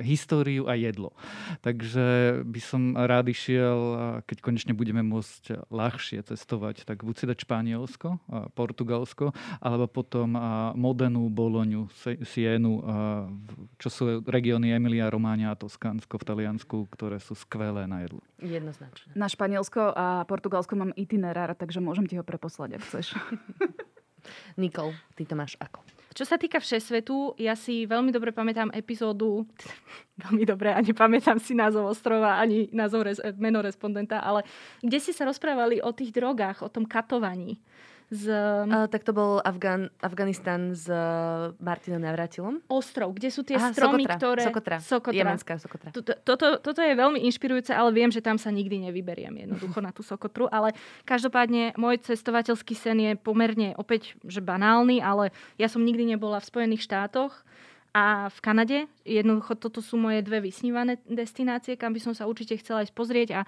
históriu 0.00 0.64
a 0.64 0.74
jedlo. 0.74 1.12
Takže 1.60 2.40
by 2.48 2.60
som 2.64 2.96
rád 2.96 3.28
išiel, 3.28 3.78
keď 4.24 4.38
konečne 4.40 4.72
budeme 4.72 5.04
môcť 5.04 5.68
ľahšie 5.68 6.24
cestovať, 6.24 6.88
tak 6.88 7.04
buď 7.04 7.14
si 7.14 7.24
dať 7.28 7.38
Španielsko, 7.44 8.08
a 8.32 8.48
Portugalsko, 8.56 9.36
alebo 9.60 9.84
potom 9.84 10.34
a, 10.40 10.72
Modenu, 10.72 11.28
Boloňu, 11.28 11.92
Sienu, 12.24 12.80
a, 12.80 13.28
čo 13.76 13.88
sú 13.92 14.02
regióny 14.24 14.72
Emilia, 14.72 15.12
Románia 15.12 15.52
a 15.52 15.58
Toskánsko 15.60 16.16
v 16.16 16.24
Taliansku, 16.24 16.88
ktoré 16.88 17.20
sú 17.20 17.36
skvelé 17.36 17.84
na 17.84 18.08
jedlo. 18.08 18.24
Jednoznačne. 18.40 19.12
Na 19.12 19.28
Španielsko 19.28 19.92
a 19.92 20.24
Portugalsko 20.24 20.72
mám 20.72 20.96
itinerár, 20.96 21.52
takže 21.52 21.84
môžem 21.84 22.08
ti 22.08 22.16
ho 22.16 22.24
preposlať, 22.24 22.80
ak 22.80 22.82
chceš. 22.88 23.09
Nikol, 24.60 24.92
ty 25.16 25.26
to 25.26 25.34
máš 25.34 25.56
ako? 25.58 25.80
Čo 26.10 26.26
sa 26.26 26.34
týka 26.34 26.58
Všesvetu, 26.58 27.38
ja 27.38 27.54
si 27.54 27.86
veľmi 27.86 28.10
dobre 28.10 28.34
pamätám 28.34 28.74
epizódu, 28.74 29.46
veľmi 30.26 30.42
dobre, 30.42 30.74
a 30.74 30.82
nepamätám 30.82 31.38
si 31.38 31.54
názov 31.54 31.94
ostrova, 31.94 32.42
ani 32.42 32.66
názov, 32.74 33.06
meno 33.38 33.62
respondenta, 33.62 34.18
ale 34.18 34.42
kde 34.82 34.98
si 34.98 35.14
sa 35.14 35.22
rozprávali 35.24 35.78
o 35.78 35.94
tých 35.94 36.10
drogách, 36.10 36.66
o 36.66 36.68
tom 36.68 36.82
katovaní 36.82 37.62
z... 38.10 38.26
Uh, 38.66 38.90
tak 38.90 39.06
to 39.06 39.14
bol 39.14 39.38
Afgan, 39.46 39.86
Afganistan 40.02 40.74
s 40.74 40.90
uh, 40.90 41.54
Martinom 41.62 42.02
Navratilom. 42.02 42.58
Ostrov, 42.66 43.14
kde 43.14 43.30
sú 43.30 43.46
tie 43.46 43.54
Aha, 43.54 43.70
stromy, 43.70 44.02
Sokotra, 44.02 44.18
ktoré... 44.18 44.42
Sokotra. 44.42 44.76
Sokotra. 44.82 45.18
Jemenská 45.22 45.54
Sokotra. 45.62 45.88
Toto, 45.94 46.12
toto, 46.26 46.58
toto 46.58 46.80
je 46.82 46.90
veľmi 46.98 47.22
inšpirujúce, 47.30 47.70
ale 47.70 47.94
viem, 47.94 48.10
že 48.10 48.18
tam 48.18 48.34
sa 48.34 48.50
nikdy 48.50 48.90
nevyberiem 48.90 49.46
jednoducho 49.46 49.78
na 49.78 49.94
tú 49.94 50.02
Sokotru. 50.02 50.50
Ale 50.50 50.74
každopádne 51.06 51.78
môj 51.78 52.02
cestovateľský 52.02 52.74
sen 52.74 52.98
je 52.98 53.12
pomerne 53.14 53.78
opäť 53.78 54.18
že 54.26 54.42
banálny, 54.42 54.98
ale 54.98 55.30
ja 55.54 55.70
som 55.70 55.86
nikdy 55.86 56.10
nebola 56.18 56.42
v 56.42 56.50
Spojených 56.50 56.82
štátoch 56.82 57.46
a 57.90 58.30
v 58.30 58.38
Kanade. 58.38 58.78
Jednoducho 59.02 59.58
toto 59.58 59.82
sú 59.82 59.98
moje 59.98 60.22
dve 60.22 60.38
vysnívané 60.38 61.02
destinácie, 61.10 61.74
kam 61.74 61.90
by 61.90 62.00
som 62.02 62.14
sa 62.14 62.30
určite 62.30 62.58
chcela 62.58 62.86
ísť 62.86 62.94
pozrieť 62.94 63.28
a 63.34 63.40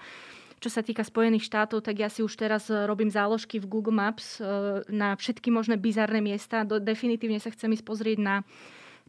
čo 0.63 0.71
sa 0.71 0.79
týka 0.79 1.03
Spojených 1.03 1.43
štátov, 1.43 1.83
tak 1.83 1.99
ja 1.99 2.07
si 2.07 2.23
už 2.23 2.31
teraz 2.39 2.71
e, 2.71 2.87
robím 2.87 3.11
záložky 3.11 3.59
v 3.59 3.67
Google 3.67 3.91
Maps 3.91 4.39
e, 4.39 4.79
na 4.87 5.11
všetky 5.19 5.51
možné 5.51 5.75
bizarné 5.75 6.23
miesta. 6.23 6.63
Definitívne 6.63 7.43
sa 7.43 7.51
chcem 7.51 7.75
ísť 7.75 7.83
pozrieť 7.83 8.23
na 8.23 8.35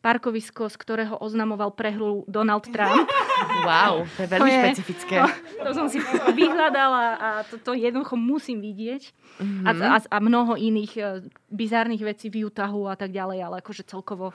parkovisko, 0.03 0.69
z 0.69 0.77
ktorého 0.77 1.17
oznamoval 1.17 1.73
prehru 1.73 2.27
Donald 2.27 2.67
Trump. 2.67 3.07
Wow, 3.45 4.07
to 4.15 4.25
je 4.25 4.29
veľmi 4.31 4.47
to 4.47 4.47
je, 4.47 4.61
špecifické. 4.63 5.17
To, 5.19 5.29
to 5.67 5.71
som 5.75 5.87
si 5.91 5.99
vyhľadala 6.33 7.05
a 7.19 7.29
to, 7.43 7.59
to 7.59 7.75
jednoducho 7.75 8.15
musím 8.15 8.63
vidieť. 8.63 9.11
Mm-hmm. 9.11 9.67
A, 9.67 9.71
a, 9.75 9.99
a 10.01 10.17
mnoho 10.23 10.55
iných 10.55 10.93
e, 10.97 11.03
bizárnych 11.51 12.01
vecí 12.03 12.31
v 12.31 12.47
Utahu 12.47 12.87
a 12.87 12.95
tak 12.95 13.11
ďalej, 13.11 13.39
ale 13.43 13.55
akože 13.59 13.85
celkovo 13.85 14.33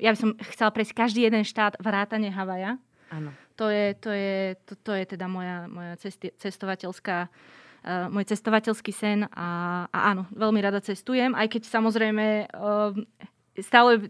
ja 0.00 0.10
by 0.10 0.18
som 0.18 0.30
chcela 0.56 0.72
prejsť 0.72 0.92
každý 0.96 1.20
jeden 1.28 1.44
štát 1.44 1.76
vrátane 1.76 2.32
Havaja. 2.32 2.80
Áno. 3.12 3.36
To 3.60 3.68
je, 3.68 3.92
to 4.00 4.08
je, 4.08 4.56
to, 4.64 4.72
to 4.80 4.92
je 4.96 5.04
teda 5.04 5.28
moja, 5.28 5.68
moja 5.68 5.92
cesti, 6.00 6.32
cestovateľská 6.40 7.28
uh, 7.28 8.08
môj 8.08 8.24
cestovateľský 8.32 8.88
sen 8.88 9.28
a, 9.28 9.84
a 9.92 9.98
áno, 10.16 10.24
veľmi 10.32 10.64
rada 10.64 10.80
cestujem, 10.80 11.36
aj 11.36 11.46
keď 11.52 11.62
samozrejme 11.68 12.48
uh, 12.56 12.96
stále 13.60 14.00
eh, 14.00 14.08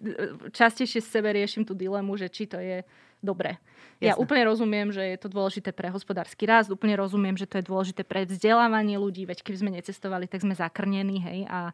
častejšie 0.54 1.02
s 1.02 1.10
sebe 1.10 1.34
riešim 1.34 1.66
tú 1.66 1.74
dilemu, 1.74 2.14
že 2.14 2.30
či 2.30 2.46
to 2.46 2.62
je 2.62 2.86
dobré. 3.18 3.58
Ja 4.00 4.16
úplne 4.16 4.48
rozumiem, 4.48 4.88
že 4.88 5.04
je 5.04 5.18
to 5.20 5.28
dôležité 5.28 5.76
pre 5.76 5.92
hospodársky 5.92 6.48
rast, 6.48 6.72
úplne 6.72 6.96
rozumiem, 6.96 7.36
že 7.36 7.44
to 7.44 7.60
je 7.60 7.68
dôležité 7.68 8.00
pre 8.00 8.24
vzdelávanie 8.24 8.96
ľudí, 8.96 9.28
veď 9.28 9.44
keby 9.44 9.56
sme 9.60 9.76
necestovali, 9.76 10.24
tak 10.24 10.40
sme 10.40 10.56
zakrnení, 10.56 11.20
hej, 11.20 11.40
a, 11.44 11.68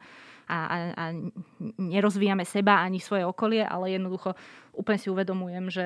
a, 0.51 0.59
a, 0.59 0.77
a 0.91 1.05
nerozvíjame 1.79 2.43
seba 2.43 2.83
ani 2.83 2.99
svoje 2.99 3.23
okolie, 3.23 3.63
ale 3.63 3.95
jednoducho 3.95 4.35
úplne 4.75 4.99
si 4.99 5.07
uvedomujem, 5.07 5.71
že 5.71 5.85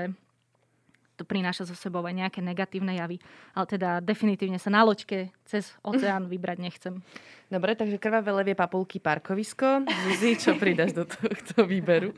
to 1.21 1.29
prináša 1.29 1.69
so 1.69 1.77
sebou 1.77 2.01
aj 2.01 2.17
nejaké 2.17 2.41
negatívne 2.41 2.97
javy. 2.97 3.21
Ale 3.53 3.67
teda 3.69 4.01
definitívne 4.01 4.57
sa 4.57 4.73
na 4.73 4.81
loďke 4.81 5.29
cez 5.45 5.77
oceán 5.85 6.33
vybrať 6.33 6.59
nechcem. 6.65 7.05
Dobre, 7.53 7.77
takže 7.77 8.01
krvavé 8.01 8.33
levie 8.33 8.57
papulky 8.57 8.97
parkovisko. 8.97 9.85
Zuzi, 10.09 10.41
čo 10.41 10.57
pridáš 10.57 10.97
do 10.97 11.05
tohto 11.05 11.69
výberu? 11.69 12.17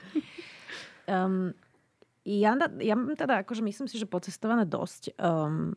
Um, 1.11 1.51
ja, 2.23 2.55
ja 2.79 2.95
mám 2.95 3.19
teda, 3.19 3.43
akože 3.43 3.67
myslím 3.67 3.91
si, 3.91 3.99
že 3.99 4.07
pocestované 4.07 4.63
dosť. 4.63 5.19
Um, 5.19 5.75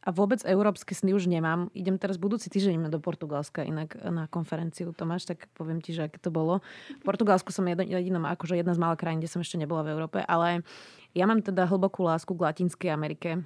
a 0.00 0.08
vôbec 0.16 0.40
európske 0.48 0.96
sny 0.96 1.12
už 1.12 1.28
nemám. 1.28 1.68
Idem 1.76 2.00
teraz 2.00 2.16
budúci 2.16 2.48
týždeň 2.48 2.88
do 2.88 3.00
Portugalska 3.04 3.60
inak 3.60 4.00
na 4.00 4.24
konferenciu, 4.32 4.96
Tomáš, 4.96 5.28
tak 5.28 5.44
poviem 5.52 5.84
ti, 5.84 5.92
že 5.92 6.08
aké 6.08 6.16
to 6.16 6.32
bolo. 6.32 6.64
V 6.88 7.04
Portugalsku 7.04 7.52
som 7.52 7.68
jedinom, 7.68 8.24
akože 8.24 8.56
jedna 8.56 8.72
z 8.72 8.80
malých 8.80 8.96
krajín, 8.96 9.20
kde 9.20 9.28
som 9.28 9.44
ešte 9.44 9.60
nebola 9.60 9.84
v 9.84 9.92
Európe, 9.92 10.24
ale 10.24 10.64
ja 11.14 11.24
mám 11.26 11.42
teda 11.42 11.66
hlbokú 11.66 12.06
lásku 12.06 12.30
k 12.34 12.44
Latinskej 12.44 12.90
Amerike. 12.90 13.42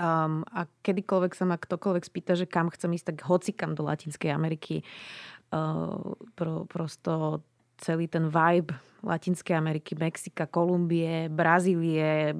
Um, 0.00 0.48
a 0.48 0.64
kedykoľvek 0.80 1.32
sa 1.36 1.44
ma 1.44 1.60
ktokoľvek 1.60 2.04
spýta, 2.08 2.32
že 2.32 2.48
kam 2.48 2.72
chcem 2.72 2.96
ísť, 2.96 3.12
tak 3.12 3.18
hoci 3.28 3.52
kam 3.52 3.76
do 3.76 3.84
Latinskej 3.84 4.32
Ameriky. 4.32 4.80
Uh, 5.52 6.16
pro, 6.38 6.64
prosto 6.64 7.44
celý 7.80 8.08
ten 8.08 8.28
vibe 8.28 8.76
Latinskej 9.00 9.56
Ameriky, 9.56 9.96
Mexika, 9.96 10.44
Kolumbie, 10.44 11.32
Brazílie, 11.32 12.36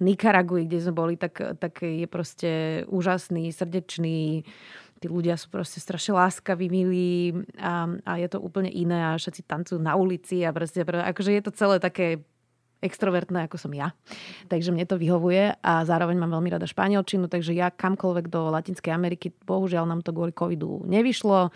Nikaraguji, 0.00 0.68
kde 0.68 0.78
sme 0.84 0.92
boli, 0.92 1.14
tak, 1.16 1.56
tak 1.56 1.80
je 1.80 2.04
proste 2.04 2.50
úžasný, 2.92 3.48
srdečný. 3.52 4.44
Tí 5.00 5.06
ľudia 5.08 5.34
sú 5.34 5.48
proste 5.50 5.80
strašne 5.80 6.14
láskaví, 6.14 6.68
milí 6.68 7.34
a, 7.58 7.88
a 8.04 8.12
je 8.20 8.28
to 8.30 8.38
úplne 8.38 8.70
iné 8.70 9.12
a 9.12 9.18
všetci 9.18 9.42
tancujú 9.48 9.80
na 9.80 9.96
ulici 9.96 10.44
a 10.46 10.54
proste, 10.54 10.84
akože 10.84 11.32
je 11.32 11.42
to 11.42 11.52
celé 11.56 11.82
také 11.82 12.22
extrovertná, 12.82 13.46
ako 13.46 13.56
som 13.56 13.72
ja. 13.72 13.94
Takže 14.50 14.74
mne 14.74 14.84
to 14.84 14.98
vyhovuje 14.98 15.54
a 15.62 15.72
zároveň 15.86 16.18
mám 16.18 16.34
veľmi 16.34 16.50
rada 16.52 16.66
španielčinu, 16.66 17.30
takže 17.30 17.54
ja 17.54 17.70
kamkoľvek 17.70 18.26
do 18.26 18.50
Latinskej 18.50 18.92
Ameriky, 18.92 19.30
bohužiaľ 19.46 19.86
nám 19.86 20.02
to 20.02 20.10
kvôli 20.10 20.34
covidu 20.34 20.82
nevyšlo. 20.84 21.54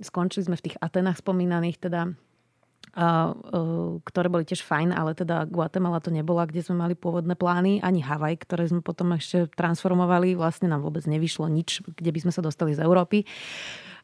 Skončili 0.00 0.48
sme 0.48 0.56
v 0.58 0.72
tých 0.72 0.76
Atenách 0.80 1.20
spomínaných, 1.20 1.78
teda 1.78 2.10
a, 2.92 3.32
uh, 3.32 3.96
ktoré 4.04 4.28
boli 4.28 4.44
tiež 4.44 4.60
fajn, 4.68 4.92
ale 4.92 5.16
teda 5.16 5.48
Guatemala 5.48 6.02
to 6.04 6.12
nebola, 6.12 6.44
kde 6.44 6.60
sme 6.60 6.76
mali 6.76 6.92
pôvodné 6.92 7.32
plány, 7.40 7.80
ani 7.80 8.04
Havaj, 8.04 8.44
ktoré 8.44 8.68
sme 8.68 8.84
potom 8.84 9.16
ešte 9.16 9.48
transformovali, 9.56 10.36
vlastne 10.36 10.68
nám 10.68 10.84
vôbec 10.84 11.00
nevyšlo 11.08 11.48
nič, 11.48 11.80
kde 11.88 12.10
by 12.12 12.28
sme 12.28 12.32
sa 12.36 12.44
dostali 12.44 12.76
z 12.76 12.84
Európy. 12.84 13.24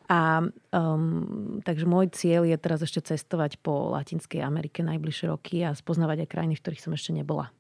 A 0.08 0.40
um, 0.72 1.60
takže 1.60 1.84
môj 1.84 2.08
cieľ 2.16 2.48
je 2.48 2.56
teraz 2.56 2.80
ešte 2.80 3.12
cestovať 3.12 3.60
po 3.60 3.92
Latinskej 3.92 4.40
Amerike 4.40 4.80
najbližšie 4.80 5.28
roky 5.28 5.60
a 5.68 5.76
spoznávať 5.76 6.24
aj 6.24 6.32
krajiny, 6.32 6.54
v 6.56 6.62
ktorých 6.64 6.82
som 6.82 6.96
ešte 6.96 7.12
nebola. 7.12 7.52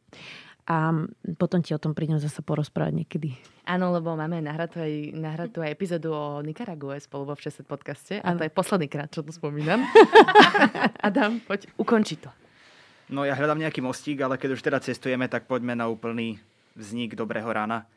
A 0.68 0.92
potom 1.40 1.64
ti 1.64 1.72
o 1.72 1.80
tom 1.80 1.96
prídem 1.96 2.20
zase 2.20 2.44
porozprávať 2.44 2.92
niekedy. 3.04 3.36
Áno, 3.64 3.88
lebo 3.88 4.12
máme 4.12 4.44
nahratú 4.44 4.84
aj, 4.84 5.16
nahratú 5.16 5.64
aj 5.64 5.72
epizódu 5.72 6.12
o 6.12 6.44
Nikarague 6.44 7.00
spolu 7.00 7.32
vo 7.32 7.34
Všeset 7.36 7.64
podcaste. 7.64 8.20
A 8.20 8.36
to 8.36 8.44
je 8.44 8.52
posledný 8.52 8.84
krát, 8.84 9.08
čo 9.08 9.24
tu 9.24 9.32
spomínam. 9.32 9.80
Adam, 11.08 11.40
poď, 11.40 11.72
ukonči 11.80 12.20
to. 12.20 12.28
No 13.08 13.24
ja 13.24 13.32
hľadám 13.32 13.64
nejaký 13.64 13.80
mostík, 13.80 14.20
ale 14.20 14.36
keď 14.36 14.56
už 14.56 14.64
teda 14.64 14.84
cestujeme, 14.84 15.24
tak 15.24 15.48
poďme 15.48 15.72
na 15.72 15.88
úplný 15.88 16.36
vznik 16.76 17.16
Dobrého 17.16 17.48
rána. 17.48 17.88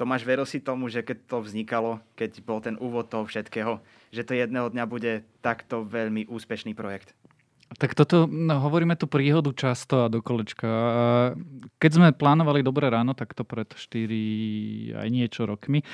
Tomáš, 0.00 0.24
veril 0.24 0.48
si 0.48 0.64
tomu, 0.64 0.88
že 0.88 1.04
keď 1.04 1.28
to 1.28 1.44
vznikalo, 1.44 2.00
keď 2.16 2.40
bol 2.40 2.64
ten 2.64 2.80
úvod 2.80 3.12
toho 3.12 3.28
všetkého, 3.28 3.84
že 4.08 4.24
to 4.24 4.32
jedného 4.32 4.72
dňa 4.72 4.84
bude 4.88 5.28
takto 5.44 5.84
veľmi 5.84 6.24
úspešný 6.24 6.72
projekt? 6.72 7.12
Tak 7.76 7.92
toto, 7.92 8.24
no, 8.24 8.64
hovoríme 8.64 8.96
tu 8.96 9.04
príhodu 9.04 9.52
často 9.52 10.08
a 10.08 10.10
do 10.10 10.24
kolečka. 10.24 10.66
Keď 11.76 11.90
sme 11.92 12.16
plánovali 12.16 12.64
Dobré 12.64 12.88
ráno, 12.88 13.12
tak 13.12 13.36
to 13.36 13.44
pred 13.44 13.68
4 13.68 15.04
aj 15.04 15.08
niečo 15.12 15.44
rokmi, 15.44 15.84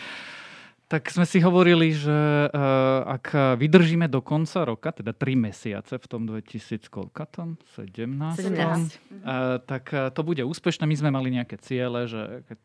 Tak 0.86 1.10
sme 1.10 1.26
si 1.26 1.42
hovorili, 1.42 1.90
že 1.90 2.14
uh, 2.46 3.02
ak 3.10 3.58
vydržíme 3.58 4.06
do 4.06 4.22
konca 4.22 4.62
roka, 4.62 4.94
teda 4.94 5.10
3 5.10 5.34
mesiace 5.34 5.98
v 5.98 6.06
tom 6.06 6.30
2000 6.30 6.86
koľkatom? 6.86 7.58
17. 7.74 8.06
17. 8.38 8.94
Uh, 9.26 9.58
tak 9.66 9.90
uh, 9.90 10.14
to 10.14 10.22
bude 10.22 10.38
úspešné. 10.46 10.86
My 10.86 10.94
sme 10.94 11.10
mali 11.10 11.34
nejaké 11.34 11.58
ciele, 11.58 12.06
že 12.06 12.46
keď 12.46 12.60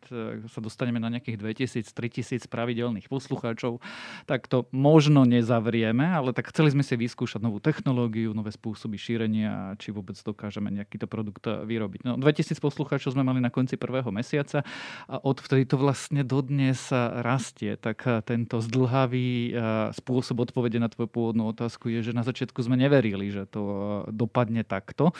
sa 0.53 0.61
dostaneme 0.61 1.01
na 1.01 1.09
nejakých 1.09 1.65
2000-3000 1.65 2.45
pravidelných 2.45 3.09
poslucháčov, 3.09 3.81
tak 4.29 4.45
to 4.45 4.69
možno 4.69 5.25
nezavrieme, 5.25 6.05
ale 6.05 6.29
tak 6.37 6.53
chceli 6.53 6.77
sme 6.77 6.85
si 6.85 6.93
vyskúšať 6.93 7.41
novú 7.41 7.57
technológiu, 7.57 8.37
nové 8.37 8.53
spôsoby 8.53 9.01
šírenia, 9.01 9.73
či 9.81 9.89
vôbec 9.89 10.13
dokážeme 10.21 10.69
nejakýto 10.69 11.09
produkt 11.09 11.49
vyrobiť. 11.49 12.05
No, 12.05 12.21
2000 12.21 12.53
poslucháčov 12.61 13.17
sme 13.17 13.25
mali 13.25 13.41
na 13.41 13.49
konci 13.49 13.81
prvého 13.81 14.13
mesiaca 14.13 14.61
a 15.09 15.17
odvtedy 15.17 15.65
to 15.65 15.81
vlastne 15.81 16.21
dodnes 16.21 16.93
rastie. 17.25 17.81
Tak 17.81 18.10
tento 18.19 18.59
zdlhavý 18.59 19.55
spôsob 19.95 20.43
odpovede 20.43 20.83
na 20.83 20.91
tvoju 20.91 21.07
pôvodnú 21.07 21.47
otázku 21.55 21.87
je, 21.87 22.11
že 22.11 22.11
na 22.11 22.27
začiatku 22.27 22.59
sme 22.59 22.75
neverili, 22.75 23.31
že 23.31 23.47
to 23.47 24.03
dopadne 24.11 24.67
takto. 24.67 25.15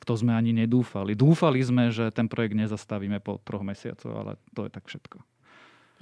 V 0.00 0.04
to 0.08 0.16
sme 0.18 0.34
ani 0.34 0.50
nedúfali. 0.50 1.14
Dúfali 1.14 1.62
sme, 1.62 1.92
že 1.92 2.08
ten 2.10 2.26
projekt 2.26 2.58
nezastavíme 2.58 3.22
po 3.22 3.38
troch 3.44 3.62
mesiacoch, 3.62 4.10
ale 4.10 4.40
to 4.56 4.66
je 4.66 4.70
tak 4.72 4.88
všetko. 4.88 5.20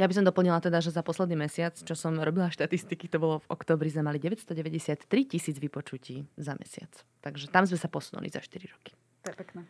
Ja 0.00 0.08
by 0.08 0.16
som 0.16 0.24
doplnila 0.24 0.56
teda, 0.64 0.80
že 0.80 0.96
za 0.96 1.04
posledný 1.04 1.36
mesiac, 1.36 1.76
čo 1.76 1.92
som 1.92 2.16
robila 2.16 2.48
štatistiky, 2.48 3.04
to 3.12 3.20
bolo 3.20 3.44
v 3.44 3.50
oktobri, 3.52 3.92
sme 3.92 4.08
mali 4.08 4.16
993 4.16 5.04
tisíc 5.28 5.60
vypočutí 5.60 6.24
za 6.40 6.56
mesiac. 6.56 6.88
Takže 7.20 7.52
tam 7.52 7.68
sme 7.68 7.76
sa 7.76 7.92
posunuli 7.92 8.32
za 8.32 8.40
4 8.40 8.72
roky. 8.72 8.96
To 9.28 9.34
je 9.34 9.36
pekné. 9.36 9.68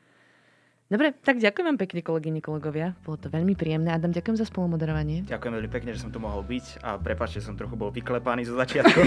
Dobre, 0.91 1.15
tak 1.23 1.39
ďakujem 1.39 1.67
vám 1.71 1.79
pekne, 1.79 2.03
kolegyne, 2.03 2.43
kolegovia. 2.43 2.99
Bolo 3.07 3.15
to 3.15 3.31
veľmi 3.31 3.55
príjemné. 3.55 3.95
Adam, 3.95 4.11
ďakujem 4.11 4.35
za 4.35 4.43
spolumoderovanie. 4.51 5.23
Ďakujem 5.23 5.53
veľmi 5.55 5.71
pekne, 5.71 5.95
že 5.95 6.03
som 6.03 6.11
tu 6.11 6.19
mohol 6.19 6.43
byť 6.43 6.83
a 6.83 6.99
prepáčte, 6.99 7.39
že 7.39 7.47
som 7.47 7.55
trochu 7.55 7.79
bol 7.79 7.95
vyklepaný 7.95 8.51
zo 8.51 8.59
začiatku. 8.59 8.99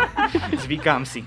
Zvykám 0.66 1.06
si. 1.06 1.22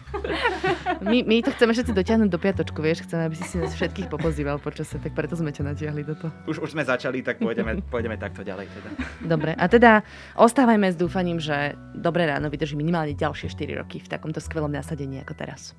My, 1.00 1.24
my 1.24 1.40
to 1.48 1.56
chceme 1.56 1.72
všetci 1.72 1.96
dotiahnuť 1.96 2.28
do 2.28 2.36
piatočku, 2.36 2.84
vieš, 2.84 3.08
chceme, 3.08 3.24
aby 3.24 3.40
si 3.40 3.48
si 3.48 3.56
nás 3.56 3.72
všetkých 3.72 4.12
popozýval 4.12 4.60
počasie, 4.60 5.00
tak 5.00 5.16
preto 5.16 5.40
sme 5.40 5.56
ťa 5.56 5.64
natiahli 5.72 6.04
do 6.04 6.20
toho. 6.20 6.32
Už, 6.44 6.60
už 6.60 6.76
sme 6.76 6.84
začali, 6.84 7.24
tak 7.24 7.40
pôjdeme, 7.40 7.80
pôjdeme 7.88 8.20
takto 8.20 8.44
ďalej. 8.44 8.68
Teda. 8.68 8.90
Dobre, 9.24 9.56
a 9.56 9.66
teda 9.72 10.04
ostávajme 10.36 10.92
s 10.92 11.00
dúfaním, 11.00 11.40
že 11.40 11.72
Dobré 11.96 12.28
ráno 12.28 12.52
vydrží 12.52 12.76
minimálne 12.76 13.16
ďalšie 13.16 13.48
4 13.48 13.80
roky 13.80 14.04
v 14.04 14.12
takomto 14.12 14.44
skvelom 14.44 14.76
nasadení 14.76 15.24
ako 15.24 15.40
teraz. 15.40 15.72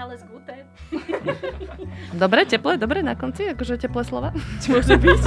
Alles 0.00 0.24
Gute. 0.24 0.64
Dobre, 2.16 2.48
teplé, 2.48 2.80
dobre 2.80 3.04
na 3.04 3.12
konci, 3.12 3.52
akože 3.52 3.76
teplé 3.76 4.00
slova. 4.00 4.32
Či 4.64 4.72
môže 4.72 4.96
byť? 4.96 5.22